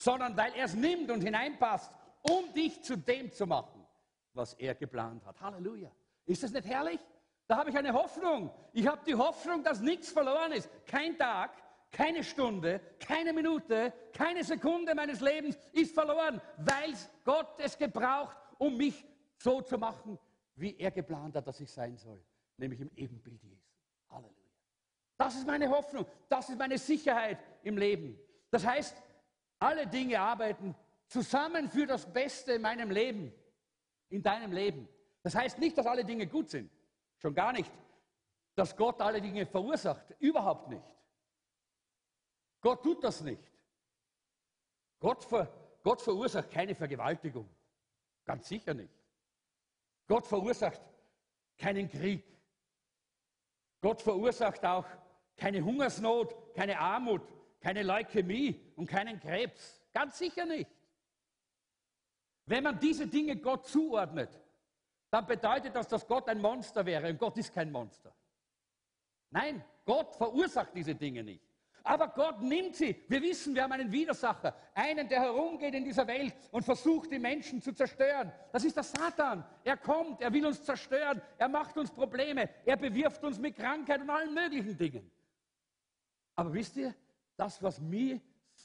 sondern 0.00 0.36
weil 0.36 0.54
er 0.54 0.64
es 0.64 0.74
nimmt 0.74 1.10
und 1.10 1.20
hineinpasst, 1.20 1.92
um 2.22 2.52
dich 2.54 2.82
zu 2.82 2.96
dem 2.96 3.32
zu 3.32 3.46
machen, 3.46 3.86
was 4.32 4.54
er 4.54 4.74
geplant 4.74 5.24
hat. 5.26 5.40
Halleluja. 5.40 5.90
Ist 6.24 6.42
das 6.42 6.52
nicht 6.52 6.66
herrlich? 6.66 7.00
Da 7.46 7.58
habe 7.58 7.70
ich 7.70 7.76
eine 7.76 7.92
Hoffnung. 7.92 8.50
Ich 8.72 8.86
habe 8.86 9.02
die 9.06 9.14
Hoffnung, 9.14 9.62
dass 9.62 9.80
nichts 9.80 10.10
verloren 10.10 10.52
ist. 10.52 10.70
Kein 10.86 11.18
Tag, 11.18 11.50
keine 11.90 12.24
Stunde, 12.24 12.80
keine 12.98 13.32
Minute, 13.32 13.92
keine 14.12 14.42
Sekunde 14.42 14.94
meines 14.94 15.20
Lebens 15.20 15.58
ist 15.72 15.92
verloren, 15.92 16.40
weil 16.56 16.94
Gott 17.24 17.58
es 17.58 17.76
gebraucht, 17.76 18.36
um 18.58 18.76
mich 18.76 19.04
so 19.36 19.60
zu 19.60 19.76
machen, 19.76 20.18
wie 20.54 20.76
er 20.78 20.92
geplant 20.92 21.36
hat, 21.36 21.46
dass 21.46 21.60
ich 21.60 21.70
sein 21.70 21.96
soll, 21.96 22.22
nämlich 22.56 22.80
im 22.80 22.90
Ebenbild 22.94 23.42
Jesu. 23.42 23.66
Halleluja. 24.08 24.34
Das 25.18 25.34
ist 25.34 25.46
meine 25.46 25.68
Hoffnung, 25.68 26.06
das 26.28 26.48
ist 26.48 26.58
meine 26.58 26.78
Sicherheit 26.78 27.38
im 27.64 27.76
Leben. 27.76 28.18
Das 28.50 28.64
heißt, 28.64 28.96
alle 29.60 29.86
Dinge 29.86 30.20
arbeiten 30.20 30.74
zusammen 31.06 31.68
für 31.68 31.86
das 31.86 32.10
Beste 32.12 32.54
in 32.54 32.62
meinem 32.62 32.90
Leben, 32.90 33.32
in 34.08 34.22
deinem 34.22 34.52
Leben. 34.52 34.88
Das 35.22 35.34
heißt 35.34 35.58
nicht, 35.58 35.76
dass 35.76 35.86
alle 35.86 36.04
Dinge 36.04 36.26
gut 36.26 36.50
sind, 36.50 36.70
schon 37.18 37.34
gar 37.34 37.52
nicht, 37.52 37.70
dass 38.54 38.76
Gott 38.76 39.00
alle 39.00 39.20
Dinge 39.20 39.46
verursacht, 39.46 40.14
überhaupt 40.18 40.68
nicht. 40.68 40.84
Gott 42.60 42.82
tut 42.82 43.04
das 43.04 43.20
nicht. 43.20 43.42
Gott, 44.98 45.24
ver, 45.24 45.52
Gott 45.82 46.02
verursacht 46.02 46.50
keine 46.50 46.74
Vergewaltigung, 46.74 47.48
ganz 48.24 48.48
sicher 48.48 48.74
nicht. 48.74 48.92
Gott 50.06 50.26
verursacht 50.26 50.80
keinen 51.56 51.88
Krieg. 51.88 52.24
Gott 53.80 54.02
verursacht 54.02 54.64
auch 54.64 54.86
keine 55.36 55.64
Hungersnot, 55.64 56.54
keine 56.54 56.78
Armut, 56.78 57.22
keine 57.60 57.82
Leukämie 57.82 58.60
und 58.76 58.86
keinen 58.86 59.20
Krebs. 59.20 59.80
Ganz 59.92 60.18
sicher 60.18 60.46
nicht. 60.46 60.70
Wenn 62.46 62.64
man 62.64 62.78
diese 62.80 63.06
Dinge 63.06 63.36
Gott 63.36 63.66
zuordnet, 63.66 64.40
dann 65.10 65.26
bedeutet 65.26 65.74
das, 65.74 65.88
dass 65.88 66.06
Gott 66.06 66.28
ein 66.28 66.40
Monster 66.40 66.84
wäre 66.86 67.08
und 67.08 67.18
Gott 67.18 67.36
ist 67.36 67.52
kein 67.52 67.70
Monster. 67.70 68.14
Nein, 69.30 69.64
Gott 69.84 70.14
verursacht 70.16 70.74
diese 70.74 70.94
Dinge 70.94 71.22
nicht. 71.22 71.44
Aber 71.82 72.08
Gott 72.08 72.42
nimmt 72.42 72.76
sie. 72.76 73.04
Wir 73.08 73.22
wissen, 73.22 73.54
wir 73.54 73.62
haben 73.62 73.72
einen 73.72 73.90
Widersacher, 73.90 74.54
einen, 74.74 75.08
der 75.08 75.20
herumgeht 75.20 75.74
in 75.74 75.84
dieser 75.84 76.06
Welt 76.06 76.34
und 76.50 76.62
versucht, 76.62 77.10
die 77.10 77.18
Menschen 77.18 77.62
zu 77.62 77.72
zerstören. 77.72 78.32
Das 78.52 78.64
ist 78.64 78.76
der 78.76 78.82
Satan. 78.82 79.44
Er 79.64 79.76
kommt, 79.76 80.20
er 80.20 80.32
will 80.32 80.46
uns 80.46 80.62
zerstören, 80.62 81.22
er 81.38 81.48
macht 81.48 81.76
uns 81.78 81.90
Probleme, 81.90 82.50
er 82.64 82.76
bewirft 82.76 83.24
uns 83.24 83.38
mit 83.38 83.56
Krankheit 83.56 84.00
und 84.00 84.10
allen 84.10 84.34
möglichen 84.34 84.76
Dingen. 84.76 85.10
Aber 86.34 86.52
wisst 86.52 86.76
ihr, 86.76 86.94
das, 87.40 87.62
was 87.62 87.80
mir, 87.80 88.20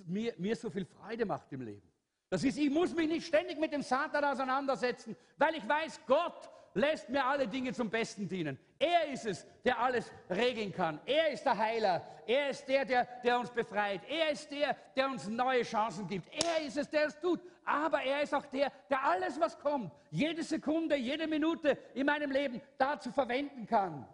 mir, 0.05 0.33
mir 0.37 0.55
so 0.55 0.69
viel 0.69 0.85
Freude 0.85 1.25
macht 1.25 1.51
im 1.53 1.61
Leben, 1.61 1.89
das 2.29 2.43
ist, 2.43 2.57
ich 2.57 2.69
muss 2.69 2.93
mich 2.93 3.07
nicht 3.07 3.27
ständig 3.27 3.59
mit 3.59 3.71
dem 3.71 3.81
Satan 3.81 4.23
auseinandersetzen, 4.25 5.15
weil 5.37 5.55
ich 5.55 5.67
weiß, 5.67 6.01
Gott 6.05 6.49
lässt 6.73 7.09
mir 7.09 7.23
alle 7.23 7.47
Dinge 7.47 7.71
zum 7.71 7.89
Besten 7.89 8.27
dienen. 8.27 8.59
Er 8.77 9.07
ist 9.07 9.25
es, 9.25 9.47
der 9.63 9.79
alles 9.79 10.11
regeln 10.29 10.73
kann. 10.73 10.99
Er 11.05 11.31
ist 11.31 11.45
der 11.45 11.57
Heiler. 11.57 12.05
Er 12.27 12.49
ist 12.49 12.67
der, 12.67 12.83
der, 12.83 13.05
der 13.23 13.39
uns 13.39 13.49
befreit. 13.49 14.01
Er 14.09 14.31
ist 14.31 14.51
der, 14.51 14.75
der 14.95 15.09
uns 15.09 15.29
neue 15.29 15.63
Chancen 15.63 16.07
gibt. 16.07 16.27
Er 16.43 16.65
ist 16.65 16.77
es, 16.77 16.89
der 16.89 17.07
es 17.07 17.19
tut. 17.19 17.39
Aber 17.63 18.01
er 18.01 18.21
ist 18.21 18.33
auch 18.33 18.45
der, 18.47 18.71
der 18.89 19.03
alles, 19.03 19.39
was 19.39 19.57
kommt, 19.57 19.91
jede 20.11 20.43
Sekunde, 20.43 20.97
jede 20.97 21.27
Minute 21.27 21.77
in 21.93 22.05
meinem 22.05 22.31
Leben 22.31 22.61
dazu 22.77 23.11
verwenden 23.11 23.65
kann, 23.65 24.05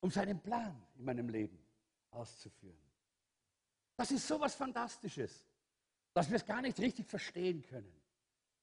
um 0.00 0.10
seinen 0.10 0.40
Plan 0.40 0.74
in 0.96 1.04
meinem 1.04 1.28
Leben 1.28 1.58
auszuführen. 2.10 2.85
Das 3.96 4.10
ist 4.10 4.26
so 4.26 4.38
was 4.40 4.54
Fantastisches, 4.54 5.46
dass 6.12 6.28
wir 6.28 6.36
es 6.36 6.44
gar 6.44 6.60
nicht 6.60 6.78
richtig 6.78 7.06
verstehen 7.06 7.62
können. 7.62 7.92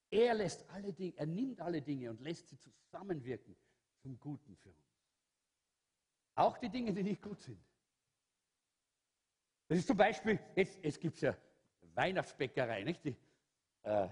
Er 0.09 0.35
lässt 0.35 0.69
alle 0.69 0.93
Dinge, 0.93 1.13
er 1.17 1.25
nimmt 1.25 1.59
alle 1.59 1.81
Dinge 1.81 2.11
und 2.11 2.21
lässt 2.21 2.47
sie 2.47 2.57
zusammenwirken 2.59 3.55
zum 3.97 4.19
Guten 4.19 4.55
für 4.55 4.69
uns. 4.69 4.77
Auch 6.35 6.57
die 6.57 6.69
Dinge, 6.69 6.93
die 6.93 7.03
nicht 7.03 7.21
gut 7.21 7.41
sind. 7.41 7.59
Das 9.67 9.79
ist 9.79 9.87
zum 9.87 9.97
Beispiel, 9.97 10.39
jetzt, 10.55 10.83
jetzt 10.83 10.99
gibt 10.99 11.19
ja 11.21 11.35
Weihnachtsbäckerei, 11.95 12.83
nicht? 12.83 13.03
Die, 13.03 13.15
äh, 13.83 14.07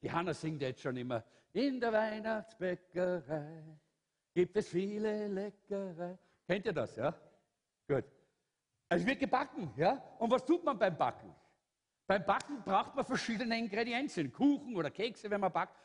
die 0.00 0.10
Hanna 0.10 0.32
singt 0.32 0.62
jetzt 0.62 0.80
schon 0.80 0.96
immer, 0.96 1.22
in 1.52 1.80
der 1.80 1.92
Weihnachtsbäckerei 1.92 3.64
gibt 4.32 4.56
es 4.56 4.68
viele 4.68 5.28
Leckerei. 5.28 6.18
Kennt 6.46 6.64
ihr 6.64 6.72
das, 6.72 6.96
ja? 6.96 7.14
Gut. 7.86 8.04
Es 8.88 9.04
wird 9.04 9.18
gebacken, 9.18 9.72
ja? 9.76 10.02
Und 10.18 10.30
was 10.30 10.44
tut 10.44 10.64
man 10.64 10.78
beim 10.78 10.96
Backen? 10.96 11.34
Beim 12.06 12.24
Backen 12.24 12.62
braucht 12.64 12.94
man 12.94 13.04
verschiedene 13.04 13.58
Ingredienzien, 13.58 14.32
Kuchen 14.32 14.74
oder 14.74 14.90
Kekse, 14.90 15.30
wenn 15.30 15.42
man 15.42 15.52
backt. 15.52 15.76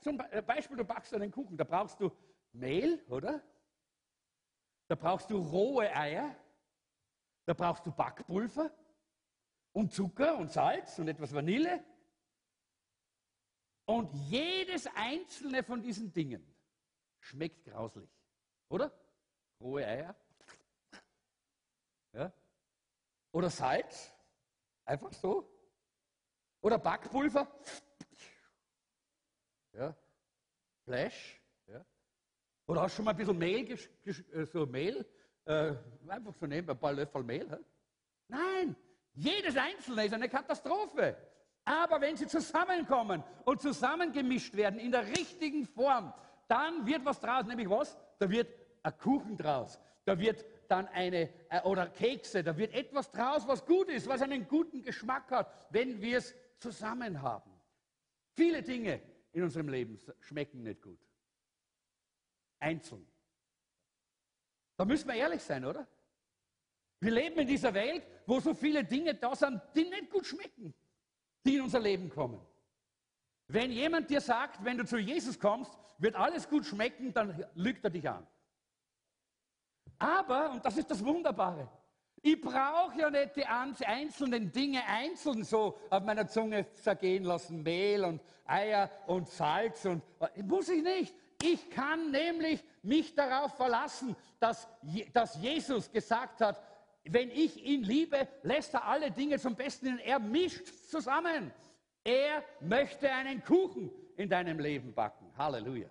Zum 0.00 0.20
äh, 0.30 0.40
Beispiel, 0.40 0.76
du 0.76 0.84
backst 0.84 1.12
einen 1.14 1.32
Kuchen, 1.32 1.56
da 1.56 1.64
brauchst 1.64 2.00
du 2.00 2.12
Mehl, 2.52 3.04
oder? 3.08 3.42
Da 4.86 4.94
brauchst 4.94 5.30
du 5.30 5.38
rohe 5.38 5.94
Eier, 5.96 6.36
da 7.44 7.54
brauchst 7.54 7.84
du 7.86 7.90
Backpulver 7.90 8.70
und 9.72 9.92
Zucker 9.92 10.36
und 10.38 10.52
Salz 10.52 10.98
und 11.00 11.08
etwas 11.08 11.34
Vanille. 11.34 11.84
Und 13.86 14.14
jedes 14.28 14.86
einzelne 14.94 15.64
von 15.64 15.82
diesen 15.82 16.12
Dingen 16.12 16.46
schmeckt 17.18 17.64
grauslich, 17.64 18.10
oder? 18.68 18.92
Rohe 19.60 19.84
Eier, 19.84 20.14
ja? 22.12 22.32
Oder 23.34 23.50
Salz, 23.50 24.12
einfach 24.84 25.12
so. 25.12 25.50
Oder 26.60 26.78
Backpulver, 26.78 27.48
ja? 29.72 29.92
Fleisch, 30.84 31.42
ja? 31.66 31.84
Oder 32.68 32.82
hast 32.82 32.92
du 32.92 32.96
schon 32.96 33.06
mal 33.06 33.10
ein 33.10 33.16
bisschen 33.16 33.36
Mehl, 33.36 33.72
äh, 33.72 34.44
so 34.44 34.66
Mehl, 34.66 35.04
äh, 35.46 35.74
einfach 36.06 36.32
so 36.34 36.46
nehmen, 36.46 36.70
ein 36.70 36.78
paar 36.78 36.92
Löffel 36.92 37.24
Mehl. 37.24 37.50
Hä? 37.50 37.56
Nein, 38.28 38.76
jedes 39.14 39.56
Einzelne 39.56 40.04
ist 40.04 40.14
eine 40.14 40.28
Katastrophe. 40.28 41.16
Aber 41.64 42.00
wenn 42.00 42.16
sie 42.16 42.28
zusammenkommen 42.28 43.24
und 43.46 43.60
zusammengemischt 43.60 44.54
werden 44.54 44.78
in 44.78 44.92
der 44.92 45.08
richtigen 45.08 45.66
Form, 45.66 46.14
dann 46.46 46.86
wird 46.86 47.04
was 47.04 47.18
draus, 47.18 47.46
nämlich 47.46 47.68
was? 47.68 47.98
Da 48.20 48.30
wird 48.30 48.48
ein 48.84 48.96
Kuchen 48.96 49.36
draus. 49.36 49.80
Da 50.04 50.16
wird 50.16 50.44
dann 50.68 50.86
eine, 50.88 51.30
äh, 51.50 51.60
oder 51.62 51.88
Kekse, 51.88 52.42
da 52.42 52.56
wird 52.56 52.72
etwas 52.72 53.10
draus, 53.10 53.46
was 53.46 53.64
gut 53.64 53.88
ist, 53.88 54.08
was 54.08 54.22
einen 54.22 54.46
guten 54.48 54.82
Geschmack 54.82 55.30
hat, 55.30 55.52
wenn 55.70 56.00
wir 56.00 56.18
es 56.18 56.34
zusammen 56.58 57.20
haben. 57.22 57.50
Viele 58.32 58.62
Dinge 58.62 59.00
in 59.32 59.42
unserem 59.42 59.68
Leben 59.68 59.98
schmecken 60.20 60.62
nicht 60.62 60.82
gut. 60.82 60.98
Einzeln. 62.58 63.06
Da 64.76 64.84
müssen 64.84 65.08
wir 65.08 65.14
ehrlich 65.14 65.42
sein, 65.42 65.64
oder? 65.64 65.86
Wir 67.00 67.12
leben 67.12 67.38
in 67.40 67.46
dieser 67.46 67.74
Welt, 67.74 68.06
wo 68.26 68.40
so 68.40 68.54
viele 68.54 68.82
Dinge 68.84 69.14
da 69.14 69.36
sind, 69.36 69.60
die 69.74 69.84
nicht 69.84 70.10
gut 70.10 70.26
schmecken, 70.26 70.74
die 71.44 71.56
in 71.56 71.62
unser 71.62 71.80
Leben 71.80 72.08
kommen. 72.08 72.40
Wenn 73.48 73.70
jemand 73.70 74.08
dir 74.08 74.20
sagt, 74.20 74.64
wenn 74.64 74.78
du 74.78 74.86
zu 74.86 74.96
Jesus 74.96 75.38
kommst, 75.38 75.76
wird 75.98 76.14
alles 76.14 76.48
gut 76.48 76.64
schmecken, 76.64 77.12
dann 77.12 77.44
lügt 77.54 77.84
er 77.84 77.90
dich 77.90 78.08
an. 78.08 78.26
Aber, 79.98 80.50
und 80.50 80.64
das 80.64 80.76
ist 80.76 80.90
das 80.90 81.04
Wunderbare, 81.04 81.68
ich 82.26 82.40
brauche 82.40 82.98
ja 82.98 83.10
nicht 83.10 83.36
die 83.36 83.44
einzelnen 83.44 84.50
Dinge 84.50 84.82
einzeln 84.86 85.44
so 85.44 85.78
auf 85.90 86.02
meiner 86.04 86.26
Zunge 86.26 86.66
zergehen 86.72 87.24
lassen. 87.24 87.62
Mehl 87.62 88.02
und 88.02 88.22
Eier 88.46 88.90
und 89.06 89.28
Salz 89.28 89.84
und 89.84 90.02
muss 90.42 90.70
ich 90.70 90.82
nicht. 90.82 91.14
Ich 91.42 91.68
kann 91.68 92.10
nämlich 92.10 92.64
mich 92.82 93.14
darauf 93.14 93.54
verlassen, 93.54 94.16
dass, 94.40 94.66
dass 95.12 95.36
Jesus 95.36 95.92
gesagt 95.92 96.40
hat, 96.40 96.62
wenn 97.04 97.30
ich 97.30 97.62
ihn 97.62 97.82
liebe, 97.82 98.26
lässt 98.42 98.72
er 98.72 98.86
alle 98.86 99.10
Dinge 99.10 99.38
zum 99.38 99.54
Besten 99.54 99.86
in. 99.88 99.98
Er 99.98 100.18
mischt 100.18 100.66
zusammen. 100.88 101.52
Er 102.02 102.42
möchte 102.60 103.10
einen 103.10 103.44
Kuchen 103.44 103.90
in 104.16 104.30
deinem 104.30 104.58
Leben 104.58 104.94
backen. 104.94 105.30
Halleluja. 105.36 105.90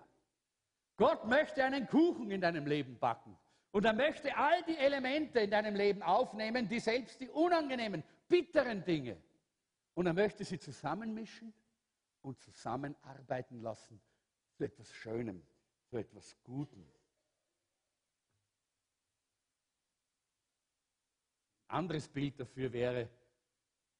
Gott 0.96 1.24
möchte 1.26 1.62
einen 1.62 1.86
Kuchen 1.86 2.32
in 2.32 2.40
deinem 2.40 2.66
Leben 2.66 2.98
backen. 2.98 3.36
Und 3.74 3.84
er 3.86 3.92
möchte 3.92 4.36
all 4.36 4.62
die 4.62 4.76
Elemente 4.76 5.40
in 5.40 5.50
deinem 5.50 5.74
Leben 5.74 6.00
aufnehmen, 6.00 6.68
die 6.68 6.78
selbst 6.78 7.20
die 7.20 7.28
unangenehmen, 7.28 8.04
bitteren 8.28 8.84
Dinge 8.84 9.20
Und 9.94 10.06
er 10.06 10.12
möchte 10.12 10.44
sie 10.44 10.60
zusammenmischen 10.60 11.52
und 12.22 12.38
zusammenarbeiten 12.38 13.60
lassen 13.62 14.00
zu 14.52 14.62
etwas 14.62 14.92
Schönem, 14.92 15.42
zu 15.90 15.96
etwas 15.96 16.40
Gutem. 16.44 16.88
Anderes 21.66 22.06
Bild 22.06 22.38
dafür 22.38 22.72
wäre 22.72 23.08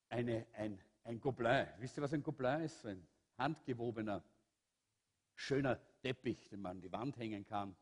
eine, 0.08 0.46
ein, 0.52 0.80
ein 1.02 1.20
Gobelin. 1.20 1.66
Wisst 1.78 1.98
ihr, 1.98 2.02
was 2.04 2.12
ein 2.12 2.22
Gobelin 2.22 2.60
ist? 2.60 2.80
So 2.80 2.86
ein 2.86 3.04
handgewobener, 3.38 4.22
schöner 5.34 5.80
Teppich, 6.00 6.48
den 6.48 6.62
man 6.62 6.76
an 6.76 6.80
die 6.80 6.92
Wand 6.92 7.16
hängen 7.16 7.44
kann, 7.44 7.74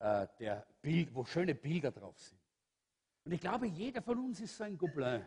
äh, 0.00 0.26
der 0.38 0.66
Bild, 0.82 1.14
wo 1.14 1.24
schöne 1.24 1.54
Bilder 1.54 1.90
drauf 1.90 2.18
sind. 2.18 2.40
Und 3.24 3.32
ich 3.32 3.40
glaube, 3.40 3.66
jeder 3.66 4.02
von 4.02 4.18
uns 4.18 4.40
ist 4.40 4.56
so 4.56 4.64
ein 4.64 4.76
Gobelin, 4.76 5.24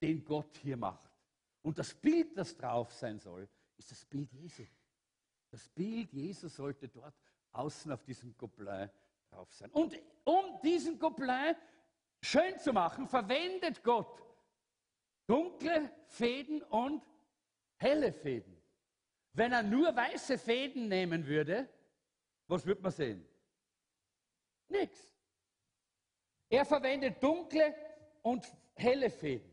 den 0.00 0.24
Gott 0.24 0.56
hier 0.56 0.76
macht. 0.76 1.10
Und 1.62 1.78
das 1.78 1.94
Bild, 1.94 2.36
das 2.36 2.56
drauf 2.56 2.92
sein 2.92 3.18
soll, 3.18 3.48
ist 3.76 3.90
das 3.90 4.04
Bild 4.04 4.32
Jesu. 4.32 4.64
Das 5.50 5.68
Bild 5.68 6.12
Jesu 6.12 6.48
sollte 6.48 6.88
dort 6.88 7.14
außen 7.52 7.92
auf 7.92 8.02
diesem 8.04 8.36
Gobelin 8.36 8.90
drauf 9.30 9.52
sein. 9.52 9.70
Und 9.72 9.98
um 10.24 10.60
diesen 10.62 10.98
Gobelin 10.98 11.54
schön 12.22 12.58
zu 12.58 12.72
machen, 12.72 13.06
verwendet 13.06 13.82
Gott 13.82 14.22
dunkle 15.26 15.90
Fäden 16.08 16.62
und 16.62 17.02
helle 17.76 18.12
Fäden. 18.12 18.56
Wenn 19.32 19.52
er 19.52 19.62
nur 19.62 19.94
weiße 19.94 20.38
Fäden 20.38 20.88
nehmen 20.88 21.24
würde, 21.26 21.68
was 22.48 22.66
würde 22.66 22.82
man 22.82 22.90
sehen? 22.90 23.24
Nichts. 24.70 25.12
Er 26.48 26.64
verwendet 26.64 27.22
dunkle 27.22 27.74
und 28.22 28.44
helle 28.74 29.10
Fäden. 29.10 29.50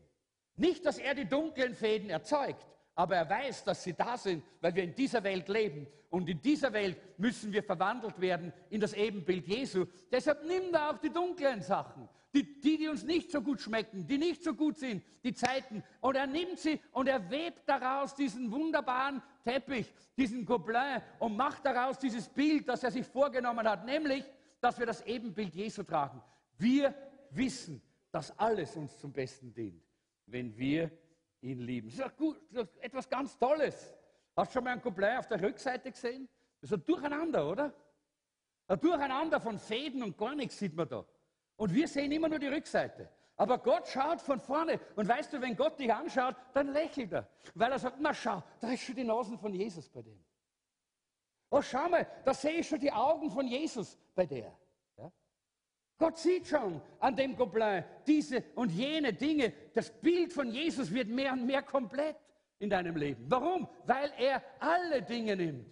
Nicht, 0.56 0.84
dass 0.84 0.98
er 0.98 1.14
die 1.14 1.28
dunklen 1.28 1.74
Fäden 1.74 2.10
erzeugt, 2.10 2.66
aber 2.94 3.16
er 3.16 3.30
weiß, 3.30 3.62
dass 3.62 3.84
sie 3.84 3.94
da 3.94 4.16
sind, 4.16 4.42
weil 4.60 4.74
wir 4.74 4.82
in 4.82 4.94
dieser 4.94 5.22
Welt 5.22 5.48
leben. 5.48 5.86
Und 6.10 6.28
in 6.28 6.42
dieser 6.42 6.72
Welt 6.72 6.96
müssen 7.18 7.52
wir 7.52 7.62
verwandelt 7.62 8.20
werden 8.20 8.52
in 8.70 8.80
das 8.80 8.92
Ebenbild 8.94 9.46
Jesu. 9.46 9.86
Deshalb 10.10 10.44
nimmt 10.44 10.74
er 10.74 10.90
auch 10.90 10.98
die 10.98 11.10
dunklen 11.10 11.60
Sachen, 11.62 12.08
die, 12.34 12.60
die, 12.60 12.78
die 12.78 12.88
uns 12.88 13.04
nicht 13.04 13.30
so 13.30 13.40
gut 13.40 13.60
schmecken, 13.60 14.06
die 14.06 14.18
nicht 14.18 14.42
so 14.42 14.54
gut 14.54 14.78
sind, 14.78 15.04
die 15.22 15.34
Zeiten. 15.34 15.84
Und 16.00 16.16
er 16.16 16.26
nimmt 16.26 16.58
sie 16.58 16.80
und 16.92 17.08
er 17.08 17.30
webt 17.30 17.68
daraus 17.68 18.14
diesen 18.14 18.50
wunderbaren 18.50 19.22
Teppich, 19.44 19.92
diesen 20.16 20.44
Gobelin 20.44 21.02
und 21.20 21.36
macht 21.36 21.64
daraus 21.64 21.98
dieses 21.98 22.28
Bild, 22.28 22.68
das 22.68 22.82
er 22.82 22.90
sich 22.90 23.06
vorgenommen 23.06 23.68
hat, 23.68 23.84
nämlich, 23.84 24.24
dass 24.60 24.78
wir 24.78 24.86
das 24.86 25.04
Ebenbild 25.06 25.54
Jesu 25.54 25.82
tragen. 25.82 26.22
Wir 26.56 26.94
wissen, 27.30 27.82
dass 28.10 28.36
alles 28.38 28.76
uns 28.76 28.98
zum 28.98 29.12
Besten 29.12 29.52
dient, 29.52 29.82
wenn 30.26 30.56
wir 30.56 30.90
ihn 31.40 31.60
lieben. 31.60 31.88
Das 31.88 32.06
ist, 32.06 32.16
gut, 32.16 32.40
das 32.50 32.68
ist 32.68 32.76
etwas 32.78 33.08
ganz 33.08 33.38
Tolles. 33.38 33.94
Hast 34.36 34.50
du 34.50 34.54
schon 34.54 34.64
mal 34.64 34.72
ein 34.72 34.82
Couplet 34.82 35.18
auf 35.18 35.28
der 35.28 35.40
Rückseite 35.42 35.90
gesehen? 35.90 36.28
Das 36.60 36.70
ist 36.70 36.78
ein 36.78 36.86
Durcheinander, 36.86 37.48
oder? 37.48 37.72
Ein 38.66 38.80
Durcheinander 38.80 39.40
von 39.40 39.58
Fäden 39.58 40.02
und 40.02 40.16
gar 40.16 40.34
nichts 40.34 40.58
sieht 40.58 40.74
man 40.74 40.88
da. 40.88 41.04
Und 41.56 41.74
wir 41.74 41.88
sehen 41.88 42.12
immer 42.12 42.28
nur 42.28 42.38
die 42.38 42.48
Rückseite. 42.48 43.10
Aber 43.36 43.58
Gott 43.58 43.86
schaut 43.88 44.20
von 44.20 44.40
vorne. 44.40 44.80
Und 44.96 45.08
weißt 45.08 45.32
du, 45.32 45.40
wenn 45.40 45.56
Gott 45.56 45.78
dich 45.78 45.92
anschaut, 45.92 46.34
dann 46.52 46.72
lächelt 46.72 47.12
er. 47.12 47.28
Weil 47.54 47.70
er 47.70 47.78
sagt, 47.78 47.98
na 48.00 48.12
schau, 48.12 48.42
da 48.60 48.72
ist 48.72 48.82
schon 48.82 48.96
die 48.96 49.04
Nasen 49.04 49.38
von 49.38 49.54
Jesus 49.54 49.88
bei 49.88 50.02
dem. 50.02 50.24
Oh, 51.50 51.62
schau 51.62 51.88
mal, 51.88 52.06
da 52.24 52.34
sehe 52.34 52.60
ich 52.60 52.68
schon 52.68 52.80
die 52.80 52.92
Augen 52.92 53.30
von 53.30 53.46
Jesus 53.46 53.98
bei 54.14 54.26
der. 54.26 54.56
Gott 55.98 56.16
sieht 56.16 56.46
schon 56.46 56.80
an 57.00 57.16
dem 57.16 57.36
Gobelin 57.36 57.84
diese 58.06 58.44
und 58.54 58.70
jene 58.70 59.12
Dinge. 59.12 59.52
Das 59.74 59.90
Bild 59.90 60.32
von 60.32 60.48
Jesus 60.48 60.92
wird 60.94 61.08
mehr 61.08 61.32
und 61.32 61.44
mehr 61.44 61.62
komplett 61.62 62.16
in 62.60 62.70
deinem 62.70 62.96
Leben. 62.96 63.28
Warum? 63.28 63.68
Weil 63.84 64.12
er 64.16 64.42
alle 64.60 65.02
Dinge 65.02 65.34
nimmt 65.34 65.68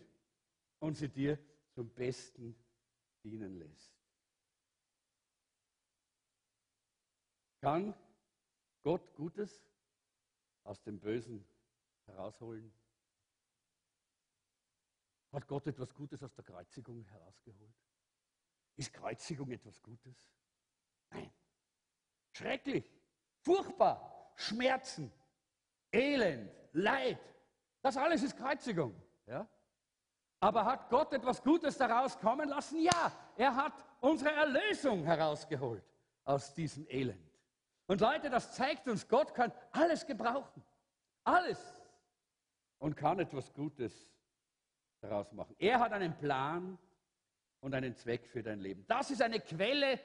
und 0.81 0.97
sie 0.97 1.09
dir 1.09 1.39
zum 1.71 1.89
Besten 1.91 2.57
dienen 3.23 3.57
lässt. 3.57 3.95
Kann 7.61 7.95
Gott 8.83 9.15
Gutes 9.15 9.65
aus 10.65 10.83
dem 10.83 10.99
Bösen 10.99 11.45
herausholen? 12.07 12.73
Hat 15.37 15.47
Gott 15.47 15.67
etwas 15.67 15.95
Gutes 15.95 16.23
aus 16.23 16.33
der 16.33 16.45
Kreuzigung 16.45 17.05
herausgeholt? 17.05 17.75
Ist 18.75 18.91
Kreuzigung 18.91 19.51
etwas 19.51 19.83
Gutes? 19.83 20.33
Nein. 21.11 21.31
Schrecklich, 22.33 22.91
furchtbar, 23.43 24.33
Schmerzen, 24.35 25.13
Elend, 25.93 26.51
Leid. 26.73 27.21
Das 27.83 27.99
alles 27.99 28.23
ist 28.23 28.35
Kreuzigung. 28.35 28.99
Ja? 29.27 29.47
Aber 30.41 30.65
hat 30.65 30.89
Gott 30.89 31.13
etwas 31.13 31.43
Gutes 31.43 31.77
daraus 31.77 32.19
kommen 32.19 32.49
lassen? 32.49 32.81
Ja, 32.81 33.13
er 33.37 33.55
hat 33.55 33.85
unsere 34.01 34.33
Erlösung 34.33 35.05
herausgeholt 35.05 35.85
aus 36.25 36.55
diesem 36.55 36.87
Elend. 36.89 37.31
Und 37.89 38.01
Leute, 38.01 38.31
das 38.31 38.55
zeigt 38.55 38.89
uns, 38.89 39.07
Gott 39.07 39.35
kann 39.35 39.53
alles 39.73 40.07
gebrauchen. 40.07 40.65
Alles. 41.25 41.61
Und 42.79 42.97
kann 42.97 43.19
etwas 43.19 43.53
Gutes 43.53 44.16
daraus 45.01 45.33
machen. 45.33 45.55
Er 45.59 45.81
hat 45.81 45.93
einen 45.93 46.17
Plan 46.17 46.79
und 47.61 47.75
einen 47.75 47.95
Zweck 47.95 48.27
für 48.27 48.43
dein 48.43 48.61
Leben. 48.61 48.85
Das 48.87 49.11
ist 49.11 49.23
eine 49.23 49.41
Quelle 49.41 50.01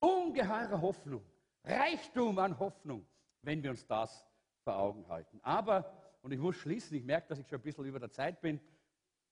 ungeheurer 0.00 0.80
Hoffnung, 0.80 1.24
Reichtum 1.64 2.38
an 2.38 2.58
Hoffnung, 2.58 3.06
wenn 3.42 3.62
wir 3.62 3.70
uns 3.70 3.86
das 3.86 4.26
vor 4.64 4.76
Augen 4.76 5.06
halten. 5.08 5.40
Aber, 5.42 6.18
und 6.22 6.32
ich 6.32 6.38
muss 6.38 6.56
schließen, 6.56 6.96
ich 6.96 7.04
merke, 7.04 7.28
dass 7.28 7.38
ich 7.38 7.48
schon 7.48 7.58
ein 7.58 7.62
bisschen 7.62 7.84
über 7.84 8.00
der 8.00 8.10
Zeit 8.10 8.40
bin, 8.40 8.60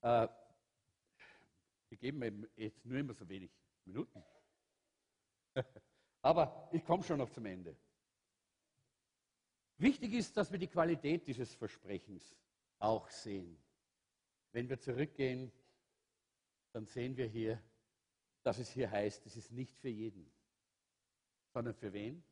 äh, 0.03 0.29
wir 1.89 1.99
geben 1.99 2.19
mir 2.19 2.49
jetzt 2.57 2.85
nur 2.85 2.99
immer 2.99 3.15
so 3.15 3.29
wenig 3.29 3.51
Minuten. 3.85 4.23
Aber 6.23 6.69
ich 6.73 6.85
komme 6.85 7.03
schon 7.03 7.19
noch 7.19 7.31
zum 7.31 7.47
Ende. 7.47 7.77
Wichtig 9.79 10.13
ist, 10.13 10.37
dass 10.37 10.51
wir 10.51 10.59
die 10.59 10.67
Qualität 10.67 11.27
dieses 11.27 11.55
Versprechens 11.55 12.37
auch 12.79 13.09
sehen. 13.09 13.57
Wenn 14.53 14.69
wir 14.69 14.79
zurückgehen 14.79 15.53
dann 16.73 16.87
sehen 16.87 17.17
wir 17.17 17.27
hier, 17.27 17.61
dass 18.43 18.59
es 18.59 18.71
hier 18.71 18.91
heißt, 18.91 19.27
es 19.27 19.37
ist 19.37 19.51
nicht 19.51 19.77
für 19.79 19.89
jeden, 19.89 20.31
sondern 21.53 21.75
für 21.75 21.93
wen? 21.93 22.23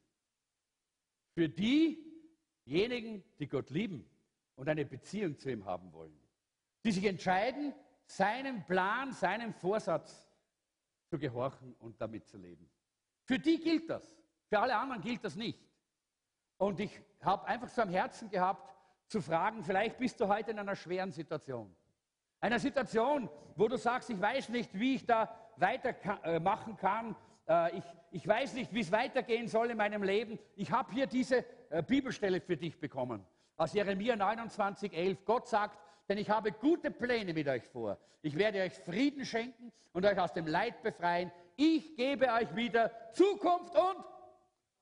Für 1.35 1.49
diejenigen, 1.49 3.25
die 3.39 3.49
Gott 3.49 3.71
lieben 3.71 4.09
und 4.55 4.69
eine 4.69 4.85
Beziehung 4.85 5.39
zu 5.39 5.51
ihm 5.51 5.65
haben 5.65 5.93
wollen, 5.93 6.17
die 6.85 6.93
sich 6.93 7.05
entscheiden, 7.05 7.75
seinem 8.07 8.65
Plan, 8.65 9.13
seinem 9.13 9.53
Vorsatz 9.53 10.29
zu 11.11 11.19
gehorchen 11.19 11.75
und 11.81 12.01
damit 12.01 12.27
zu 12.27 12.39
leben. 12.39 12.71
Für 13.25 13.39
die 13.39 13.59
gilt 13.59 13.91
das, 13.91 14.17
für 14.49 14.61
alle 14.61 14.77
anderen 14.77 15.03
gilt 15.03 15.25
das 15.25 15.35
nicht. 15.35 15.61
Und 16.59 16.79
ich 16.79 17.01
habe 17.21 17.47
einfach 17.47 17.69
so 17.69 17.83
am 17.83 17.91
Herzen 17.91 18.31
gehabt, 18.31 18.75
zu 19.09 19.21
fragen, 19.21 19.63
vielleicht 19.63 19.99
bist 19.99 20.21
du 20.21 20.29
heute 20.29 20.53
in 20.53 20.59
einer 20.59 20.77
schweren 20.77 21.13
Situation. 21.13 21.75
Einer 22.41 22.59
Situation, 22.59 23.29
wo 23.57 23.69
du 23.69 23.77
sagst, 23.77 24.11
ich 24.11 24.21
weiß 24.21 24.51
nicht, 24.51 24.79
wie 24.79 24.97
ich 24.97 25.07
da 25.07 25.35
weitermachen 25.57 26.77
kann. 26.77 27.17
Äh, 27.49 27.79
ich, 27.79 27.85
ich 28.11 28.29
weiß 28.29 28.55
nicht, 28.55 28.73
wie 28.73 28.81
es 28.81 28.93
weitergehen 28.93 29.49
soll 29.49 29.71
in 29.71 29.77
meinem 29.77 30.03
Leben. 30.03 30.39
Ich 30.55 30.71
habe 30.71 30.93
hier 30.93 31.07
diese 31.07 31.45
äh, 31.71 31.83
Bibelstelle 31.83 32.41
für 32.41 32.57
dich 32.57 32.79
bekommen. 32.79 33.25
Aus 33.57 33.73
Jeremia 33.73 34.17
29, 34.17 34.93
11. 34.93 35.25
Gott 35.25 35.49
sagt, 35.49 35.79
denn 36.09 36.19
ich 36.19 36.31
habe 36.31 36.53
gute 36.53 36.91
Pläne 36.91 37.33
mit 37.33 37.49
euch 37.49 37.65
vor. 37.65 37.99
Ich 38.23 38.37
werde 38.37 38.63
euch 38.63 38.75
Frieden 38.75 39.25
schenken 39.25 39.73
und 39.93 40.05
euch 40.05 40.19
aus 40.19 40.33
dem 40.33 40.47
Leid 40.47 40.83
befreien. 40.83 41.33
Ich 41.57 41.97
gebe 41.97 42.31
euch 42.33 42.55
wieder 42.55 42.91
Zukunft 43.13 43.75
und 43.75 44.05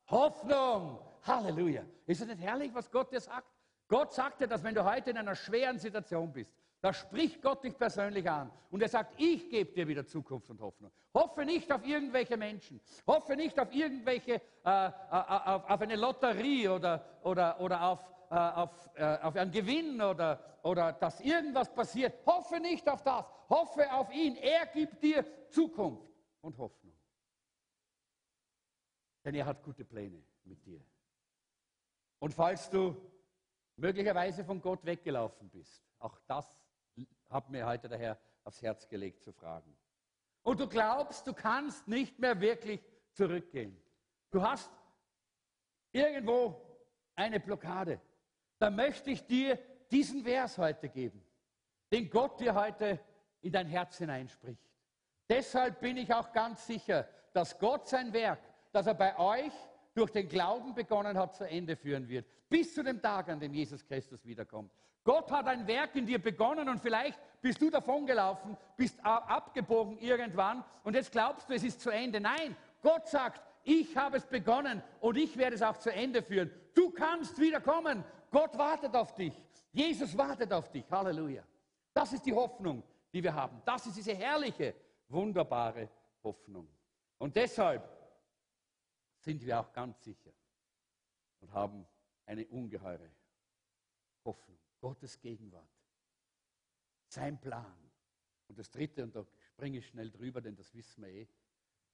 Hoffnung. 0.09 0.99
Halleluja. 1.23 1.85
Ist 2.07 2.21
es 2.21 2.27
nicht 2.27 2.41
herrlich, 2.41 2.75
was 2.75 2.91
Gott 2.91 3.13
dir 3.13 3.21
sagt? 3.21 3.47
Gott 3.89 4.13
sagt 4.13 4.41
dir, 4.41 4.49
dass 4.49 4.63
wenn 4.63 4.75
du 4.75 4.85
heute 4.85 5.11
in 5.11 5.19
einer 5.19 5.35
schweren 5.35 5.79
Situation 5.79 6.33
bist, 6.33 6.53
da 6.85 6.93
spricht 6.93 7.41
Gott 7.41 7.65
dich 7.65 7.79
persönlich 7.79 8.29
an 8.31 8.53
und 8.71 8.83
er 8.83 8.91
sagt, 8.91 9.15
ich 9.17 9.49
gebe 9.49 9.73
dir 9.73 9.89
wieder 9.89 10.05
Zukunft 10.05 10.51
und 10.51 10.61
Hoffnung. 10.61 10.93
Hoffe 11.15 11.47
nicht 11.47 11.73
auf 11.73 11.83
irgendwelche 11.83 12.37
Menschen. 12.37 12.79
Hoffe 13.07 13.37
nicht 13.37 13.59
auf 13.59 13.75
irgendwelche, 13.75 14.35
äh, 14.35 14.39
äh, 14.67 14.91
auf, 15.11 15.65
auf, 15.65 15.81
eine 15.81 15.97
Lotterie 15.97 16.69
oder, 16.69 17.03
oder, 17.23 17.59
oder 17.59 17.83
auf, 17.85 18.01
äh, 18.31 18.35
auf, 18.35 18.91
äh, 18.97 19.17
auf 19.23 19.35
einen 19.35 19.51
Gewinn 19.51 19.99
oder, 20.03 20.59
oder 20.63 20.93
dass 20.93 21.23
irgendwas 21.23 21.73
passiert. 21.73 22.19
Hoffe 22.27 22.61
nicht 22.61 22.87
auf 22.87 23.03
das. 23.03 23.25
Hoffe 23.49 23.91
auf 23.91 24.13
ihn. 24.13 24.37
Er 24.37 24.67
gibt 24.67 25.03
dir 25.03 25.25
Zukunft 25.49 26.13
und 26.43 26.59
Hoffnung. 26.59 26.93
Denn 29.25 29.35
er 29.37 29.47
hat 29.47 29.63
gute 29.63 29.87
Pläne 29.87 30.23
mit 30.45 30.63
dir. 30.67 30.85
Und 32.19 32.35
falls 32.35 32.69
du 32.69 32.95
möglicherweise 33.77 34.45
von 34.45 34.61
Gott 34.61 34.85
weggelaufen 34.85 35.49
bist, 35.49 35.83
auch 35.99 36.19
das 36.27 36.64
hat 37.35 37.51
mir 37.51 37.67
heute 37.67 37.89
der 37.89 37.99
Herr 37.99 38.19
aufs 38.45 38.63
Herz 38.63 38.89
gelegt 38.89 39.25
zu 39.25 39.33
fragen. 39.33 39.77
Und 40.45 40.61
du 40.61 40.69
glaubst, 40.69 41.27
du 41.27 41.35
kannst 41.35 41.89
nicht 41.89 42.19
mehr 42.21 42.41
wirklich 42.41 42.81
zurückgehen. 43.13 43.77
Du 44.31 44.41
hast 44.41 44.71
irgendwo 45.91 46.61
eine 47.17 47.41
Blockade. 47.41 48.01
dann 48.59 48.77
möchte 48.77 49.11
ich 49.11 49.27
dir 49.27 49.59
diesen 49.91 50.23
Vers 50.23 50.57
heute 50.59 50.89
geben, 50.89 51.23
den 51.93 52.09
Gott 52.09 52.41
dir 52.41 52.55
heute 52.55 53.01
in 53.41 53.53
dein 53.53 53.67
Herz 53.67 53.99
hineinspricht. 53.99 54.63
Deshalb 55.29 55.81
bin 55.81 55.97
ich 55.97 56.15
auch 56.15 56.33
ganz 56.33 56.67
sicher, 56.67 57.09
dass 57.33 57.59
Gott 57.59 57.89
sein 57.89 58.13
Werk, 58.13 58.41
das 58.73 58.87
er 58.87 58.95
bei 58.95 59.19
euch 59.19 59.53
durch 59.93 60.11
den 60.11 60.29
Glauben 60.29 60.75
begonnen 60.75 61.19
hat, 61.19 61.35
zu 61.35 61.49
Ende 61.49 61.77
führen 61.77 62.09
wird. 62.09 62.27
Bis 62.49 62.75
zu 62.75 62.83
dem 62.83 63.03
Tag, 63.03 63.29
an 63.29 63.41
dem 63.41 63.53
Jesus 63.53 63.85
Christus 63.85 64.25
wiederkommt. 64.25 64.73
Gott 65.05 65.31
hat 65.31 65.47
ein 65.47 65.67
Werk 65.67 65.95
in 65.97 66.07
dir 66.07 66.19
begonnen 66.19 66.69
und 66.69 66.81
vielleicht 66.81 67.21
bist 67.43 67.61
du 67.61 67.69
davongelaufen, 67.69 68.57
bist 68.77 68.99
abgebogen 69.05 69.99
irgendwann 69.99 70.65
und 70.83 70.95
jetzt 70.95 71.13
glaubst 71.13 71.49
du, 71.49 71.55
es 71.55 71.63
ist 71.63 71.81
zu 71.81 71.91
Ende. 71.91 72.19
Nein, 72.21 72.57
Gott 72.81 73.07
sagt, 73.09 73.43
ich 73.65 73.97
habe 73.97 74.17
es 74.17 74.27
begonnen 74.27 74.83
und 75.01 75.17
ich 75.17 75.37
werde 75.37 75.57
es 75.57 75.63
auch 75.63 75.77
zu 75.77 75.93
Ende 75.93 76.23
führen. 76.23 76.51
Du 76.75 76.91
kannst 76.91 77.39
wiederkommen. 77.39 78.03
Gott 78.31 78.57
wartet 78.59 78.95
auf 78.95 79.15
dich. 79.15 79.35
Jesus 79.73 80.17
wartet 80.17 80.53
auf 80.53 80.71
dich. 80.71 80.91
Halleluja. 80.91 81.43
Das 81.93 82.13
ist 82.13 82.25
die 82.27 82.33
Hoffnung, 82.33 82.83
die 83.13 83.23
wir 83.23 83.35
haben. 83.35 83.61
Das 83.65 83.87
ist 83.87 83.97
diese 83.97 84.15
herrliche, 84.15 84.75
wunderbare 85.09 85.89
Hoffnung. 86.23 86.69
Und 87.19 87.37
deshalb 87.37 87.89
sind 89.21 89.45
wir 89.45 89.61
auch 89.61 89.73
ganz 89.73 90.03
sicher 90.03 90.33
und 91.41 91.53
haben 91.53 91.87
eine 92.27 92.47
ungeheure 92.47 93.11
Hoffnung. 94.25 94.59
Gottes 94.85 95.19
Gegenwart, 95.19 95.67
sein 97.09 97.41
Plan. 97.41 97.75
Und 98.49 98.59
das 98.59 98.71
Dritte, 98.71 99.03
und 99.03 99.17
da 99.17 99.25
springe 99.55 99.79
ich 99.79 99.87
schnell 99.87 100.11
drüber, 100.11 100.43
denn 100.43 100.55
das 100.57 100.75
wissen 100.75 101.03
wir 101.03 101.09
eh, 101.09 101.29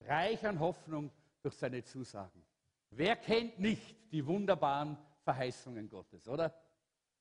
reich 0.01 0.45
an 0.45 0.59
Hoffnung 0.59 1.13
durch 1.41 1.55
seine 1.55 1.85
Zusagen. 1.85 2.45
Wer 2.91 3.15
kennt 3.15 3.61
nicht 3.61 3.95
die 4.11 4.27
wunderbaren 4.27 4.99
Verheißungen 5.23 5.89
Gottes, 5.89 6.27
oder? 6.27 6.53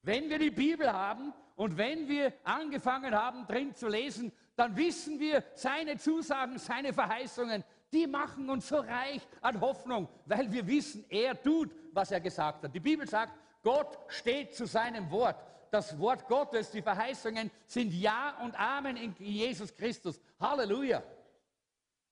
Wenn 0.01 0.27
wir 0.27 0.39
die 0.39 0.49
Bibel 0.49 0.91
haben 0.91 1.33
und 1.55 1.77
wenn 1.77 2.09
wir 2.09 2.33
angefangen 2.43 3.13
haben, 3.13 3.45
drin 3.45 3.75
zu 3.75 3.89
lesen, 3.89 4.31
dann 4.55 4.75
wissen 4.75 5.19
wir, 5.19 5.43
seine 5.53 5.97
Zusagen, 5.97 6.57
seine 6.57 6.93
Verheißungen, 6.93 7.63
die 7.93 8.07
machen 8.07 8.49
uns 8.49 8.69
so 8.69 8.77
reich 8.77 9.21
an 9.41 9.61
Hoffnung, 9.61 10.09
weil 10.25 10.51
wir 10.51 10.65
wissen, 10.65 11.05
er 11.09 11.39
tut, 11.39 11.69
was 11.93 12.09
er 12.09 12.21
gesagt 12.21 12.63
hat. 12.63 12.73
Die 12.73 12.79
Bibel 12.79 13.07
sagt, 13.07 13.37
Gott 13.61 13.99
steht 14.07 14.55
zu 14.55 14.65
seinem 14.65 15.11
Wort. 15.11 15.45
Das 15.71 15.97
Wort 15.99 16.27
Gottes, 16.27 16.71
die 16.71 16.81
Verheißungen 16.81 17.51
sind 17.65 17.93
Ja 17.93 18.41
und 18.43 18.59
Amen 18.59 18.97
in 18.97 19.15
Jesus 19.19 19.75
Christus. 19.75 20.19
Halleluja. 20.39 21.03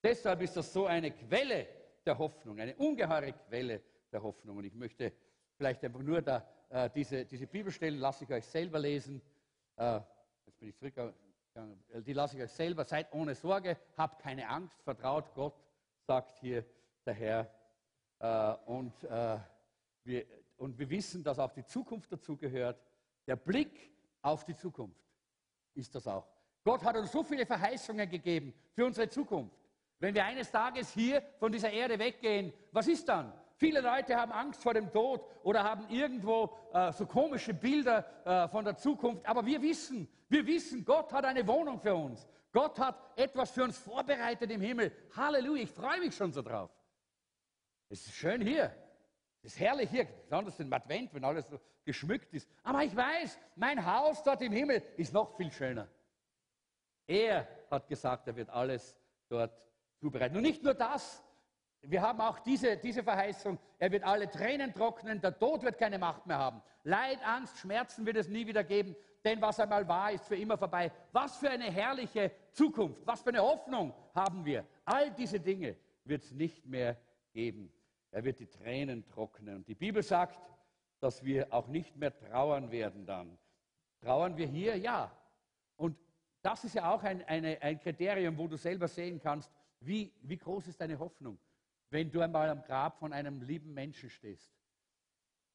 Deshalb 0.03 0.41
ist 0.41 0.55
das 0.55 0.71
so 0.71 0.85
eine 0.85 1.11
Quelle 1.11 1.67
der 2.05 2.17
Hoffnung, 2.17 2.59
eine 2.59 2.75
ungeheure 2.75 3.33
Quelle 3.33 3.81
der 4.11 4.21
Hoffnung. 4.21 4.57
Und 4.57 4.65
ich 4.65 4.75
möchte 4.75 5.11
vielleicht 5.55 5.83
einfach 5.83 6.01
nur 6.01 6.21
da, 6.21 6.47
äh, 6.69 6.89
diese, 6.93 7.25
diese 7.25 7.47
Bibelstellen, 7.47 7.99
lasse 7.99 8.23
ich 8.23 8.29
euch 8.31 8.45
selber 8.45 8.79
lesen. 8.79 9.21
Äh, 9.75 9.99
jetzt 10.45 10.59
bin 10.59 10.69
ich 10.69 10.75
zurückgegangen. 10.75 11.15
Die 12.05 12.13
lasse 12.13 12.37
ich 12.37 12.43
euch 12.43 12.51
selber. 12.51 12.85
Seid 12.85 13.11
ohne 13.13 13.33
Sorge, 13.33 13.77
habt 13.97 14.21
keine 14.21 14.47
Angst, 14.47 14.79
vertraut 14.83 15.33
Gott 15.33 15.55
sagt 16.07 16.39
hier 16.39 16.63
der 17.05 17.13
Herr. 17.13 17.51
Äh, 18.19 18.71
und, 18.71 19.03
äh, 19.03 19.37
wir, 20.03 20.25
und 20.57 20.79
wir 20.79 20.89
wissen, 20.89 21.23
dass 21.23 21.37
auch 21.37 21.51
die 21.51 21.65
Zukunft 21.65 22.11
dazugehört. 22.11 22.81
Der 23.27 23.35
Blick 23.35 23.91
auf 24.21 24.45
die 24.45 24.55
Zukunft 24.55 24.99
ist 25.73 25.93
das 25.93 26.07
auch. 26.07 26.25
Gott 26.63 26.83
hat 26.83 26.97
uns 26.97 27.11
so 27.11 27.23
viele 27.23 27.45
Verheißungen 27.45 28.09
gegeben 28.09 28.53
für 28.73 28.85
unsere 28.85 29.09
Zukunft. 29.09 29.55
Wenn 29.99 30.15
wir 30.15 30.25
eines 30.25 30.51
Tages 30.51 30.91
hier 30.93 31.21
von 31.39 31.51
dieser 31.51 31.71
Erde 31.71 31.99
weggehen, 31.99 32.53
was 32.71 32.87
ist 32.87 33.07
dann? 33.07 33.33
Viele 33.55 33.81
Leute 33.81 34.15
haben 34.15 34.31
Angst 34.31 34.61
vor 34.61 34.73
dem 34.73 34.91
Tod 34.91 35.21
oder 35.43 35.63
haben 35.63 35.89
irgendwo 35.89 36.55
äh, 36.73 36.91
so 36.91 37.07
komische 37.07 37.53
Bilder 37.53 38.05
äh, 38.23 38.47
von 38.49 38.63
der 38.63 38.77
Zukunft. 38.77 39.25
Aber 39.25 39.45
wir 39.45 39.61
wissen, 39.61 40.07
wir 40.29 40.45
wissen, 40.45 40.85
Gott 40.85 41.11
hat 41.11 41.25
eine 41.25 41.45
Wohnung 41.47 41.79
für 41.79 41.95
uns. 41.95 42.27
Gott 42.51 42.77
hat 42.79 42.95
etwas 43.15 43.51
für 43.51 43.63
uns 43.63 43.77
vorbereitet 43.77 44.51
im 44.51 44.61
Himmel. 44.61 44.91
Halleluja, 45.15 45.63
ich 45.63 45.71
freue 45.71 45.99
mich 45.99 46.15
schon 46.15 46.31
so 46.31 46.43
drauf. 46.43 46.69
Es 47.89 48.05
ist 48.05 48.13
schön 48.13 48.41
hier. 48.41 48.75
Es 49.41 49.53
ist 49.53 49.59
herrlich 49.59 49.89
hier, 49.89 50.05
besonders 50.05 50.59
im 50.59 50.71
Advent, 50.71 51.13
wenn 51.13 51.23
alles 51.23 51.47
so 51.47 51.59
geschmückt 51.87 52.31
ist. 52.35 52.47
Aber 52.61 52.83
ich 52.83 52.95
weiß, 52.95 53.39
mein 53.55 53.83
Haus 53.83 54.21
dort 54.21 54.43
im 54.43 54.51
Himmel 54.51 54.83
ist 54.97 55.11
noch 55.11 55.35
viel 55.35 55.51
schöner. 55.51 55.87
Er 57.07 57.47
hat 57.71 57.87
gesagt, 57.87 58.27
er 58.27 58.35
wird 58.35 58.51
alles 58.51 58.99
dort 59.27 59.59
zubereiten. 59.99 60.37
Und 60.37 60.43
nicht 60.43 60.61
nur 60.61 60.75
das, 60.75 61.23
wir 61.81 62.01
haben 62.03 62.21
auch 62.21 62.37
diese, 62.39 62.77
diese 62.77 63.01
Verheißung, 63.01 63.57
er 63.79 63.91
wird 63.91 64.03
alle 64.03 64.29
Tränen 64.29 64.71
trocknen, 64.73 65.19
der 65.19 65.39
Tod 65.39 65.63
wird 65.63 65.79
keine 65.79 65.97
Macht 65.97 66.27
mehr 66.27 66.37
haben. 66.37 66.61
Leid, 66.83 67.19
Angst, 67.25 67.57
Schmerzen 67.57 68.05
wird 68.05 68.17
es 68.17 68.27
nie 68.27 68.45
wieder 68.45 68.63
geben 68.63 68.95
denn 69.27 69.41
was 69.41 69.59
einmal 69.59 69.85
war, 69.87 70.11
ist 70.11 70.25
für 70.25 70.37
immer 70.37 70.57
vorbei. 70.57 70.89
Was 71.11 71.35
für 71.35 71.49
eine 71.49 71.65
herrliche 71.65 72.31
Zukunft, 72.53 73.05
was 73.05 73.21
für 73.21 73.29
eine 73.29 73.41
Hoffnung 73.41 73.93
haben 74.15 74.45
wir. 74.45 74.65
All 74.85 75.11
diese 75.11 75.39
Dinge 75.39 75.75
wird 76.05 76.23
es 76.23 76.31
nicht 76.31 76.65
mehr 76.65 76.97
geben. 77.33 77.71
Er 78.11 78.23
wird 78.23 78.39
die 78.39 78.47
Tränen 78.47 79.05
trocknen. 79.05 79.57
Und 79.57 79.67
die 79.67 79.75
Bibel 79.75 80.01
sagt, 80.01 80.39
dass 80.99 81.23
wir 81.23 81.53
auch 81.53 81.67
nicht 81.67 81.95
mehr 81.95 82.17
trauern 82.17 82.71
werden 82.71 83.05
dann. 83.05 83.37
Trauern 84.01 84.37
wir 84.37 84.47
hier? 84.47 84.75
Ja. 84.75 85.11
Und 85.75 85.97
das 86.41 86.63
ist 86.63 86.75
ja 86.75 86.91
auch 86.91 87.03
ein, 87.03 87.23
eine, 87.25 87.61
ein 87.61 87.79
Kriterium, 87.79 88.37
wo 88.37 88.47
du 88.47 88.57
selber 88.57 88.87
sehen 88.87 89.19
kannst, 89.19 89.51
wie, 89.79 90.11
wie 90.21 90.37
groß 90.37 90.67
ist 90.67 90.81
deine 90.81 90.97
Hoffnung, 90.97 91.37
wenn 91.89 92.11
du 92.11 92.21
einmal 92.21 92.49
am 92.49 92.63
Grab 92.63 92.97
von 92.99 93.13
einem 93.13 93.41
lieben 93.41 93.73
Menschen 93.73 94.09
stehst, 94.09 94.51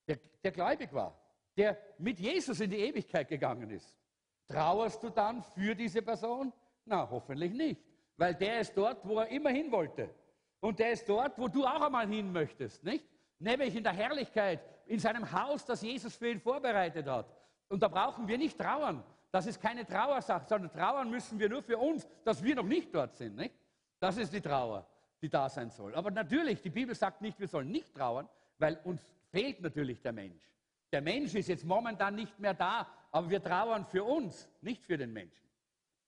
der, 0.07 0.19
der 0.43 0.53
gläubig 0.53 0.93
war, 0.93 1.19
der 1.57 1.79
mit 1.99 2.19
Jesus 2.21 2.61
in 2.61 2.71
die 2.71 2.79
Ewigkeit 2.79 3.29
gegangen 3.29 3.71
ist. 3.71 3.97
Trauerst 4.49 5.03
du 5.03 5.11
dann 5.11 5.43
für 5.43 5.75
diese 5.75 6.03
Person? 6.03 6.53
Na, 6.85 7.09
hoffentlich 7.09 7.53
nicht, 7.53 7.81
weil 8.17 8.35
der 8.35 8.61
ist 8.61 8.77
dort, 8.77 9.07
wo 9.07 9.19
er 9.19 9.29
immer 9.29 9.51
hin 9.51 9.71
wollte. 9.71 10.15
Und 10.61 10.79
der 10.79 10.93
ist 10.93 11.09
dort, 11.09 11.39
wo 11.39 11.49
du 11.49 11.65
auch 11.65 11.81
einmal 11.81 12.07
hin 12.07 12.33
möchtest, 12.33 12.85
nicht? 12.85 13.05
Nämlich 13.39 13.75
in 13.75 13.83
der 13.83 13.93
Herrlichkeit, 13.93 14.61
in 14.87 14.99
seinem 14.99 15.31
Haus, 15.31 15.65
das 15.65 15.83
Jesus 15.83 16.17
für 16.17 16.31
ihn 16.31 16.41
vorbereitet 16.41 17.07
hat. 17.07 17.27
Und 17.69 17.83
da 17.83 17.89
brauchen 17.89 18.29
wir 18.29 18.39
nicht 18.39 18.59
trauern. 18.59 19.03
Das 19.31 19.47
ist 19.47 19.61
keine 19.61 19.87
Trauersache, 19.87 20.45
sondern 20.47 20.71
trauern 20.71 21.11
müssen 21.11 21.39
wir 21.39 21.49
nur 21.49 21.63
für 21.63 21.79
uns, 21.79 22.07
dass 22.25 22.43
wir 22.43 22.55
noch 22.55 22.65
nicht 22.65 22.95
dort 22.95 23.15
sind. 23.15 23.37
Nicht? 23.37 23.55
Das 23.99 24.17
ist 24.19 24.33
die 24.33 24.41
Trauer, 24.41 24.87
die 25.23 25.29
da 25.29 25.49
sein 25.49 25.71
soll. 25.71 25.95
Aber 25.95 26.11
natürlich, 26.11 26.61
die 26.61 26.71
Bibel 26.71 26.95
sagt 26.95 27.23
nicht, 27.23 27.41
wir 27.41 27.49
sollen 27.49 27.71
nicht 27.71 27.95
trauern, 27.95 28.29
weil 28.59 28.79
uns 28.85 29.07
fehlt 29.31 29.63
natürlich 29.63 30.03
der 30.03 30.13
Mensch. 30.13 30.43
Der 30.93 31.01
Mensch 31.01 31.35
ist 31.35 31.49
jetzt 31.49 31.65
momentan 31.65 32.15
nicht 32.15 32.39
mehr 32.39 32.53
da, 32.53 32.87
aber 33.11 33.31
wir 33.31 33.43
trauern 33.43 33.87
für 33.87 34.05
uns, 34.05 34.49
nicht 34.61 34.85
für 34.85 34.99
den 34.99 35.13
Menschen. 35.13 35.49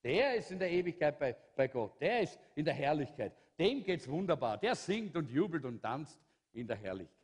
Der 0.03 0.35
ist 0.35 0.51
in 0.51 0.59
der 0.59 0.71
Ewigkeit 0.71 1.19
bei, 1.19 1.35
bei 1.57 1.69
Gott, 1.69 1.99
der 1.99 2.21
ist 2.21 2.39
in 2.55 2.67
der 2.67 2.75
Herrlichkeit. 2.75 3.33
Dem 3.59 3.83
geht 3.83 4.01
es 4.01 4.09
wunderbar. 4.09 4.59
Der 4.59 4.75
singt 4.75 5.17
und 5.17 5.31
jubelt 5.31 5.65
und 5.65 5.81
tanzt 5.81 6.21
in 6.53 6.67
der 6.67 6.77
Herrlichkeit. 6.77 7.24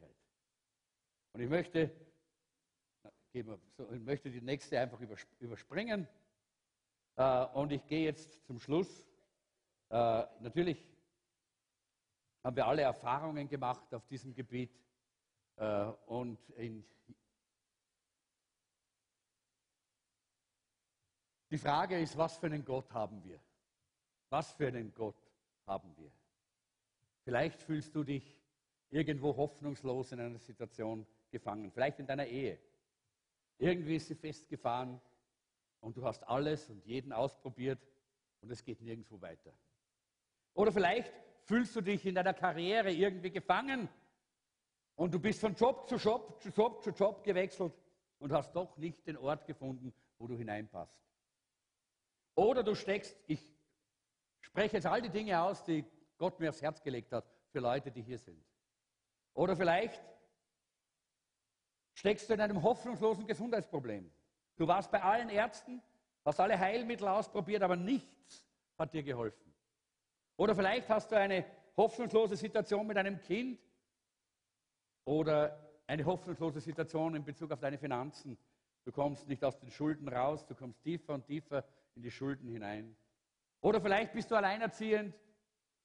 Und 1.32 1.40
ich 1.40 1.48
möchte, 1.48 1.90
ich 3.32 3.44
möchte 4.00 4.30
die 4.30 4.40
nächste 4.40 4.80
einfach 4.80 5.00
überspringen. 5.38 6.08
Äh, 7.16 7.46
und 7.54 7.72
ich 7.72 7.86
gehe 7.86 8.04
jetzt 8.04 8.44
zum 8.46 8.58
Schluss. 8.58 9.06
Äh, 9.90 10.24
natürlich 10.40 10.86
haben 12.42 12.56
wir 12.56 12.66
alle 12.66 12.82
Erfahrungen 12.82 13.48
gemacht 13.48 13.92
auf 13.94 14.06
diesem 14.06 14.34
Gebiet. 14.34 14.72
Äh, 15.56 15.84
und 16.06 16.38
in 16.50 16.84
Die 21.50 21.58
Frage 21.58 21.98
ist, 21.98 22.16
was 22.16 22.36
für 22.36 22.46
einen 22.46 22.64
Gott 22.64 22.92
haben 22.92 23.24
wir? 23.24 23.40
Was 24.28 24.52
für 24.52 24.68
einen 24.68 24.94
Gott 24.94 25.20
haben 25.66 25.96
wir? 25.96 26.12
Vielleicht 27.24 27.60
fühlst 27.60 27.94
du 27.94 28.04
dich 28.04 28.40
irgendwo 28.88 29.36
hoffnungslos 29.36 30.12
in 30.12 30.20
einer 30.20 30.38
Situation 30.38 31.04
gefangen, 31.30 31.70
vielleicht 31.70 31.98
in 31.98 32.06
deiner 32.06 32.26
Ehe. 32.26 32.58
Irgendwie 33.58 33.96
ist 33.96 34.08
sie 34.08 34.14
festgefahren 34.14 35.00
und 35.80 35.96
du 35.96 36.04
hast 36.04 36.26
alles 36.28 36.68
und 36.70 36.84
jeden 36.86 37.12
ausprobiert 37.12 37.80
und 38.40 38.50
es 38.50 38.64
geht 38.64 38.80
nirgendwo 38.80 39.20
weiter. 39.20 39.52
Oder 40.54 40.72
vielleicht 40.72 41.12
fühlst 41.42 41.74
du 41.76 41.80
dich 41.80 42.04
in 42.06 42.14
deiner 42.14 42.34
Karriere 42.34 42.90
irgendwie 42.90 43.30
gefangen 43.30 43.88
und 44.94 45.14
du 45.14 45.18
bist 45.18 45.40
von 45.40 45.54
Job 45.54 45.88
zu 45.88 45.96
Job, 45.96 46.40
zu 46.42 46.50
Job 46.50 46.82
zu 46.82 46.90
Job 46.90 47.24
gewechselt 47.24 47.72
und 48.18 48.32
hast 48.32 48.52
doch 48.52 48.76
nicht 48.76 49.06
den 49.06 49.16
Ort 49.16 49.46
gefunden, 49.46 49.92
wo 50.18 50.26
du 50.26 50.36
hineinpasst. 50.36 50.98
Oder 52.34 52.62
du 52.62 52.74
steckst, 52.74 53.16
ich 53.26 53.40
spreche 54.40 54.76
jetzt 54.76 54.86
all 54.86 55.02
die 55.02 55.10
Dinge 55.10 55.40
aus, 55.42 55.64
die 55.64 55.84
Gott 56.18 56.38
mir 56.38 56.50
aufs 56.50 56.62
Herz 56.62 56.82
gelegt 56.82 57.12
hat, 57.12 57.24
für 57.50 57.60
Leute, 57.60 57.90
die 57.90 58.02
hier 58.02 58.18
sind. 58.18 58.42
Oder 59.34 59.56
vielleicht 59.56 60.02
steckst 61.94 62.28
du 62.28 62.34
in 62.34 62.40
einem 62.40 62.62
hoffnungslosen 62.62 63.26
Gesundheitsproblem. 63.26 64.10
Du 64.56 64.68
warst 64.68 64.90
bei 64.90 65.02
allen 65.02 65.28
Ärzten, 65.28 65.82
hast 66.24 66.40
alle 66.40 66.58
Heilmittel 66.58 67.08
ausprobiert, 67.08 67.62
aber 67.62 67.76
nichts 67.76 68.46
hat 68.78 68.92
dir 68.94 69.02
geholfen. 69.02 69.54
Oder 70.36 70.54
vielleicht 70.54 70.88
hast 70.88 71.12
du 71.12 71.16
eine 71.16 71.44
hoffnungslose 71.76 72.36
Situation 72.36 72.86
mit 72.86 72.96
einem 72.96 73.20
Kind 73.20 73.60
oder 75.04 75.70
eine 75.86 76.04
hoffnungslose 76.04 76.60
Situation 76.60 77.14
in 77.14 77.24
Bezug 77.24 77.50
auf 77.50 77.60
deine 77.60 77.78
Finanzen. 77.78 78.38
Du 78.84 78.92
kommst 78.92 79.28
nicht 79.28 79.44
aus 79.44 79.58
den 79.58 79.70
Schulden 79.70 80.08
raus, 80.08 80.46
du 80.46 80.54
kommst 80.54 80.82
tiefer 80.82 81.14
und 81.14 81.26
tiefer 81.26 81.64
in 81.94 82.02
die 82.02 82.10
Schulden 82.10 82.48
hinein. 82.48 82.96
Oder 83.60 83.80
vielleicht 83.80 84.12
bist 84.12 84.30
du 84.30 84.36
alleinerziehend 84.36 85.14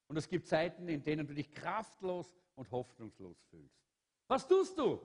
und 0.08 0.18
es 0.18 0.30
gibt 0.30 0.48
Zeiten, 0.48 0.88
in 0.88 1.04
denen 1.04 1.28
du 1.28 1.34
dich 1.34 1.52
kraftlos 1.52 2.34
und 2.56 2.72
hoffnungslos 2.72 3.42
fühlst. 3.50 3.84
Was 4.28 4.48
tust 4.48 4.78
du? 4.78 5.02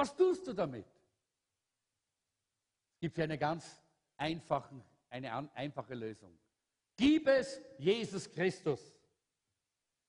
Was 0.00 0.16
tust 0.16 0.46
du 0.46 0.54
damit? 0.54 0.86
Es 2.94 3.00
gibt 3.00 3.16
hier 3.16 3.24
eine 3.24 3.36
ganz 3.36 3.82
einfachen, 4.16 4.82
eine 5.10 5.54
einfache 5.54 5.94
Lösung. 5.94 6.32
Gib 6.96 7.28
es 7.28 7.60
Jesus 7.76 8.32
Christus. 8.32 8.80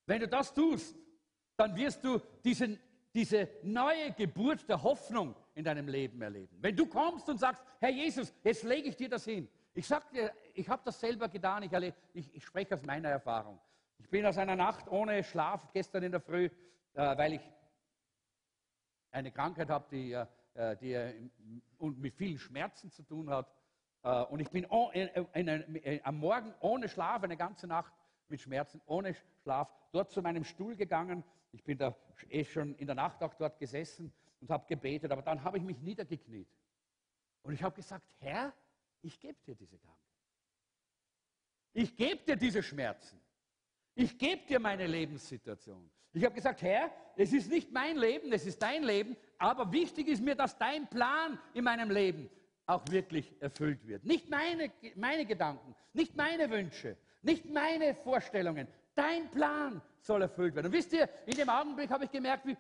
Wenn 0.06 0.22
du 0.22 0.30
das 0.30 0.54
tust, 0.54 0.96
dann 1.58 1.76
wirst 1.76 2.02
du 2.06 2.22
diesen, 2.42 2.80
diese 3.14 3.50
neue 3.64 4.14
Geburt 4.14 4.66
der 4.70 4.82
Hoffnung 4.82 5.36
in 5.56 5.66
deinem 5.66 5.90
Leben 5.90 6.22
erleben. 6.22 6.58
Wenn 6.62 6.78
du 6.78 6.86
kommst 6.86 7.28
und 7.28 7.38
sagst, 7.38 7.62
Herr 7.82 7.92
Jesus, 7.92 8.34
jetzt 8.46 8.64
lege 8.64 8.88
ich 8.88 8.96
dir 8.96 9.10
das 9.10 9.26
hin. 9.26 9.50
Ich 9.74 9.88
sage 9.88 10.06
dir, 10.14 10.34
ich 10.54 10.70
habe 10.70 10.84
das 10.86 11.02
selber 11.02 11.28
getan, 11.28 11.64
ich, 11.64 11.94
ich, 12.14 12.34
ich, 12.34 12.46
spreche 12.46 12.76
aus 12.76 12.84
meiner 12.84 13.10
Erfahrung. 13.10 13.60
Ich 13.98 14.10
bin 14.10 14.26
aus 14.26 14.38
einer 14.38 14.56
Nacht 14.56 14.88
ohne 14.88 15.22
Schlaf 15.22 15.70
gestern 15.74 16.04
in 16.04 16.14
der 16.14 16.22
Früh, 16.22 16.46
äh, 16.46 17.18
weil 17.18 17.34
ich 17.34 17.42
eine 19.12 19.32
Krankheit 19.32 19.70
habe, 19.70 19.86
die, 19.92 20.14
äh, 20.14 20.78
die 20.78 20.94
äh, 20.94 21.30
mit 21.80 22.16
vielen 22.16 22.38
Schmerzen 22.38 22.92
zu 22.92 23.04
tun 23.04 23.30
hat. 23.30 23.52
Äh, 24.04 24.24
und 24.24 24.40
ich 24.40 24.50
bin 24.50 24.66
am 26.04 26.18
Morgen 26.18 26.54
ohne 26.60 26.90
Schlaf, 26.90 27.24
eine 27.24 27.38
ganze 27.38 27.68
Nacht 27.68 27.94
mit 28.28 28.42
Schmerzen, 28.42 28.82
ohne 28.86 29.16
Schlaf, 29.44 29.70
dort 29.92 30.12
zu 30.12 30.22
meinem 30.22 30.44
Stuhl 30.44 30.76
gegangen. 30.76 31.24
Ich 31.52 31.64
bin 31.64 31.78
da 31.78 31.96
eh 32.30 32.46
schon 32.46 32.76
in 32.76 32.88
der 32.88 32.96
Nacht 32.96 33.22
auch 33.22 33.34
dort 33.34 33.60
gesessen 33.60 34.14
und 34.40 34.50
habe 34.50 34.66
gebetet, 34.68 35.12
aber 35.12 35.22
dann 35.22 35.44
habe 35.44 35.58
ich 35.58 35.64
mich 35.64 35.80
niedergekniet. 35.80 36.48
Und 37.44 37.54
ich 37.54 37.64
habe 37.64 37.76
gesagt, 37.76 38.06
Herr, 38.20 38.54
ich 39.02 39.20
gebe 39.20 39.38
dir 39.46 39.56
diese 39.56 39.78
Krankheit. 39.78 40.02
Ich 41.74 41.96
gebe 41.96 42.24
dir 42.24 42.36
diese 42.36 42.62
Schmerzen. 42.62 43.20
Ich 43.96 44.18
gebe 44.18 44.46
dir 44.48 44.60
meine 44.60 44.88
Lebenssituation. 44.88 45.90
Ich 46.14 46.24
habe 46.26 46.36
gesagt, 46.36 46.62
Herr, 46.62 46.92
es 47.16 47.34
ist 47.34 47.50
nicht 47.50 47.72
mein 47.72 47.98
Leben, 47.98 48.32
es 48.34 48.46
ist 48.46 48.62
dein 48.62 48.84
Leben, 48.84 49.16
aber 49.38 49.72
wichtig 49.72 50.08
ist 50.08 50.22
mir, 50.22 50.36
dass 50.36 50.58
dein 50.58 50.88
Plan 50.88 51.40
in 51.54 51.64
meinem 51.64 51.90
Leben 51.90 52.30
auch 52.66 52.84
wirklich 52.90 53.34
erfüllt 53.40 53.86
wird. 53.88 54.06
Nicht 54.06 54.30
meine, 54.30 54.72
meine 54.96 55.26
Gedanken, 55.26 55.76
nicht 55.94 56.16
meine 56.16 56.50
Wünsche, 56.50 56.98
nicht 57.22 57.46
meine 57.46 57.96
Vorstellungen. 57.96 58.68
Dein 58.96 59.30
Plan 59.32 59.82
soll 60.02 60.22
erfüllt 60.22 60.56
werden. 60.56 60.68
Und 60.68 60.74
wisst 60.74 60.94
ihr, 60.94 61.10
in 61.26 61.36
dem 61.36 61.50
Augenblick 61.50 61.90
habe 61.90 62.06
ich 62.06 62.12
gemerkt, 62.12 62.46
wie 62.46 62.58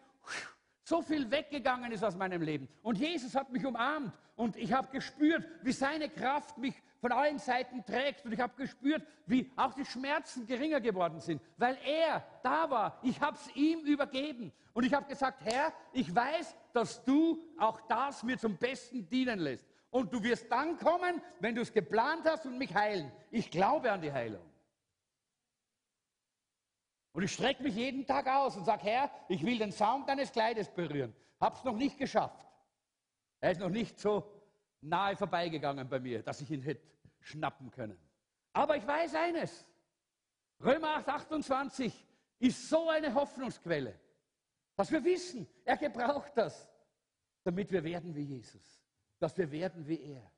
so 0.83 1.01
viel 1.01 1.29
weggegangen 1.29 1.91
ist 1.91 2.03
aus 2.03 2.15
meinem 2.15 2.41
Leben. 2.41 2.67
Und 2.81 2.97
Jesus 2.97 3.35
hat 3.35 3.51
mich 3.51 3.65
umarmt 3.65 4.13
und 4.35 4.55
ich 4.55 4.71
habe 4.73 4.87
gespürt, 4.91 5.47
wie 5.61 5.71
seine 5.71 6.09
Kraft 6.09 6.57
mich 6.57 6.73
von 7.01 7.11
allen 7.11 7.39
Seiten 7.39 7.83
trägt. 7.83 8.23
Und 8.23 8.31
ich 8.31 8.39
habe 8.39 8.53
gespürt, 8.55 9.05
wie 9.25 9.51
auch 9.57 9.73
die 9.73 9.85
Schmerzen 9.85 10.45
geringer 10.45 10.79
geworden 10.79 11.19
sind, 11.19 11.41
weil 11.57 11.77
er 11.83 12.23
da 12.43 12.69
war. 12.69 12.99
Ich 13.01 13.19
habe 13.19 13.35
es 13.35 13.55
ihm 13.55 13.79
übergeben. 13.81 14.53
Und 14.73 14.85
ich 14.85 14.93
habe 14.93 15.07
gesagt, 15.07 15.43
Herr, 15.43 15.73
ich 15.91 16.15
weiß, 16.15 16.55
dass 16.71 17.03
du 17.03 17.43
auch 17.59 17.81
das 17.87 18.23
mir 18.23 18.37
zum 18.37 18.55
Besten 18.55 19.09
dienen 19.09 19.39
lässt. 19.39 19.65
Und 19.89 20.13
du 20.13 20.23
wirst 20.23 20.49
dann 20.49 20.77
kommen, 20.77 21.21
wenn 21.39 21.55
du 21.55 21.61
es 21.61 21.73
geplant 21.73 22.25
hast 22.25 22.45
und 22.45 22.57
mich 22.57 22.73
heilen. 22.73 23.11
Ich 23.31 23.51
glaube 23.51 23.91
an 23.91 24.01
die 24.01 24.13
Heilung. 24.13 24.45
Und 27.13 27.23
ich 27.23 27.33
strecke 27.33 27.61
mich 27.61 27.75
jeden 27.75 28.05
Tag 28.05 28.27
aus 28.27 28.55
und 28.55 28.63
sage, 28.63 28.83
Herr, 28.83 29.11
ich 29.27 29.45
will 29.45 29.57
den 29.57 29.73
Saum 29.73 30.05
deines 30.05 30.31
Kleides 30.31 30.69
berühren. 30.69 31.13
Hab's 31.41 31.63
noch 31.65 31.75
nicht 31.75 31.97
geschafft. 31.97 32.45
Er 33.41 33.51
ist 33.51 33.59
noch 33.59 33.69
nicht 33.69 33.99
so 33.99 34.31
nahe 34.81 35.15
vorbeigegangen 35.15 35.87
bei 35.87 35.99
mir, 35.99 36.23
dass 36.23 36.41
ich 36.41 36.51
ihn 36.51 36.61
hätte 36.61 36.87
schnappen 37.19 37.71
können. 37.71 37.97
Aber 38.53 38.75
ich 38.75 38.85
weiß 38.85 39.15
eines. 39.15 39.65
Römer 40.63 40.95
8, 40.97 41.09
28 41.09 42.07
ist 42.39 42.69
so 42.69 42.89
eine 42.89 43.13
Hoffnungsquelle, 43.13 43.99
dass 44.75 44.91
wir 44.91 45.03
wissen, 45.03 45.47
er 45.63 45.77
gebraucht 45.77 46.31
das, 46.35 46.69
damit 47.43 47.71
wir 47.71 47.83
werden 47.83 48.13
wie 48.15 48.23
Jesus, 48.23 48.83
dass 49.19 49.37
wir 49.37 49.49
werden 49.51 49.87
wie 49.87 50.01
er. 50.01 50.31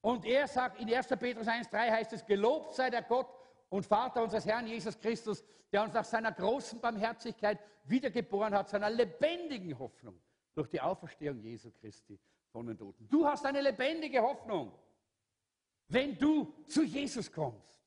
Und 0.00 0.24
er 0.24 0.46
sagt 0.46 0.80
in 0.80 0.92
1. 0.92 1.08
Petrus 1.08 1.46
1, 1.46 1.68
3 1.70 1.90
heißt 1.90 2.12
es, 2.12 2.24
gelobt 2.24 2.74
sei 2.74 2.90
der 2.90 3.02
Gott 3.02 3.28
und 3.68 3.84
Vater 3.84 4.22
unseres 4.22 4.46
Herrn 4.46 4.66
Jesus 4.66 4.98
Christus, 4.98 5.44
der 5.70 5.82
uns 5.82 5.92
nach 5.92 6.04
seiner 6.04 6.32
großen 6.32 6.80
Barmherzigkeit 6.80 7.58
wiedergeboren 7.84 8.54
hat, 8.54 8.68
seiner 8.68 8.90
lebendigen 8.90 9.78
Hoffnung 9.78 10.20
durch 10.54 10.68
die 10.68 10.80
Auferstehung 10.80 11.40
Jesu 11.40 11.70
Christi 11.72 12.18
von 12.58 12.66
den 12.66 12.76
Toten. 12.76 13.06
Du 13.08 13.24
hast 13.24 13.46
eine 13.46 13.60
lebendige 13.60 14.20
Hoffnung, 14.20 14.72
wenn 15.86 16.18
du 16.18 16.52
zu 16.66 16.82
Jesus 16.82 17.30
kommst, 17.30 17.80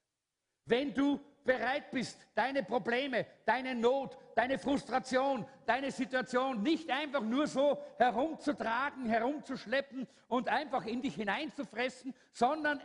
wenn 0.65 0.93
du 0.93 1.19
bereit 1.43 1.91
bist, 1.91 2.17
deine 2.35 2.63
Probleme, 2.63 3.25
deine 3.45 3.75
Not, 3.75 4.17
deine 4.33 4.57
Frustration, 4.57 5.45
deine 5.65 5.91
Situation 5.91 6.63
nicht 6.63 6.89
einfach 6.89 7.21
nur 7.21 7.47
so 7.47 7.79
herumzutragen, 7.97 9.07
herumzuschleppen 9.07 10.07
und 10.29 10.47
einfach 10.47 10.85
in 10.85 11.01
dich 11.01 11.15
hineinzufressen, 11.15 12.13
sondern 12.31 12.79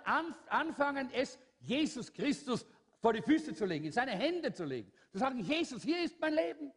anfangen 0.48 1.08
es 1.12 1.38
Jesus 1.60 2.12
Christus 2.12 2.66
vor 3.00 3.12
die 3.12 3.22
Füße 3.22 3.54
zu 3.54 3.64
legen, 3.64 3.84
in 3.84 3.92
seine 3.92 4.16
Hände 4.16 4.52
zu 4.52 4.64
legen, 4.64 4.90
zu 5.12 5.18
sagen, 5.18 5.38
Jesus, 5.38 5.84
hier 5.84 6.02
ist 6.02 6.18
mein 6.18 6.34
Leben. 6.34 6.72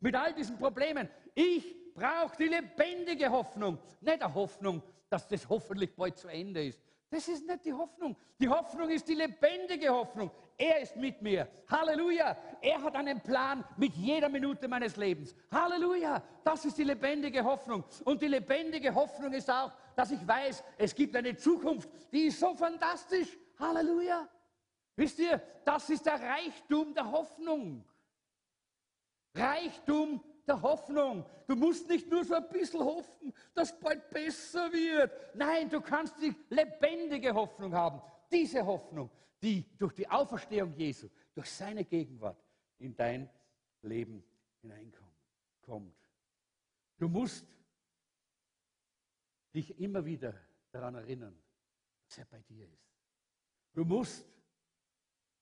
Mit 0.00 0.14
all 0.14 0.34
diesen 0.34 0.58
Problemen. 0.58 1.08
Ich 1.34 1.78
brauche 1.98 2.36
die 2.36 2.48
lebendige 2.48 3.30
Hoffnung, 3.30 3.78
nicht 4.00 4.22
eine 4.22 4.34
Hoffnung, 4.34 4.82
dass 5.08 5.26
das 5.28 5.48
hoffentlich 5.48 5.94
bald 5.94 6.16
zu 6.16 6.28
Ende 6.28 6.66
ist. 6.66 6.80
Das 7.10 7.26
ist 7.26 7.46
nicht 7.46 7.64
die 7.64 7.72
Hoffnung. 7.72 8.16
Die 8.38 8.48
Hoffnung 8.48 8.90
ist 8.90 9.08
die 9.08 9.14
lebendige 9.14 9.88
Hoffnung. 9.88 10.30
Er 10.58 10.80
ist 10.80 10.94
mit 10.96 11.22
mir. 11.22 11.48
Halleluja. 11.66 12.36
Er 12.60 12.82
hat 12.82 12.96
einen 12.96 13.20
Plan 13.22 13.64
mit 13.78 13.94
jeder 13.94 14.28
Minute 14.28 14.68
meines 14.68 14.96
Lebens. 14.96 15.34
Halleluja. 15.50 16.22
Das 16.44 16.66
ist 16.66 16.76
die 16.76 16.84
lebendige 16.84 17.42
Hoffnung. 17.42 17.84
Und 18.04 18.20
die 18.20 18.28
lebendige 18.28 18.94
Hoffnung 18.94 19.32
ist 19.32 19.50
auch, 19.50 19.72
dass 19.96 20.10
ich 20.10 20.26
weiß, 20.26 20.62
es 20.76 20.94
gibt 20.94 21.16
eine 21.16 21.34
Zukunft, 21.34 21.88
die 22.12 22.26
ist 22.26 22.40
so 22.40 22.54
fantastisch. 22.54 23.38
Halleluja. 23.58 24.28
Wisst 24.94 25.18
ihr, 25.20 25.40
das 25.64 25.88
ist 25.88 26.04
der 26.04 26.20
Reichtum 26.20 26.92
der 26.92 27.10
Hoffnung. 27.10 27.84
Reichtum 29.34 30.22
der 30.48 30.60
Hoffnung. 30.60 31.24
Du 31.46 31.54
musst 31.54 31.88
nicht 31.88 32.08
nur 32.10 32.24
so 32.24 32.34
ein 32.34 32.48
bisschen 32.48 32.80
hoffen, 32.80 33.32
dass 33.54 33.78
bald 33.78 34.10
besser 34.10 34.72
wird. 34.72 35.12
Nein, 35.34 35.68
du 35.68 35.80
kannst 35.80 36.14
die 36.20 36.34
lebendige 36.48 37.34
Hoffnung 37.34 37.74
haben. 37.74 38.00
Diese 38.30 38.64
Hoffnung, 38.64 39.10
die 39.42 39.64
durch 39.76 39.92
die 39.94 40.08
Auferstehung 40.08 40.74
Jesu, 40.74 41.08
durch 41.34 41.50
seine 41.50 41.84
Gegenwart 41.84 42.42
in 42.78 42.96
dein 42.96 43.28
Leben 43.82 44.24
hineinkommt. 44.60 45.94
Du 46.96 47.08
musst 47.08 47.46
dich 49.54 49.78
immer 49.78 50.04
wieder 50.04 50.34
daran 50.72 50.94
erinnern, 50.94 51.38
dass 52.06 52.18
er 52.18 52.24
bei 52.24 52.40
dir 52.42 52.66
ist. 52.66 52.88
Du 53.72 53.84
musst 53.84 54.26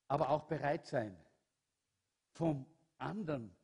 aber 0.08 0.28
auch 0.30 0.44
bereit 0.44 0.86
sein, 0.86 1.16
vom 2.32 2.66
anderen 2.98 3.55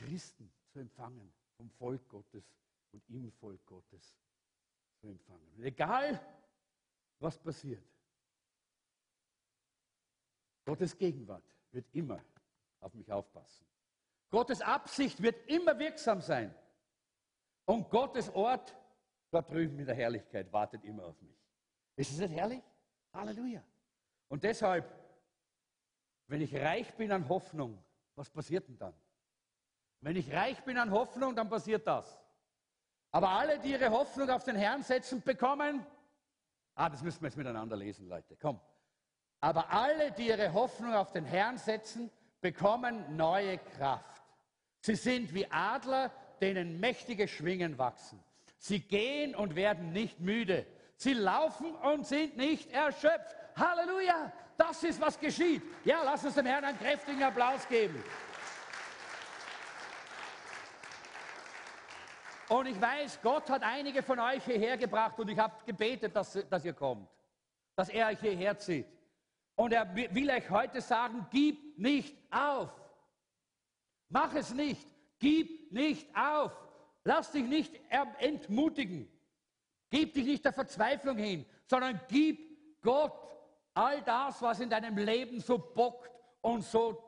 Christen 0.00 0.50
zu 0.68 0.78
empfangen, 0.78 1.32
vom 1.56 1.70
Volk 1.70 2.08
Gottes 2.08 2.44
und 2.92 3.02
im 3.08 3.30
Volk 3.32 3.64
Gottes 3.66 4.16
zu 5.00 5.06
empfangen. 5.06 5.52
Und 5.56 5.64
egal, 5.64 6.20
was 7.18 7.38
passiert, 7.38 7.84
Gottes 10.64 10.96
Gegenwart 10.96 11.44
wird 11.72 11.86
immer 11.92 12.22
auf 12.80 12.94
mich 12.94 13.10
aufpassen. 13.10 13.64
Gottes 14.30 14.60
Absicht 14.60 15.20
wird 15.22 15.48
immer 15.48 15.78
wirksam 15.78 16.20
sein. 16.20 16.54
Und 17.64 17.90
Gottes 17.90 18.30
Ort 18.30 18.76
dort 19.30 19.50
drüben 19.50 19.78
in 19.78 19.86
der 19.86 19.94
Herrlichkeit 19.94 20.52
wartet 20.52 20.84
immer 20.84 21.04
auf 21.04 21.20
mich. 21.20 21.36
Ist 21.96 22.12
es 22.12 22.18
nicht 22.18 22.32
herrlich? 22.32 22.62
Halleluja. 23.12 23.62
Und 24.28 24.44
deshalb 24.44 25.00
wenn 26.30 26.42
ich 26.42 26.54
reich 26.54 26.94
bin 26.94 27.10
an 27.10 27.28
Hoffnung, 27.28 27.82
was 28.14 28.30
passiert 28.30 28.68
denn 28.68 28.78
dann? 28.78 28.94
Wenn 30.00 30.16
ich 30.16 30.32
reich 30.32 30.62
bin 30.64 30.78
an 30.78 30.90
Hoffnung, 30.90 31.36
dann 31.36 31.48
passiert 31.48 31.86
das. 31.86 32.20
Aber 33.10 33.30
alle, 33.30 33.58
die 33.58 33.72
ihre 33.72 33.90
Hoffnung 33.90 34.30
auf 34.30 34.44
den 34.44 34.56
Herrn 34.56 34.82
setzen, 34.82 35.22
bekommen, 35.22 35.84
ah, 36.74 36.88
das 36.88 37.02
müssen 37.02 37.20
wir 37.20 37.28
jetzt 37.28 37.36
miteinander 37.36 37.76
lesen, 37.76 38.08
Leute, 38.08 38.36
komm. 38.36 38.60
Aber 39.40 39.70
alle, 39.70 40.12
die 40.12 40.28
ihre 40.28 40.52
Hoffnung 40.52 40.94
auf 40.94 41.12
den 41.12 41.24
Herrn 41.24 41.58
setzen, 41.58 42.10
bekommen 42.40 43.16
neue 43.16 43.58
Kraft. 43.58 44.22
Sie 44.80 44.94
sind 44.94 45.34
wie 45.34 45.50
Adler, 45.50 46.10
denen 46.40 46.80
mächtige 46.80 47.28
Schwingen 47.28 47.78
wachsen. 47.78 48.22
Sie 48.58 48.80
gehen 48.80 49.34
und 49.34 49.56
werden 49.56 49.92
nicht 49.92 50.20
müde. 50.20 50.66
Sie 50.96 51.14
laufen 51.14 51.74
und 51.74 52.06
sind 52.06 52.36
nicht 52.36 52.70
erschöpft. 52.70 53.36
Halleluja! 53.56 54.32
Das 54.56 54.82
ist, 54.84 55.00
was 55.00 55.18
geschieht. 55.18 55.62
Ja, 55.84 56.02
lass 56.04 56.22
uns 56.24 56.34
dem 56.34 56.44
Herrn 56.44 56.64
einen 56.64 56.78
kräftigen 56.78 57.22
Applaus 57.22 57.66
geben. 57.66 58.02
Und 62.50 62.66
ich 62.66 62.80
weiß, 62.80 63.20
Gott 63.22 63.48
hat 63.48 63.62
einige 63.62 64.02
von 64.02 64.18
euch 64.18 64.44
hierher 64.44 64.76
gebracht 64.76 65.16
und 65.20 65.30
ich 65.30 65.38
habe 65.38 65.54
gebetet, 65.64 66.16
dass, 66.16 66.32
dass 66.50 66.64
ihr 66.64 66.72
kommt, 66.72 67.08
dass 67.76 67.88
er 67.88 68.08
euch 68.08 68.18
hierher 68.18 68.58
zieht. 68.58 68.86
Und 69.54 69.72
er 69.72 69.94
will 69.94 70.28
euch 70.28 70.50
heute 70.50 70.80
sagen, 70.80 71.24
gib 71.30 71.78
nicht 71.78 72.16
auf. 72.28 72.68
Mach 74.08 74.34
es 74.34 74.52
nicht. 74.52 74.84
Gib 75.20 75.70
nicht 75.70 76.08
auf. 76.16 76.50
Lass 77.04 77.30
dich 77.30 77.44
nicht 77.44 77.72
entmutigen. 78.18 79.08
Gib 79.88 80.14
dich 80.14 80.26
nicht 80.26 80.44
der 80.44 80.52
Verzweiflung 80.52 81.18
hin, 81.18 81.46
sondern 81.66 82.00
gib 82.08 82.82
Gott 82.82 83.12
all 83.74 84.02
das, 84.02 84.42
was 84.42 84.58
in 84.58 84.70
deinem 84.70 84.98
Leben 84.98 85.40
so 85.40 85.56
bockt 85.56 86.10
und 86.40 86.64
so, 86.64 87.06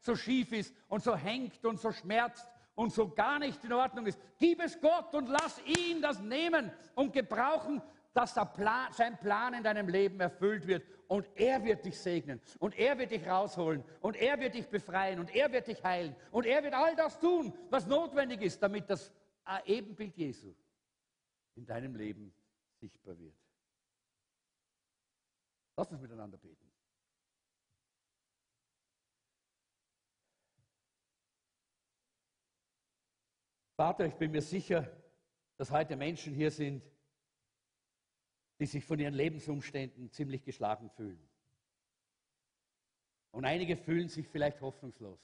so 0.00 0.16
schief 0.16 0.50
ist 0.50 0.74
und 0.88 1.04
so 1.04 1.14
hängt 1.14 1.64
und 1.64 1.78
so 1.78 1.92
schmerzt 1.92 2.49
und 2.74 2.92
so 2.92 3.08
gar 3.08 3.38
nicht 3.38 3.62
in 3.64 3.72
Ordnung 3.72 4.06
ist. 4.06 4.18
Gib 4.38 4.60
es 4.62 4.80
Gott 4.80 5.14
und 5.14 5.28
lass 5.28 5.60
ihn 5.66 6.00
das 6.00 6.20
nehmen 6.20 6.70
und 6.94 7.12
gebrauchen, 7.12 7.82
dass 8.12 8.34
Plan, 8.54 8.92
sein 8.92 9.18
Plan 9.18 9.54
in 9.54 9.62
deinem 9.62 9.88
Leben 9.88 10.20
erfüllt 10.20 10.66
wird. 10.66 10.84
Und 11.08 11.26
er 11.34 11.64
wird 11.64 11.84
dich 11.84 11.98
segnen 11.98 12.40
und 12.60 12.78
er 12.78 12.96
wird 12.96 13.10
dich 13.10 13.26
rausholen 13.26 13.82
und 14.00 14.16
er 14.16 14.38
wird 14.38 14.54
dich 14.54 14.68
befreien 14.68 15.18
und 15.18 15.34
er 15.34 15.50
wird 15.50 15.66
dich 15.66 15.82
heilen 15.82 16.14
und 16.30 16.46
er 16.46 16.62
wird 16.62 16.72
all 16.72 16.94
das 16.94 17.18
tun, 17.18 17.52
was 17.68 17.86
notwendig 17.86 18.42
ist, 18.42 18.62
damit 18.62 18.88
das 18.88 19.12
Ebenbild 19.64 20.16
Jesu 20.16 20.54
in 21.56 21.66
deinem 21.66 21.96
Leben 21.96 22.32
sichtbar 22.78 23.18
wird. 23.18 23.34
Lass 25.76 25.90
uns 25.90 26.00
miteinander 26.00 26.38
beten. 26.38 26.69
Vater, 33.80 34.04
ich 34.04 34.16
bin 34.16 34.30
mir 34.30 34.42
sicher, 34.42 34.94
dass 35.56 35.70
heute 35.70 35.96
Menschen 35.96 36.34
hier 36.34 36.50
sind, 36.50 36.84
die 38.58 38.66
sich 38.66 38.84
von 38.84 38.98
ihren 38.98 39.14
Lebensumständen 39.14 40.10
ziemlich 40.10 40.44
geschlagen 40.44 40.90
fühlen. 40.90 41.26
Und 43.30 43.46
einige 43.46 43.78
fühlen 43.78 44.10
sich 44.10 44.28
vielleicht 44.28 44.60
hoffnungslos. 44.60 45.18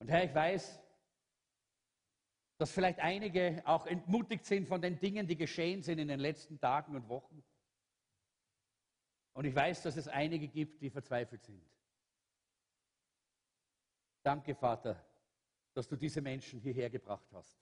Und 0.00 0.08
Herr, 0.08 0.24
ich 0.24 0.34
weiß, 0.34 0.82
dass 2.58 2.72
vielleicht 2.72 2.98
einige 2.98 3.62
auch 3.64 3.86
entmutigt 3.86 4.44
sind 4.44 4.66
von 4.66 4.82
den 4.82 4.98
Dingen, 4.98 5.28
die 5.28 5.36
geschehen 5.36 5.84
sind 5.84 6.00
in 6.00 6.08
den 6.08 6.18
letzten 6.18 6.58
Tagen 6.58 6.96
und 6.96 7.08
Wochen. 7.08 7.44
Und 9.34 9.44
ich 9.44 9.54
weiß, 9.54 9.84
dass 9.84 9.96
es 9.96 10.08
einige 10.08 10.48
gibt, 10.48 10.82
die 10.82 10.90
verzweifelt 10.90 11.44
sind. 11.44 11.64
Danke, 14.24 14.56
Vater, 14.56 15.00
dass 15.76 15.86
du 15.86 15.94
diese 15.94 16.22
Menschen 16.22 16.58
hierher 16.58 16.88
gebracht 16.88 17.30
hast, 17.32 17.60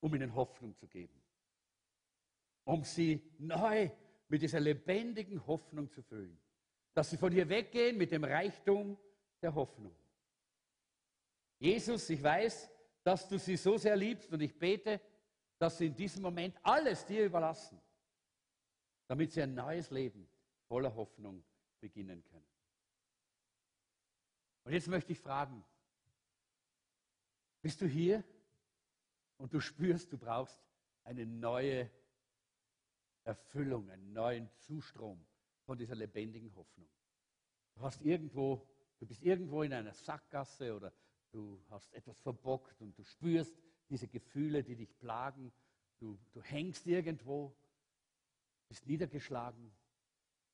um 0.00 0.14
ihnen 0.14 0.34
Hoffnung 0.34 0.76
zu 0.76 0.86
geben, 0.86 1.18
um 2.64 2.84
sie 2.84 3.22
neu 3.38 3.90
mit 4.28 4.42
dieser 4.42 4.60
lebendigen 4.60 5.46
Hoffnung 5.46 5.90
zu 5.90 6.02
füllen, 6.02 6.38
dass 6.92 7.08
sie 7.08 7.16
von 7.16 7.32
hier 7.32 7.48
weggehen 7.48 7.96
mit 7.96 8.12
dem 8.12 8.22
Reichtum 8.22 8.98
der 9.40 9.54
Hoffnung. 9.54 9.96
Jesus, 11.58 12.10
ich 12.10 12.22
weiß, 12.22 12.70
dass 13.02 13.26
du 13.28 13.38
sie 13.38 13.56
so 13.56 13.78
sehr 13.78 13.96
liebst 13.96 14.30
und 14.30 14.42
ich 14.42 14.58
bete, 14.58 15.00
dass 15.56 15.78
sie 15.78 15.86
in 15.86 15.96
diesem 15.96 16.20
Moment 16.20 16.54
alles 16.62 17.06
dir 17.06 17.24
überlassen, 17.24 17.80
damit 19.06 19.32
sie 19.32 19.40
ein 19.40 19.54
neues 19.54 19.90
Leben 19.90 20.28
voller 20.68 20.94
Hoffnung 20.94 21.42
beginnen 21.80 22.22
können. 22.24 22.46
Und 24.64 24.72
jetzt 24.74 24.88
möchte 24.88 25.12
ich 25.12 25.18
fragen, 25.18 25.64
bist 27.64 27.80
du 27.80 27.86
hier 27.86 28.22
und 29.38 29.54
du 29.54 29.58
spürst, 29.58 30.12
du 30.12 30.18
brauchst 30.18 30.62
eine 31.02 31.24
neue 31.24 31.90
Erfüllung, 33.22 33.88
einen 33.88 34.12
neuen 34.12 34.50
Zustrom 34.58 35.24
von 35.64 35.78
dieser 35.78 35.94
lebendigen 35.94 36.54
Hoffnung. 36.56 36.86
Du 37.74 37.80
hast 37.80 38.02
irgendwo, 38.02 38.68
du 38.98 39.06
bist 39.06 39.22
irgendwo 39.22 39.62
in 39.62 39.72
einer 39.72 39.94
Sackgasse 39.94 40.76
oder 40.76 40.92
du 41.32 41.58
hast 41.70 41.90
etwas 41.94 42.20
verbockt 42.20 42.82
und 42.82 42.98
du 42.98 43.02
spürst 43.02 43.56
diese 43.88 44.08
Gefühle, 44.08 44.62
die 44.62 44.76
dich 44.76 44.98
plagen. 44.98 45.50
Du, 46.00 46.18
du 46.34 46.42
hängst 46.42 46.86
irgendwo, 46.86 47.56
bist 48.68 48.86
niedergeschlagen 48.86 49.74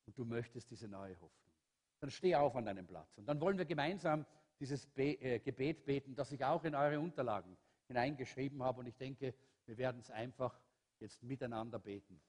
und 0.05 0.17
du 0.17 0.23
möchtest 0.23 0.71
diese 0.71 0.87
neue 0.87 1.19
Hoffnung. 1.19 1.53
Dann 1.99 2.09
steh 2.09 2.35
auf 2.35 2.55
an 2.55 2.63
deinem 2.63 2.87
Platz 2.87 3.17
und 3.17 3.25
dann 3.25 3.41
wollen 3.41 3.57
wir 3.57 3.65
gemeinsam 3.65 4.25
dieses 4.61 4.87
äh, 4.95 5.39
Gebet 5.39 5.83
beten, 5.85 6.15
das 6.15 6.31
ich 6.31 6.45
auch 6.45 6.63
in 6.63 6.75
eure 6.75 6.99
Unterlagen 6.99 7.57
hineingeschrieben 7.87 8.63
habe. 8.63 8.79
Und 8.79 8.85
ich 8.85 8.95
denke, 8.95 9.33
wir 9.65 9.77
werden 9.77 9.99
es 9.99 10.11
einfach 10.11 10.57
jetzt 10.99 11.23
miteinander 11.23 11.79
beten. 11.79 12.21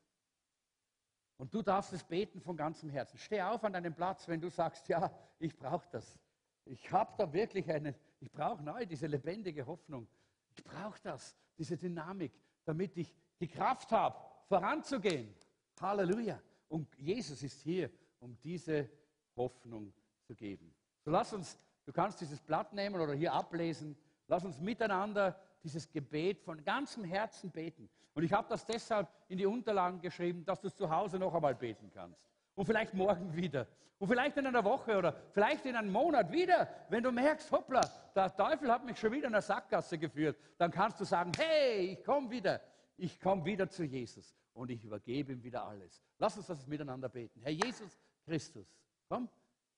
Und 1.36 1.52
du 1.52 1.60
darfst 1.62 1.92
es 1.92 2.02
beten 2.02 2.40
von 2.40 2.56
ganzem 2.56 2.88
Herzen. 2.88 3.18
Steh 3.18 3.42
auf 3.42 3.62
an 3.64 3.74
deinem 3.74 3.94
Platz, 3.94 4.26
wenn 4.28 4.40
du 4.40 4.48
sagst, 4.48 4.88
ja, 4.88 5.12
ich 5.38 5.56
brauche 5.56 5.86
das. 5.90 6.18
Ich 6.64 6.90
habe 6.90 7.12
da 7.18 7.30
wirklich 7.32 7.70
eine, 7.70 7.94
ich 8.20 8.30
brauche 8.32 8.62
neu 8.62 8.86
diese 8.86 9.06
lebendige 9.06 9.66
Hoffnung. 9.66 10.08
Ich 10.56 10.64
brauche 10.64 11.00
das, 11.02 11.36
diese 11.58 11.76
Dynamik, 11.76 12.32
damit 12.64 12.96
ich 12.96 13.14
die 13.40 13.48
Kraft 13.48 13.92
habe, 13.92 14.16
voranzugehen. 14.46 15.34
Halleluja. 15.80 16.40
Und 16.68 16.96
Jesus 16.96 17.42
ist 17.42 17.60
hier, 17.60 17.90
um 18.20 18.38
diese 18.40 18.88
Hoffnung 19.36 19.92
zu 20.22 20.34
geben. 20.34 20.74
So 21.04 21.10
lass 21.10 21.32
uns 21.32 21.58
Du 21.84 21.92
kannst 21.92 22.20
dieses 22.20 22.40
Blatt 22.40 22.72
nehmen 22.72 23.00
oder 23.00 23.14
hier 23.14 23.32
ablesen. 23.32 23.96
Lass 24.28 24.44
uns 24.44 24.60
miteinander 24.60 25.38
dieses 25.62 25.90
Gebet 25.90 26.40
von 26.40 26.64
ganzem 26.64 27.04
Herzen 27.04 27.50
beten. 27.50 27.88
Und 28.14 28.24
ich 28.24 28.32
habe 28.32 28.48
das 28.48 28.66
deshalb 28.66 29.08
in 29.28 29.38
die 29.38 29.46
Unterlagen 29.46 30.00
geschrieben, 30.00 30.44
dass 30.44 30.60
du 30.60 30.68
es 30.68 30.76
zu 30.76 30.90
Hause 30.90 31.18
noch 31.18 31.34
einmal 31.34 31.54
beten 31.54 31.90
kannst. 31.92 32.20
Und 32.54 32.66
vielleicht 32.66 32.94
morgen 32.94 33.34
wieder. 33.34 33.66
Und 33.98 34.08
vielleicht 34.08 34.36
in 34.36 34.46
einer 34.46 34.64
Woche 34.64 34.98
oder 34.98 35.14
vielleicht 35.32 35.64
in 35.64 35.76
einem 35.76 35.92
Monat 35.92 36.30
wieder. 36.32 36.68
Wenn 36.88 37.02
du 37.02 37.12
merkst, 37.12 37.50
hoppla, 37.52 37.80
der 38.14 38.34
Teufel 38.34 38.70
hat 38.70 38.84
mich 38.84 38.98
schon 38.98 39.12
wieder 39.12 39.28
in 39.28 39.34
eine 39.34 39.42
Sackgasse 39.42 39.96
geführt, 39.96 40.36
dann 40.58 40.70
kannst 40.70 41.00
du 41.00 41.04
sagen, 41.04 41.32
hey, 41.36 41.92
ich 41.92 42.04
komme 42.04 42.28
wieder. 42.30 42.60
Ich 42.96 43.20
komme 43.20 43.44
wieder 43.44 43.68
zu 43.68 43.84
Jesus 43.84 44.36
und 44.54 44.70
ich 44.70 44.84
übergebe 44.84 45.32
ihm 45.32 45.42
wieder 45.42 45.64
alles. 45.64 46.02
Lass 46.18 46.36
uns 46.36 46.46
das 46.46 46.66
miteinander 46.66 47.08
beten. 47.08 47.40
Herr 47.42 47.52
Jesus 47.52 47.98
Christus, 48.24 48.66
komm, 49.08 49.28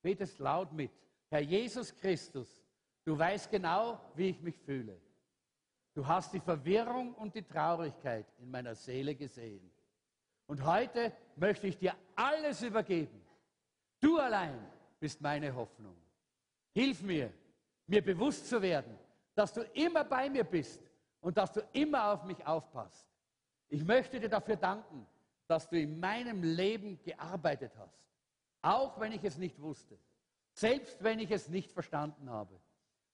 betest 0.03 0.39
laut 0.39 0.73
mit. 0.73 0.91
Herr 1.35 1.41
Jesus 1.41 1.93
Christus, 1.97 2.63
du 3.05 3.19
weißt 3.19 3.51
genau, 3.51 3.99
wie 4.15 4.29
ich 4.29 4.41
mich 4.41 4.57
fühle. 4.57 4.97
Du 5.93 6.07
hast 6.07 6.33
die 6.33 6.39
Verwirrung 6.39 7.13
und 7.15 7.35
die 7.35 7.43
Traurigkeit 7.43 8.25
in 8.39 8.49
meiner 8.53 8.77
Seele 8.77 9.17
gesehen. 9.17 9.69
Und 10.47 10.65
heute 10.65 11.13
möchte 11.35 11.67
ich 11.67 11.77
dir 11.77 11.93
alles 12.15 12.63
übergeben. 12.63 13.21
Du 13.99 14.17
allein 14.17 14.65
bist 15.01 15.21
meine 15.21 15.53
Hoffnung. 15.53 15.97
Hilf 16.73 17.03
mir, 17.03 17.33
mir 17.89 18.05
bewusst 18.05 18.49
zu 18.49 18.63
werden, 18.63 18.97
dass 19.35 19.53
du 19.53 19.63
immer 19.73 20.05
bei 20.05 20.31
mir 20.31 20.45
bist 20.45 20.81
und 21.21 21.37
dass 21.37 21.53
du 21.53 21.67
immer 21.73 22.13
auf 22.13 22.23
mich 22.23 22.47
aufpasst. 22.47 23.09
Ich 23.71 23.85
möchte 23.85 24.21
dir 24.21 24.29
dafür 24.29 24.55
danken, 24.55 25.05
dass 25.49 25.69
du 25.69 25.81
in 25.81 25.99
meinem 25.99 26.45
Leben 26.45 27.03
gearbeitet 27.03 27.73
hast, 27.77 27.99
auch 28.63 29.01
wenn 29.01 29.11
ich 29.11 29.25
es 29.25 29.37
nicht 29.37 29.61
wusste. 29.61 29.99
Selbst 30.55 31.03
wenn 31.03 31.19
ich 31.19 31.31
es 31.31 31.49
nicht 31.49 31.73
verstanden 31.73 32.31
habe. 32.31 32.59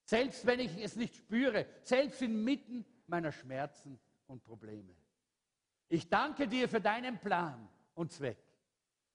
Selbst 0.04 0.46
wenn 0.46 0.60
ich 0.60 0.76
es 0.82 0.96
nicht 0.96 1.16
spüre. 1.16 1.66
Selbst 1.82 2.22
inmitten 2.22 2.84
meiner 3.06 3.32
Schmerzen 3.32 3.98
und 4.26 4.44
Probleme. 4.44 4.94
Ich 5.88 6.08
danke 6.08 6.46
dir 6.46 6.68
für 6.68 6.80
deinen 6.80 7.18
Plan 7.18 7.68
und 7.94 8.12
Zweck. 8.12 8.38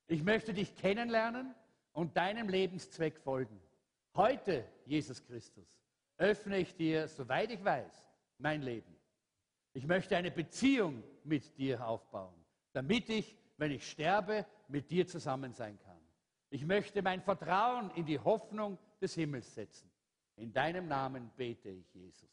Ich 0.08 0.24
möchte 0.24 0.54
dich 0.54 0.76
kennenlernen 0.76 1.56
und 1.94 2.18
deinem 2.18 2.50
Lebenszweck 2.50 3.18
folgen. 3.20 3.60
Heute, 4.16 4.66
Jesus 4.86 5.24
Christus, 5.24 5.68
öffne 6.18 6.58
ich 6.58 6.76
dir, 6.76 7.08
soweit 7.08 7.52
ich 7.52 7.64
weiß, 7.64 8.12
mein 8.38 8.62
Leben. 8.62 8.96
Ich 9.74 9.86
möchte 9.86 10.16
eine 10.16 10.32
Beziehung 10.32 11.04
mit 11.24 11.58
dir 11.58 11.86
aufbauen, 11.86 12.36
damit 12.74 13.10
ich, 13.10 13.36
wenn 13.58 13.72
ich 13.72 13.90
sterbe, 13.90 14.46
mit 14.68 14.90
dir 14.90 15.08
zusammen 15.08 15.54
sein 15.54 15.78
kann. 15.80 15.95
Ich 16.56 16.66
möchte 16.66 17.02
mein 17.02 17.22
Vertrauen 17.22 17.92
in 17.96 18.06
die 18.06 18.18
Hoffnung 18.18 18.78
des 19.02 19.14
Himmels 19.14 19.54
setzen. 19.54 19.92
In 20.38 20.54
deinem 20.54 20.88
Namen 20.88 21.30
bete 21.36 21.68
ich, 21.68 21.94
Jesus. 21.94 22.30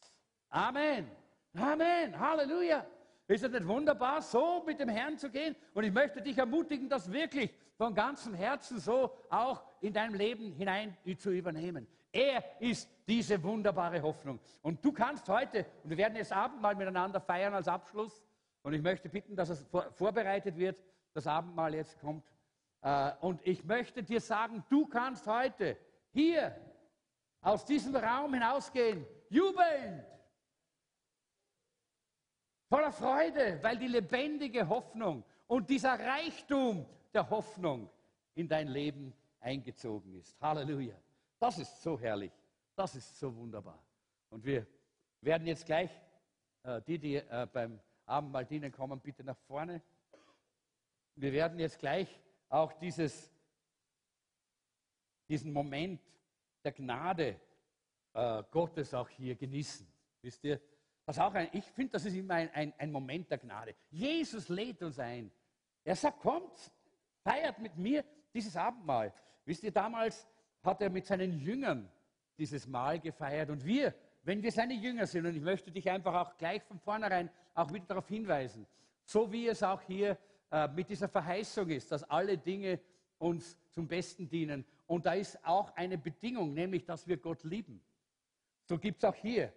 Amen. 0.48 1.10
Amen. 1.54 2.16
Halleluja. 2.16 2.86
Ist 3.26 3.42
es 3.42 3.50
nicht 3.50 3.66
wunderbar, 3.66 4.22
so 4.22 4.62
mit 4.64 4.78
dem 4.78 4.90
Herrn 4.90 5.18
zu 5.18 5.28
gehen? 5.28 5.56
Und 5.74 5.82
ich 5.82 5.92
möchte 5.92 6.22
dich 6.22 6.38
ermutigen, 6.38 6.88
das 6.88 7.10
wirklich 7.10 7.50
von 7.76 7.96
ganzem 7.96 8.32
Herzen 8.34 8.78
so 8.78 9.10
auch 9.28 9.64
in 9.80 9.92
deinem 9.92 10.14
Leben 10.14 10.52
hinein 10.52 10.96
zu 11.18 11.32
übernehmen. 11.32 11.88
Er 12.12 12.44
ist 12.60 12.88
diese 13.08 13.42
wunderbare 13.42 14.00
Hoffnung. 14.02 14.38
Und 14.62 14.84
du 14.84 14.92
kannst 14.92 15.28
heute, 15.28 15.66
und 15.82 15.90
wir 15.90 15.96
werden 15.96 16.14
jetzt 16.14 16.32
Abendmahl 16.32 16.76
miteinander 16.76 17.20
feiern 17.20 17.54
als 17.54 17.66
Abschluss, 17.66 18.22
und 18.62 18.72
ich 18.72 18.82
möchte 18.82 19.08
bitten, 19.08 19.34
dass 19.34 19.48
es 19.48 19.66
vorbereitet 19.96 20.56
wird, 20.56 20.80
das 21.12 21.26
Abendmahl 21.26 21.74
jetzt 21.74 21.98
kommt. 21.98 22.22
Äh, 22.82 23.12
und 23.20 23.40
ich 23.46 23.64
möchte 23.64 24.02
dir 24.02 24.20
sagen, 24.20 24.64
du 24.68 24.86
kannst 24.86 25.26
heute 25.26 25.76
hier 26.12 26.54
aus 27.40 27.64
diesem 27.64 27.96
Raum 27.96 28.34
hinausgehen, 28.34 29.06
jubelnd, 29.30 30.04
Voller 32.72 32.90
Freude, 32.90 33.62
weil 33.62 33.76
die 33.76 33.86
lebendige 33.86 34.66
Hoffnung 34.66 35.22
und 35.46 35.68
dieser 35.68 35.92
Reichtum 35.92 36.86
der 37.12 37.28
Hoffnung 37.28 37.90
in 38.34 38.48
dein 38.48 38.66
Leben 38.66 39.12
eingezogen 39.40 40.14
ist. 40.14 40.40
Halleluja. 40.40 40.96
Das 41.38 41.58
ist 41.58 41.82
so 41.82 42.00
herrlich. 42.00 42.32
Das 42.74 42.94
ist 42.94 43.18
so 43.18 43.36
wunderbar. 43.36 43.78
Und 44.30 44.42
wir 44.46 44.66
werden 45.20 45.46
jetzt 45.46 45.66
gleich, 45.66 45.90
äh, 46.62 46.80
die, 46.80 46.98
die 46.98 47.16
äh, 47.16 47.46
beim 47.52 47.78
Abendmahl 48.06 48.46
dienen, 48.46 48.72
kommen 48.72 48.98
bitte 49.00 49.22
nach 49.22 49.36
vorne. 49.46 49.82
Wir 51.14 51.30
werden 51.30 51.58
jetzt 51.58 51.78
gleich 51.78 52.21
auch 52.52 52.72
dieses, 52.74 53.30
diesen 55.28 55.52
Moment 55.52 56.00
der 56.62 56.72
Gnade 56.72 57.40
äh, 58.12 58.42
Gottes 58.50 58.92
auch 58.92 59.08
hier 59.08 59.34
genießen. 59.34 59.86
Wisst 60.20 60.44
ihr? 60.44 60.60
Das 61.06 61.18
auch 61.18 61.32
ein, 61.34 61.48
ich 61.52 61.64
finde, 61.64 61.92
das 61.92 62.04
ist 62.04 62.14
immer 62.14 62.34
ein, 62.34 62.50
ein, 62.50 62.74
ein 62.78 62.92
Moment 62.92 63.30
der 63.30 63.38
Gnade. 63.38 63.74
Jesus 63.90 64.48
lädt 64.48 64.82
uns 64.82 64.98
ein. 64.98 65.32
Er 65.82 65.96
sagt, 65.96 66.20
kommt, 66.20 66.70
feiert 67.24 67.58
mit 67.58 67.76
mir 67.76 68.04
dieses 68.32 68.54
Abendmahl. 68.54 69.12
Wisst 69.44 69.64
ihr, 69.64 69.72
damals 69.72 70.28
hat 70.62 70.80
er 70.82 70.90
mit 70.90 71.06
seinen 71.06 71.40
Jüngern 71.40 71.90
dieses 72.38 72.66
Mahl 72.66 73.00
gefeiert. 73.00 73.50
Und 73.50 73.64
wir, 73.64 73.94
wenn 74.22 74.42
wir 74.42 74.52
seine 74.52 74.74
Jünger 74.74 75.06
sind, 75.06 75.26
und 75.26 75.34
ich 75.34 75.42
möchte 75.42 75.72
dich 75.72 75.90
einfach 75.90 76.14
auch 76.14 76.36
gleich 76.36 76.62
von 76.62 76.78
vornherein 76.78 77.30
auch 77.54 77.72
wieder 77.72 77.86
darauf 77.86 78.08
hinweisen, 78.08 78.66
so 79.04 79.32
wie 79.32 79.48
es 79.48 79.62
auch 79.62 79.80
hier 79.80 80.16
äh, 80.52 80.68
mit 80.68 80.90
dieser 80.90 81.08
Verheißung 81.08 81.70
ist, 81.70 81.90
dass 81.90 82.04
alle 82.04 82.36
Dinge 82.36 82.78
uns 83.16 83.56
zum 83.70 83.88
Besten 83.88 84.28
dienen. 84.28 84.66
Und 84.86 85.06
da 85.06 85.14
ist 85.14 85.42
auch 85.46 85.74
eine 85.76 85.96
Bedingung, 85.96 86.52
nämlich, 86.52 86.84
dass 86.84 87.08
wir 87.08 87.16
Gott 87.16 87.42
lieben. 87.42 87.80
So 88.64 88.78
gibt 88.78 89.02
es 89.02 89.08
auch 89.08 89.14
hier 89.14 89.50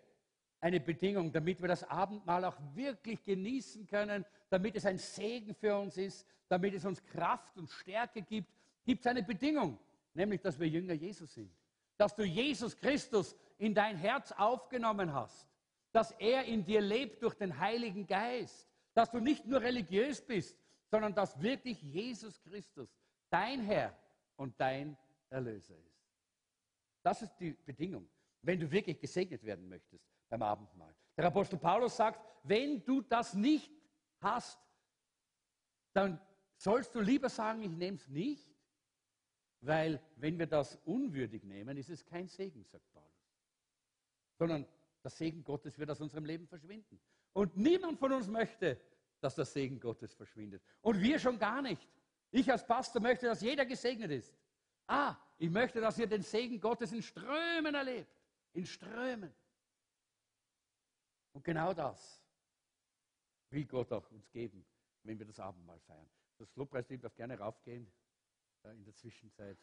eine 0.61 0.79
Bedingung, 0.79 1.33
damit 1.33 1.61
wir 1.61 1.67
das 1.67 1.83
Abendmahl 1.83 2.45
auch 2.45 2.57
wirklich 2.73 3.21
genießen 3.25 3.85
können, 3.87 4.25
damit 4.49 4.77
es 4.77 4.85
ein 4.85 4.97
Segen 4.97 5.53
für 5.53 5.77
uns 5.77 5.97
ist, 5.97 6.25
damit 6.47 6.73
es 6.73 6.85
uns 6.85 7.03
Kraft 7.03 7.57
und 7.57 7.69
Stärke 7.69 8.21
gibt, 8.21 8.49
gibt 8.85 9.01
es 9.01 9.07
eine 9.07 9.21
Bedingung, 9.21 9.77
nämlich 10.13 10.39
dass 10.39 10.57
wir 10.57 10.67
Jünger 10.69 10.93
Jesus 10.93 11.33
sind. 11.33 11.51
Dass 11.97 12.15
du 12.15 12.23
Jesus 12.23 12.77
Christus 12.77 13.35
in 13.57 13.73
dein 13.73 13.97
Herz 13.97 14.31
aufgenommen 14.31 15.13
hast, 15.13 15.49
dass 15.91 16.11
er 16.11 16.45
in 16.45 16.63
dir 16.63 16.79
lebt 16.79 17.21
durch 17.21 17.35
den 17.35 17.59
Heiligen 17.59 18.07
Geist, 18.07 18.69
dass 18.93 19.11
du 19.11 19.19
nicht 19.19 19.45
nur 19.45 19.61
religiös 19.61 20.21
bist, 20.21 20.57
sondern 20.95 21.13
dass 21.13 21.41
wirklich 21.41 21.81
Jesus 21.81 22.41
Christus 22.41 22.89
dein 23.29 23.59
Herr 23.65 23.93
und 24.37 24.57
dein 24.57 24.97
Erlöser 25.29 25.77
ist. 25.77 26.07
Das 27.03 27.21
ist 27.21 27.35
die 27.35 27.51
Bedingung, 27.51 28.07
wenn 28.41 28.61
du 28.61 28.71
wirklich 28.71 28.97
gesegnet 28.97 29.43
werden 29.43 29.67
möchtest 29.67 30.07
beim 30.29 30.41
Abendmahl. 30.41 30.95
Der 31.17 31.25
Apostel 31.25 31.57
Paulus 31.57 31.97
sagt, 31.97 32.21
wenn 32.43 32.81
du 32.85 33.01
das 33.01 33.33
nicht 33.33 33.69
hast, 34.21 34.57
dann 35.91 36.17
sollst 36.55 36.95
du 36.95 37.01
lieber 37.01 37.27
sagen, 37.27 37.61
ich 37.63 37.75
nehme 37.75 37.97
es 37.97 38.07
nicht, 38.07 38.49
weil 39.59 40.01
wenn 40.15 40.39
wir 40.39 40.47
das 40.47 40.77
unwürdig 40.85 41.43
nehmen, 41.43 41.75
ist 41.75 41.89
es 41.89 42.05
kein 42.05 42.29
Segen, 42.29 42.63
sagt 42.63 42.89
Paulus, 42.93 43.33
sondern 44.37 44.65
das 45.03 45.17
Segen 45.17 45.43
Gottes 45.43 45.77
wird 45.77 45.91
aus 45.91 45.99
unserem 45.99 46.23
Leben 46.23 46.47
verschwinden. 46.47 47.01
Und 47.33 47.57
niemand 47.57 47.99
von 47.99 48.13
uns 48.13 48.29
möchte, 48.29 48.79
dass 49.25 49.33
der 49.33 49.45
Segen 49.45 49.79
Gottes 49.79 50.13
verschwindet. 50.13 50.61
Und 50.81 51.01
wir 51.01 51.17
schon 51.17 51.39
gar 51.39 51.59
nicht. 51.63 51.89
Ich 52.29 52.51
als 52.51 52.65
Pastor 52.65 53.01
möchte, 53.01 53.25
dass 53.25 53.41
jeder 53.41 53.65
gesegnet 53.65 54.11
ist. 54.11 54.37
Ah, 54.85 55.15
ich 55.39 55.49
möchte, 55.49 55.81
dass 55.81 55.97
ihr 55.97 56.05
den 56.05 56.21
Segen 56.21 56.59
Gottes 56.59 56.91
in 56.91 57.01
Strömen 57.01 57.73
erlebt. 57.73 58.15
In 58.53 58.67
Strömen. 58.67 59.33
Und 61.33 61.43
genau 61.43 61.73
das 61.73 62.21
will 63.49 63.65
Gott 63.65 63.91
auch 63.91 64.09
uns 64.11 64.29
geben, 64.29 64.63
wenn 65.01 65.17
wir 65.17 65.25
das 65.25 65.39
Abendmahl 65.39 65.79
feiern. 65.79 66.09
Das 66.37 66.55
Lobpreisteam 66.55 67.01
darf 67.01 67.15
gerne 67.15 67.39
raufgehen 67.39 67.91
äh, 68.63 68.69
in 68.73 68.83
der 68.85 68.93
Zwischenzeit. 68.93 69.57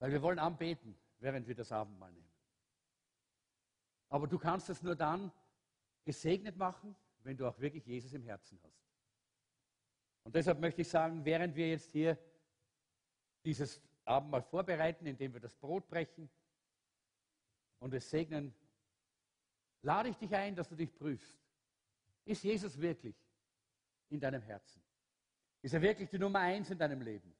Weil 0.00 0.10
wir 0.10 0.22
wollen 0.22 0.40
anbeten, 0.40 0.98
während 1.18 1.46
wir 1.46 1.54
das 1.54 1.70
Abendmahl 1.70 2.12
nehmen. 2.12 2.32
Aber 4.08 4.26
du 4.26 4.38
kannst 4.38 4.68
es 4.70 4.82
nur 4.82 4.96
dann 4.96 5.30
gesegnet 6.06 6.56
machen, 6.56 6.96
wenn 7.24 7.36
du 7.36 7.46
auch 7.46 7.58
wirklich 7.58 7.84
Jesus 7.84 8.12
im 8.14 8.22
Herzen 8.22 8.58
hast. 8.62 8.86
Und 10.22 10.34
deshalb 10.34 10.60
möchte 10.60 10.80
ich 10.80 10.88
sagen, 10.88 11.24
während 11.24 11.54
wir 11.54 11.68
jetzt 11.68 11.90
hier 11.90 12.16
dieses 13.44 13.82
Abendmahl 14.04 14.42
vorbereiten, 14.42 15.04
indem 15.06 15.34
wir 15.34 15.40
das 15.40 15.54
Brot 15.54 15.88
brechen 15.88 16.30
und 17.80 17.92
es 17.92 18.08
segnen, 18.08 18.54
lade 19.82 20.08
ich 20.08 20.16
dich 20.16 20.34
ein, 20.34 20.54
dass 20.54 20.68
du 20.68 20.76
dich 20.76 20.94
prüfst. 20.94 21.38
Ist 22.24 22.42
Jesus 22.44 22.80
wirklich 22.80 23.16
in 24.08 24.20
deinem 24.20 24.42
Herzen? 24.42 24.82
Ist 25.62 25.74
er 25.74 25.82
wirklich 25.82 26.08
die 26.08 26.18
Nummer 26.18 26.40
eins 26.40 26.70
in 26.70 26.78
deinem 26.78 27.02
Leben? 27.02 27.34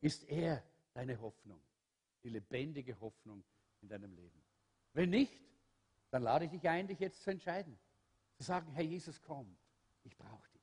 Ist 0.00 0.24
er 0.24 0.62
deine 0.94 1.20
Hoffnung, 1.20 1.62
die 2.22 2.30
lebendige 2.30 2.98
Hoffnung 3.00 3.44
in 3.82 3.88
deinem 3.88 4.14
Leben? 4.14 4.42
Wenn 4.94 5.10
nicht, 5.10 5.38
dann 6.12 6.22
lade 6.22 6.44
ich 6.44 6.50
dich 6.50 6.68
ein, 6.68 6.86
dich 6.86 7.00
jetzt 7.00 7.22
zu 7.22 7.30
entscheiden. 7.30 7.78
Zu 8.36 8.42
sagen, 8.42 8.70
Herr 8.72 8.84
Jesus, 8.84 9.20
komm, 9.22 9.56
ich 10.04 10.14
brauche 10.16 10.46
dich. 10.52 10.62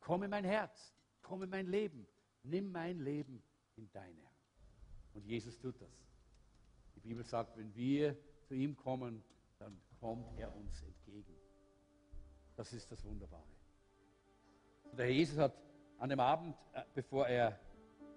Komm 0.00 0.22
in 0.22 0.30
mein 0.30 0.44
Herz, 0.44 0.94
komm 1.22 1.42
in 1.42 1.48
mein 1.48 1.66
Leben, 1.66 2.06
nimm 2.42 2.70
mein 2.70 2.98
Leben 2.98 3.42
in 3.76 3.90
deine 3.90 4.22
Hand. 4.22 4.36
Und 5.14 5.24
Jesus 5.24 5.58
tut 5.58 5.80
das. 5.80 5.88
Die 6.94 7.00
Bibel 7.00 7.24
sagt, 7.24 7.56
wenn 7.56 7.74
wir 7.74 8.14
zu 8.42 8.54
ihm 8.54 8.76
kommen, 8.76 9.24
dann 9.58 9.80
kommt 9.98 10.38
er 10.38 10.54
uns 10.54 10.82
entgegen. 10.82 11.34
Das 12.54 12.74
ist 12.74 12.92
das 12.92 13.02
Wunderbare. 13.04 13.42
Und 14.90 14.98
der 14.98 15.06
Herr 15.06 15.14
Jesus 15.14 15.38
hat 15.38 15.54
an 15.98 16.10
dem 16.10 16.20
Abend, 16.20 16.54
äh, 16.74 16.82
bevor 16.94 17.26
er 17.26 17.58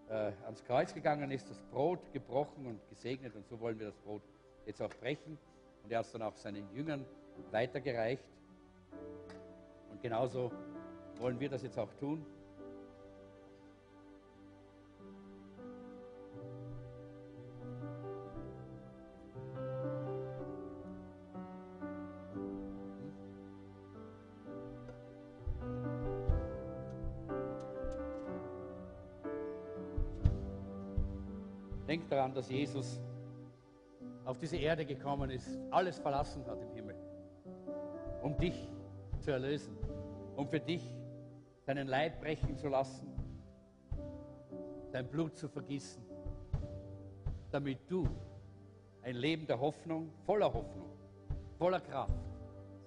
äh, 0.09 0.33
ans 0.43 0.61
Kreuz 0.65 0.93
gegangen 0.93 1.31
ist, 1.31 1.49
das 1.49 1.61
Brot 1.69 2.11
gebrochen 2.11 2.65
und 2.65 2.85
gesegnet. 2.89 3.33
Und 3.33 3.47
so 3.47 3.61
wollen 3.61 3.79
wir 3.79 3.85
das 3.85 3.97
Brot 3.97 4.23
jetzt 4.65 4.81
auch 4.81 4.93
brechen. 4.95 5.39
Und 5.83 5.91
er 5.91 5.99
hat 5.99 6.05
es 6.05 6.11
dann 6.11 6.21
auch 6.21 6.35
seinen 6.37 6.69
Jüngern 6.73 7.05
weitergereicht. 7.51 8.25
Und 9.91 10.01
genauso 10.01 10.51
wollen 11.19 11.39
wir 11.39 11.49
das 11.49 11.63
jetzt 11.63 11.77
auch 11.77 11.93
tun. 11.95 12.25
Denk 31.87 32.09
daran, 32.09 32.33
dass 32.33 32.49
Jesus 32.49 32.99
auf 34.33 34.39
diese 34.39 34.57
Erde 34.57 34.83
gekommen 34.83 35.29
ist, 35.29 35.59
alles 35.69 35.99
verlassen 35.99 36.43
hat 36.47 36.59
im 36.59 36.71
Himmel, 36.73 36.95
um 38.23 38.35
dich 38.35 38.67
zu 39.19 39.29
erlösen, 39.29 39.77
um 40.35 40.47
für 40.47 40.59
dich 40.59 40.83
deinen 41.67 41.87
Leib 41.87 42.19
brechen 42.19 42.57
zu 42.57 42.67
lassen, 42.67 43.13
dein 44.91 45.07
Blut 45.07 45.37
zu 45.37 45.47
vergießen, 45.47 46.01
damit 47.51 47.77
du 47.87 48.07
ein 49.03 49.17
Leben 49.17 49.45
der 49.45 49.59
Hoffnung, 49.59 50.09
voller 50.25 50.51
Hoffnung, 50.51 50.89
voller 51.59 51.79
Kraft, 51.79 52.17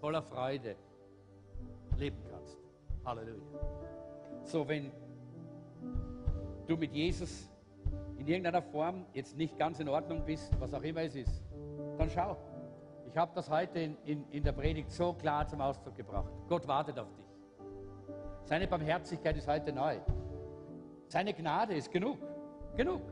voller 0.01 0.23
Freude 0.23 0.75
leben 1.97 2.19
kannst. 2.29 2.59
Halleluja. 3.05 3.41
So, 4.43 4.67
wenn 4.67 4.91
du 6.67 6.77
mit 6.77 6.93
Jesus 6.93 7.49
in 8.27 8.33
irgendeiner 8.33 8.61
Form 8.61 9.07
jetzt 9.13 9.37
nicht 9.37 9.57
ganz 9.57 9.79
in 9.79 9.89
Ordnung 9.89 10.25
bist, 10.25 10.53
was 10.59 10.75
auch 10.75 10.83
immer 10.83 11.03
es 11.03 11.15
ist, 11.15 11.45
dann 11.97 12.11
schau. 12.11 12.37
Ich 13.07 13.17
habe 13.17 13.31
das 13.37 13.49
heute 13.49 13.79
in, 13.79 13.97
in, 14.05 14.31
in 14.33 14.43
der 14.43 14.51
Predigt 14.51 14.91
so 14.91 15.13
klar 15.13 15.47
zum 15.47 15.61
Ausdruck 15.61 15.95
gebracht. 15.95 16.33
Gott 16.49 16.67
wartet 16.67 16.99
auf 16.99 17.07
dich. 17.15 17.25
Seine 18.43 18.67
Barmherzigkeit 18.67 19.37
ist 19.37 19.47
heute 19.47 19.73
neu. 19.73 19.99
Seine 21.07 21.35
Gnade 21.35 21.75
ist 21.75 21.93
genug. 21.93 22.19
Genug. 22.77 23.03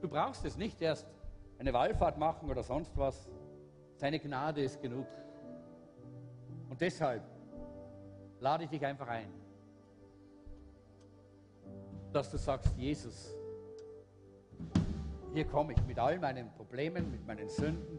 Du 0.00 0.08
brauchst 0.08 0.42
es 0.46 0.56
nicht 0.56 0.80
erst 0.80 1.06
eine 1.58 1.74
Wallfahrt 1.74 2.16
machen 2.16 2.50
oder 2.50 2.62
sonst 2.62 2.96
was. 2.96 3.28
Seine 3.96 4.18
Gnade 4.18 4.62
ist 4.62 4.80
genug. 4.80 5.06
Und 6.70 6.80
deshalb 6.80 7.22
lade 8.40 8.64
ich 8.64 8.70
dich 8.70 8.86
einfach 8.86 9.08
ein, 9.08 9.28
dass 12.10 12.30
du 12.30 12.38
sagst, 12.38 12.74
Jesus, 12.78 13.36
hier 15.32 15.44
komme 15.44 15.72
ich 15.72 15.82
mit 15.86 15.98
all 15.98 16.18
meinen 16.18 16.50
Problemen, 16.52 17.10
mit 17.10 17.26
meinen 17.26 17.48
Sünden, 17.48 17.98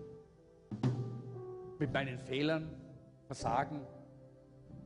mit 1.79 1.91
meinen 1.91 2.19
Fehlern, 2.19 2.69
Versagen. 3.25 3.81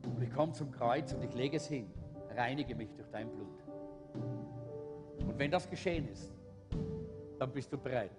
Und 0.04 0.22
ich 0.22 0.32
komme 0.32 0.52
zum 0.52 0.70
Kreuz 0.70 1.12
und 1.12 1.24
ich 1.24 1.34
lege 1.34 1.56
es 1.56 1.66
hin. 1.66 1.90
Reinige 2.36 2.74
mich 2.74 2.92
durch 2.94 3.08
dein 3.10 3.28
Blut. 3.30 3.64
Und 5.26 5.38
wenn 5.38 5.50
das 5.50 5.68
geschehen 5.68 6.08
ist, 6.08 6.32
dann 7.38 7.50
bist 7.52 7.72
du 7.72 7.78
bereit. 7.78 8.12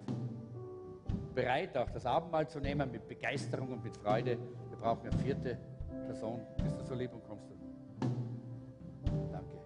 Bereit, 1.34 1.76
auch 1.76 1.90
das 1.90 2.04
Abendmahl 2.04 2.48
zu 2.48 2.60
nehmen 2.60 2.90
mit 2.90 3.08
Begeisterung 3.08 3.72
und 3.72 3.82
mit 3.82 3.96
Freude. 3.96 4.38
Wir 4.68 4.76
brauchen 4.78 5.08
eine 5.08 5.18
vierte 5.18 5.58
Person. 6.04 6.40
Bist 6.62 6.78
du 6.80 6.84
so 6.84 6.94
lieb 6.94 7.12
und 7.14 7.24
kommst 7.24 7.48
du? 7.48 7.54
Danke. 9.32 9.58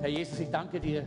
Herr 0.00 0.08
Jesus, 0.08 0.40
ich 0.40 0.50
danke 0.50 0.80
dir, 0.80 1.06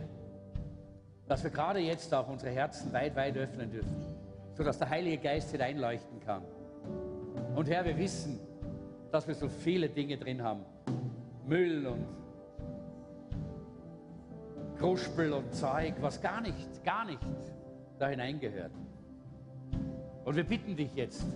dass 1.34 1.42
wir 1.42 1.50
gerade 1.50 1.80
jetzt 1.80 2.14
auch 2.14 2.28
unsere 2.28 2.52
Herzen 2.52 2.92
weit, 2.92 3.16
weit 3.16 3.36
öffnen 3.36 3.68
dürfen, 3.68 4.06
sodass 4.52 4.78
der 4.78 4.88
Heilige 4.88 5.18
Geist 5.18 5.50
hineinleuchten 5.50 6.20
kann. 6.20 6.44
Und 7.56 7.68
Herr, 7.68 7.84
wir 7.84 7.98
wissen, 7.98 8.38
dass 9.10 9.26
wir 9.26 9.34
so 9.34 9.48
viele 9.48 9.88
Dinge 9.88 10.16
drin 10.16 10.40
haben. 10.40 10.64
Müll 11.44 11.88
und 11.88 12.06
Kruspel 14.78 15.32
und 15.32 15.52
Zeug, 15.52 15.94
was 16.00 16.22
gar 16.22 16.40
nicht, 16.40 16.84
gar 16.84 17.04
nicht 17.04 17.18
da 17.98 18.06
hineingehört. 18.06 18.70
Und 20.24 20.36
wir 20.36 20.44
bitten 20.44 20.76
dich 20.76 20.94
jetzt, 20.94 21.26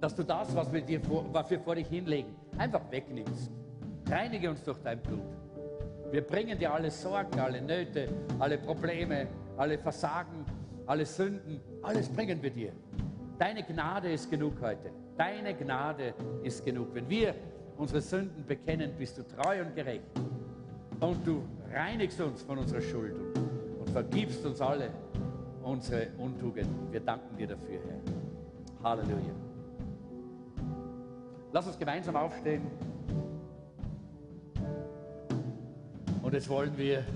dass 0.00 0.14
du 0.14 0.22
das, 0.22 0.54
was 0.54 0.72
wir, 0.72 0.82
dir 0.82 1.00
vor, 1.00 1.24
was 1.32 1.50
wir 1.50 1.58
vor 1.58 1.74
dich 1.74 1.88
hinlegen, 1.88 2.32
einfach 2.56 2.88
wegnimmst. 2.92 3.50
Reinige 4.08 4.48
uns 4.48 4.62
durch 4.62 4.78
dein 4.84 5.00
Blut. 5.00 5.37
Wir 6.10 6.22
bringen 6.22 6.58
dir 6.58 6.72
alle 6.72 6.90
Sorgen, 6.90 7.38
alle 7.38 7.60
Nöte, 7.60 8.08
alle 8.38 8.56
Probleme, 8.56 9.26
alle 9.58 9.76
Versagen, 9.76 10.44
alle 10.86 11.04
Sünden, 11.04 11.60
alles 11.82 12.08
bringen 12.08 12.42
wir 12.42 12.50
dir. 12.50 12.72
Deine 13.38 13.62
Gnade 13.62 14.10
ist 14.10 14.30
genug 14.30 14.54
heute. 14.62 14.90
Deine 15.18 15.54
Gnade 15.54 16.14
ist 16.42 16.64
genug. 16.64 16.94
Wenn 16.94 17.08
wir 17.10 17.34
unsere 17.76 18.00
Sünden 18.00 18.46
bekennen, 18.46 18.92
bist 18.98 19.18
du 19.18 19.22
treu 19.22 19.60
und 19.60 19.74
gerecht. 19.74 20.04
Und 20.98 21.26
du 21.26 21.42
reinigst 21.72 22.20
uns 22.20 22.42
von 22.42 22.58
unserer 22.58 22.80
Schuld 22.80 23.14
und 23.78 23.90
vergibst 23.90 24.44
uns 24.46 24.60
alle 24.60 24.90
unsere 25.62 26.08
Untugenden. 26.18 26.90
Wir 26.90 27.00
danken 27.00 27.36
dir 27.36 27.48
dafür, 27.48 27.78
Herr. 27.86 28.90
Halleluja. 28.90 29.34
Lass 31.52 31.66
uns 31.66 31.78
gemeinsam 31.78 32.16
aufstehen. 32.16 32.62
Und 36.28 36.34
jetzt 36.34 36.50
wollen 36.50 36.76
wir 36.76 37.06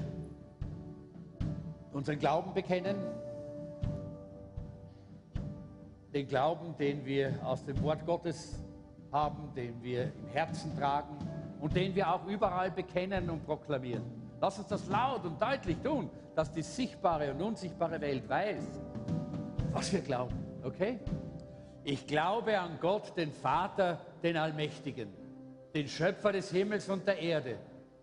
unseren 1.92 2.18
Glauben 2.18 2.54
bekennen. 2.54 2.96
Den 6.14 6.26
Glauben, 6.26 6.74
den 6.78 7.04
wir 7.04 7.38
aus 7.44 7.62
dem 7.62 7.82
Wort 7.82 8.06
Gottes 8.06 8.64
haben, 9.12 9.52
den 9.54 9.82
wir 9.82 10.04
im 10.04 10.28
Herzen 10.32 10.74
tragen 10.78 11.14
und 11.60 11.76
den 11.76 11.94
wir 11.94 12.10
auch 12.10 12.24
überall 12.26 12.70
bekennen 12.70 13.28
und 13.28 13.44
proklamieren. 13.44 14.02
Lass 14.40 14.58
uns 14.58 14.68
das 14.68 14.88
laut 14.88 15.26
und 15.26 15.38
deutlich 15.42 15.76
tun, 15.84 16.08
dass 16.34 16.50
die 16.50 16.62
sichtbare 16.62 17.34
und 17.34 17.42
unsichtbare 17.42 18.00
Welt 18.00 18.26
weiß, 18.26 18.80
was 19.72 19.92
wir 19.92 20.00
glauben. 20.00 20.42
Okay? 20.64 21.00
Ich 21.84 22.06
glaube 22.06 22.58
an 22.58 22.78
Gott, 22.80 23.14
den 23.14 23.30
Vater, 23.30 24.00
den 24.22 24.38
Allmächtigen, 24.38 25.10
den 25.74 25.86
Schöpfer 25.86 26.32
des 26.32 26.50
Himmels 26.50 26.88
und 26.88 27.06
der 27.06 27.18
Erde 27.18 27.58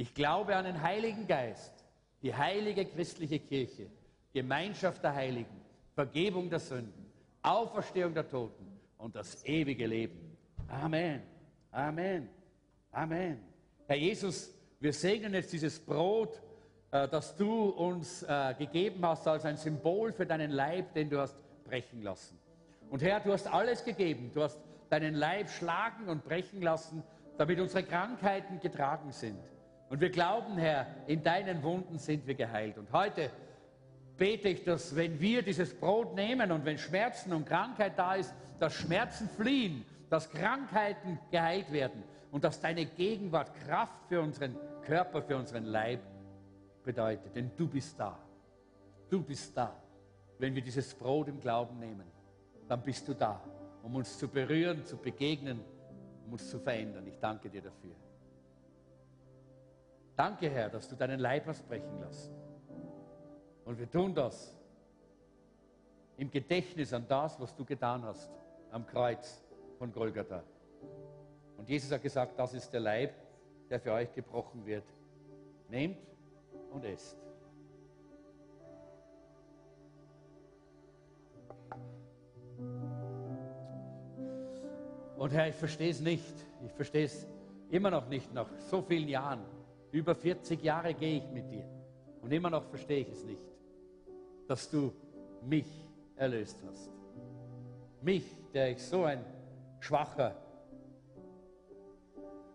Ich 0.00 0.14
glaube 0.14 0.56
an 0.56 0.64
den 0.64 0.80
Heiligen 0.80 1.26
Geist, 1.26 1.74
die 2.22 2.34
heilige 2.34 2.86
christliche 2.86 3.38
Kirche, 3.38 3.90
Gemeinschaft 4.32 5.04
der 5.04 5.14
Heiligen, 5.14 5.60
Vergebung 5.94 6.48
der 6.48 6.58
Sünden, 6.58 7.12
Auferstehung 7.42 8.14
der 8.14 8.26
Toten 8.26 8.80
und 8.96 9.14
das 9.14 9.44
ewige 9.44 9.86
Leben. 9.86 10.38
Amen. 10.68 11.20
Amen. 11.70 12.30
Amen. 12.90 13.40
Herr 13.86 13.96
Jesus, 13.96 14.54
wir 14.80 14.94
segnen 14.94 15.34
jetzt 15.34 15.52
dieses 15.52 15.78
Brot, 15.78 16.40
äh, 16.92 17.06
das 17.06 17.36
du 17.36 17.68
uns 17.68 18.22
äh, 18.22 18.54
gegeben 18.54 19.04
hast 19.04 19.28
als 19.28 19.44
ein 19.44 19.58
Symbol 19.58 20.14
für 20.14 20.24
deinen 20.24 20.50
Leib, 20.50 20.94
den 20.94 21.10
du 21.10 21.20
hast 21.20 21.36
brechen 21.64 22.00
lassen. 22.00 22.38
Und 22.88 23.02
Herr, 23.02 23.20
du 23.20 23.34
hast 23.34 23.46
alles 23.46 23.84
gegeben. 23.84 24.30
Du 24.32 24.42
hast 24.42 24.58
deinen 24.88 25.14
Leib 25.14 25.50
schlagen 25.50 26.08
und 26.08 26.24
brechen 26.24 26.62
lassen, 26.62 27.02
damit 27.36 27.60
unsere 27.60 27.82
Krankheiten 27.82 28.60
getragen 28.60 29.12
sind. 29.12 29.38
Und 29.90 30.00
wir 30.00 30.10
glauben, 30.10 30.56
Herr, 30.56 30.86
in 31.08 31.22
deinen 31.22 31.64
Wunden 31.64 31.98
sind 31.98 32.24
wir 32.24 32.36
geheilt. 32.36 32.78
Und 32.78 32.92
heute 32.92 33.28
bete 34.16 34.48
ich, 34.48 34.62
dass 34.62 34.94
wenn 34.94 35.20
wir 35.20 35.42
dieses 35.42 35.74
Brot 35.74 36.14
nehmen 36.14 36.52
und 36.52 36.64
wenn 36.64 36.78
Schmerzen 36.78 37.32
und 37.32 37.44
Krankheit 37.44 37.98
da 37.98 38.14
ist, 38.14 38.32
dass 38.60 38.72
Schmerzen 38.72 39.28
fliehen, 39.28 39.84
dass 40.08 40.30
Krankheiten 40.30 41.18
geheilt 41.32 41.72
werden 41.72 42.04
und 42.30 42.44
dass 42.44 42.60
deine 42.60 42.86
Gegenwart 42.86 43.52
Kraft 43.66 44.06
für 44.08 44.20
unseren 44.20 44.56
Körper, 44.82 45.22
für 45.22 45.36
unseren 45.36 45.64
Leib 45.64 46.00
bedeutet. 46.84 47.34
Denn 47.34 47.50
du 47.56 47.66
bist 47.66 47.98
da. 47.98 48.16
Du 49.08 49.20
bist 49.20 49.56
da. 49.56 49.74
Wenn 50.38 50.54
wir 50.54 50.62
dieses 50.62 50.94
Brot 50.94 51.26
im 51.26 51.40
Glauben 51.40 51.80
nehmen, 51.80 52.06
dann 52.68 52.80
bist 52.80 53.08
du 53.08 53.14
da, 53.14 53.42
um 53.82 53.96
uns 53.96 54.16
zu 54.16 54.28
berühren, 54.28 54.84
zu 54.84 54.96
begegnen, 54.96 55.60
um 56.26 56.34
uns 56.34 56.48
zu 56.48 56.60
verändern. 56.60 57.04
Ich 57.08 57.18
danke 57.18 57.50
dir 57.50 57.62
dafür. 57.62 57.96
Danke, 60.20 60.50
Herr, 60.50 60.68
dass 60.68 60.86
du 60.86 60.96
deinen 60.96 61.18
Leib 61.18 61.46
hast 61.46 61.66
brechen 61.66 61.98
lassen. 61.98 62.34
Und 63.64 63.78
wir 63.78 63.90
tun 63.90 64.14
das 64.14 64.54
im 66.18 66.30
Gedächtnis 66.30 66.92
an 66.92 67.06
das, 67.08 67.40
was 67.40 67.56
du 67.56 67.64
getan 67.64 68.04
hast 68.04 68.30
am 68.70 68.86
Kreuz 68.86 69.42
von 69.78 69.90
Golgatha. 69.90 70.42
Und 71.56 71.70
Jesus 71.70 71.90
hat 71.90 72.02
gesagt, 72.02 72.38
das 72.38 72.52
ist 72.52 72.70
der 72.70 72.80
Leib, 72.80 73.14
der 73.70 73.80
für 73.80 73.94
euch 73.94 74.12
gebrochen 74.12 74.66
wird. 74.66 74.84
Nehmt 75.70 75.96
und 76.70 76.84
esst. 76.84 77.16
Und 85.16 85.32
Herr, 85.32 85.48
ich 85.48 85.54
verstehe 85.54 85.90
es 85.90 86.00
nicht. 86.02 86.34
Ich 86.66 86.72
verstehe 86.74 87.06
es 87.06 87.26
immer 87.70 87.90
noch 87.90 88.06
nicht 88.10 88.34
nach 88.34 88.50
so 88.58 88.82
vielen 88.82 89.08
Jahren. 89.08 89.59
Über 89.92 90.14
40 90.14 90.62
Jahre 90.62 90.94
gehe 90.94 91.18
ich 91.18 91.30
mit 91.30 91.50
dir 91.50 91.64
und 92.22 92.32
immer 92.32 92.50
noch 92.50 92.64
verstehe 92.64 93.00
ich 93.00 93.10
es 93.10 93.24
nicht, 93.24 93.44
dass 94.46 94.70
du 94.70 94.92
mich 95.42 95.66
erlöst 96.16 96.62
hast. 96.66 96.90
Mich, 98.02 98.24
der 98.52 98.70
ich 98.70 98.82
so 98.82 99.04
ein 99.04 99.24
schwacher, 99.80 100.36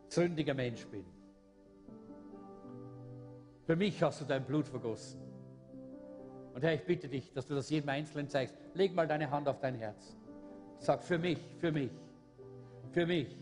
sündiger 0.07 0.53
Mensch 0.53 0.85
bin. 0.87 1.05
Für 3.65 3.75
mich 3.75 4.01
hast 4.01 4.21
du 4.21 4.25
dein 4.25 4.45
Blut 4.45 4.67
vergossen. 4.67 5.19
Und 6.53 6.63
Herr, 6.63 6.73
ich 6.73 6.85
bitte 6.85 7.09
dich, 7.09 7.33
dass 7.33 7.47
du 7.47 7.55
das 7.55 7.69
jedem 7.69 7.89
Einzelnen 7.89 8.29
zeigst. 8.29 8.55
Leg 8.75 8.95
mal 8.95 9.07
deine 9.07 9.29
Hand 9.29 9.47
auf 9.47 9.59
dein 9.59 9.75
Herz. 9.75 10.15
Sag 10.77 11.03
für 11.03 11.17
mich, 11.17 11.39
für 11.59 11.71
mich, 11.71 11.91
für 12.91 13.05
mich. 13.05 13.35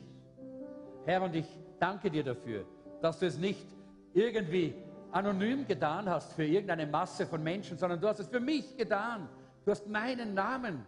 Herr, 1.06 1.22
und 1.22 1.36
ich 1.36 1.45
danke 1.80 2.10
dir 2.10 2.24
dafür, 2.24 2.65
dass 3.02 3.20
du 3.20 3.28
es 3.28 3.38
nicht 3.38 3.68
irgendwie 4.14 4.76
anonym 5.11 5.65
getan 5.68 6.10
hast 6.10 6.34
für 6.34 6.45
irgendeine 6.45 6.88
Masse 6.88 7.26
von 7.26 7.41
Menschen, 7.44 7.77
sondern 7.77 7.99
du 7.99 8.07
hast 8.07 8.19
es 8.19 8.27
für 8.27 8.40
mich 8.40 8.76
getan. 8.77 9.27
Du 9.65 9.72
hast 9.72 9.88
meinen 9.88 10.34
Namen 10.34 10.85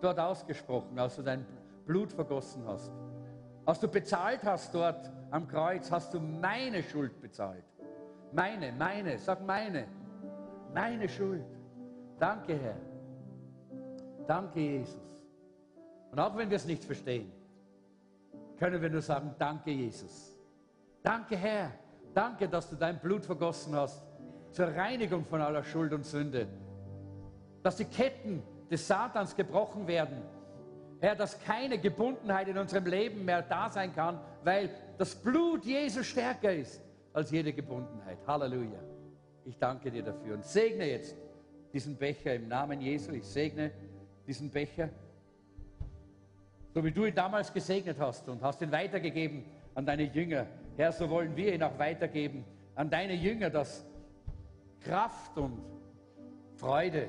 dort 0.00 0.18
ausgesprochen, 0.18 0.98
als 0.98 1.16
du 1.16 1.22
dein 1.22 1.46
Blut 1.86 2.12
vergossen 2.12 2.64
hast. 2.66 2.92
Als 3.64 3.80
du 3.80 3.88
bezahlt 3.88 4.42
hast 4.44 4.74
dort 4.74 5.10
am 5.30 5.46
Kreuz, 5.48 5.90
hast 5.90 6.12
du 6.14 6.20
meine 6.20 6.82
Schuld 6.82 7.20
bezahlt. 7.20 7.64
Meine, 8.32 8.72
meine, 8.72 9.18
sag 9.18 9.44
meine. 9.44 9.86
Meine 10.74 11.08
Schuld. 11.08 11.44
Danke, 12.18 12.58
Herr. 12.58 12.76
Danke, 14.26 14.60
Jesus. 14.60 15.00
Und 16.10 16.20
auch 16.20 16.36
wenn 16.36 16.48
wir 16.48 16.56
es 16.56 16.66
nicht 16.66 16.84
verstehen, 16.84 17.32
können 18.58 18.80
wir 18.80 18.90
nur 18.90 19.02
sagen, 19.02 19.34
danke, 19.38 19.70
Jesus. 19.70 20.38
Danke, 21.02 21.36
Herr. 21.36 21.72
Danke, 22.14 22.48
dass 22.48 22.68
du 22.68 22.76
dein 22.76 22.98
Blut 22.98 23.24
vergossen 23.24 23.74
hast 23.74 24.02
zur 24.50 24.68
Reinigung 24.68 25.24
von 25.24 25.40
aller 25.40 25.64
Schuld 25.64 25.92
und 25.92 26.04
Sünde. 26.04 26.46
Dass 27.62 27.76
die 27.76 27.84
Ketten 27.84 28.42
des 28.70 28.86
Satans 28.86 29.34
gebrochen 29.34 29.86
werden. 29.86 30.22
Herr, 31.00 31.16
dass 31.16 31.38
keine 31.40 31.78
Gebundenheit 31.78 32.48
in 32.48 32.58
unserem 32.58 32.86
Leben 32.86 33.24
mehr 33.24 33.42
da 33.42 33.68
sein 33.68 33.94
kann, 33.94 34.20
weil 34.44 34.70
das 34.98 35.14
Blut 35.14 35.64
Jesu 35.64 36.02
stärker 36.02 36.54
ist 36.54 36.80
als 37.12 37.30
jede 37.30 37.52
Gebundenheit. 37.52 38.18
Halleluja. 38.26 38.78
Ich 39.44 39.58
danke 39.58 39.90
dir 39.90 40.02
dafür 40.02 40.34
und 40.34 40.44
segne 40.44 40.88
jetzt 40.88 41.16
diesen 41.72 41.96
Becher 41.96 42.34
im 42.34 42.48
Namen 42.48 42.80
Jesu. 42.80 43.12
Ich 43.12 43.26
segne 43.26 43.72
diesen 44.26 44.50
Becher 44.50 44.90
So 46.74 46.82
wie 46.82 46.90
du 46.90 47.04
ihn 47.04 47.14
damals 47.14 47.52
gesegnet 47.52 47.98
hast 47.98 48.28
und 48.28 48.40
hast 48.42 48.62
ihn 48.62 48.72
weitergegeben 48.72 49.44
an 49.74 49.84
deine 49.84 50.04
Jünger. 50.04 50.46
Herr, 50.76 50.92
so 50.92 51.08
wollen 51.10 51.36
wir 51.36 51.54
ihn 51.54 51.62
auch 51.62 51.78
weitergeben 51.78 52.44
an 52.74 52.88
deine 52.88 53.14
Jünger, 53.14 53.50
dass 53.50 53.86
Kraft 54.80 55.36
und 55.36 55.60
Freude 56.54 57.08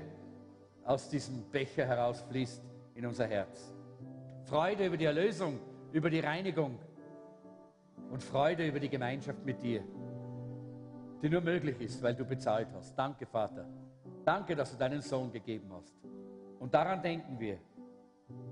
aus 0.83 1.09
diesem 1.09 1.49
Becher 1.49 1.85
herausfließt 1.85 2.61
in 2.95 3.05
unser 3.05 3.27
Herz. 3.27 3.73
Freude 4.43 4.87
über 4.87 4.97
die 4.97 5.05
Erlösung, 5.05 5.59
über 5.93 6.09
die 6.09 6.19
Reinigung 6.19 6.77
und 8.11 8.21
Freude 8.21 8.67
über 8.67 8.79
die 8.79 8.89
Gemeinschaft 8.89 9.45
mit 9.45 9.61
dir, 9.63 9.81
die 11.21 11.29
nur 11.29 11.41
möglich 11.41 11.79
ist, 11.79 12.03
weil 12.03 12.13
du 12.13 12.25
bezahlt 12.25 12.67
hast. 12.75 12.95
Danke, 12.95 13.25
Vater. 13.25 13.65
Danke, 14.25 14.55
dass 14.55 14.71
du 14.71 14.77
deinen 14.77 15.01
Sohn 15.01 15.31
gegeben 15.31 15.71
hast. 15.73 15.95
Und 16.59 16.73
daran 16.73 17.01
denken 17.01 17.39
wir. 17.39 17.57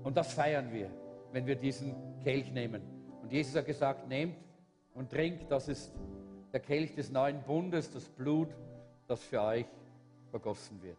Und 0.02 0.16
das 0.16 0.32
feiern 0.32 0.72
wir, 0.72 0.90
wenn 1.32 1.46
wir 1.46 1.56
diesen 1.56 1.94
Kelch 2.20 2.50
nehmen. 2.50 2.82
Und 3.22 3.30
Jesus 3.32 3.54
hat 3.54 3.66
gesagt, 3.66 4.08
nehmt 4.08 4.36
und 4.94 5.10
trinkt, 5.10 5.50
das 5.50 5.68
ist 5.68 5.92
der 6.52 6.60
Kelch 6.60 6.94
des 6.94 7.10
neuen 7.10 7.42
Bundes, 7.42 7.90
das 7.90 8.08
Blut, 8.08 8.48
das 9.06 9.22
für 9.22 9.40
euch 9.40 9.66
vergossen 10.30 10.82
wird. 10.82 10.98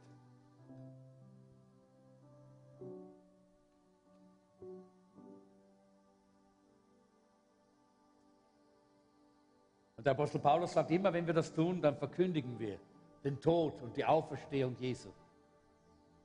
Und 9.97 10.05
der 10.05 10.11
Apostel 10.11 10.39
Paulus 10.39 10.73
sagt 10.73 10.91
immer, 10.91 11.13
wenn 11.13 11.25
wir 11.25 11.33
das 11.33 11.53
tun, 11.53 11.81
dann 11.81 11.95
verkündigen 11.95 12.59
wir 12.59 12.77
den 13.23 13.39
Tod 13.39 13.81
und 13.81 13.95
die 13.95 14.03
Auferstehung 14.03 14.75
Jesu. 14.79 15.09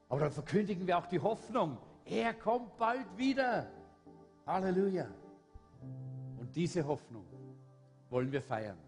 Aber 0.08 0.20
dann 0.20 0.32
verkündigen 0.32 0.86
wir 0.86 0.98
auch 0.98 1.06
die 1.06 1.20
Hoffnung, 1.20 1.78
er 2.04 2.34
kommt 2.34 2.76
bald 2.76 3.06
wieder. 3.16 3.70
Halleluja. 4.46 5.06
Und 6.40 6.56
diese 6.56 6.84
Hoffnung 6.86 7.24
wollen 8.10 8.32
wir 8.32 8.42
feiern. 8.42 8.87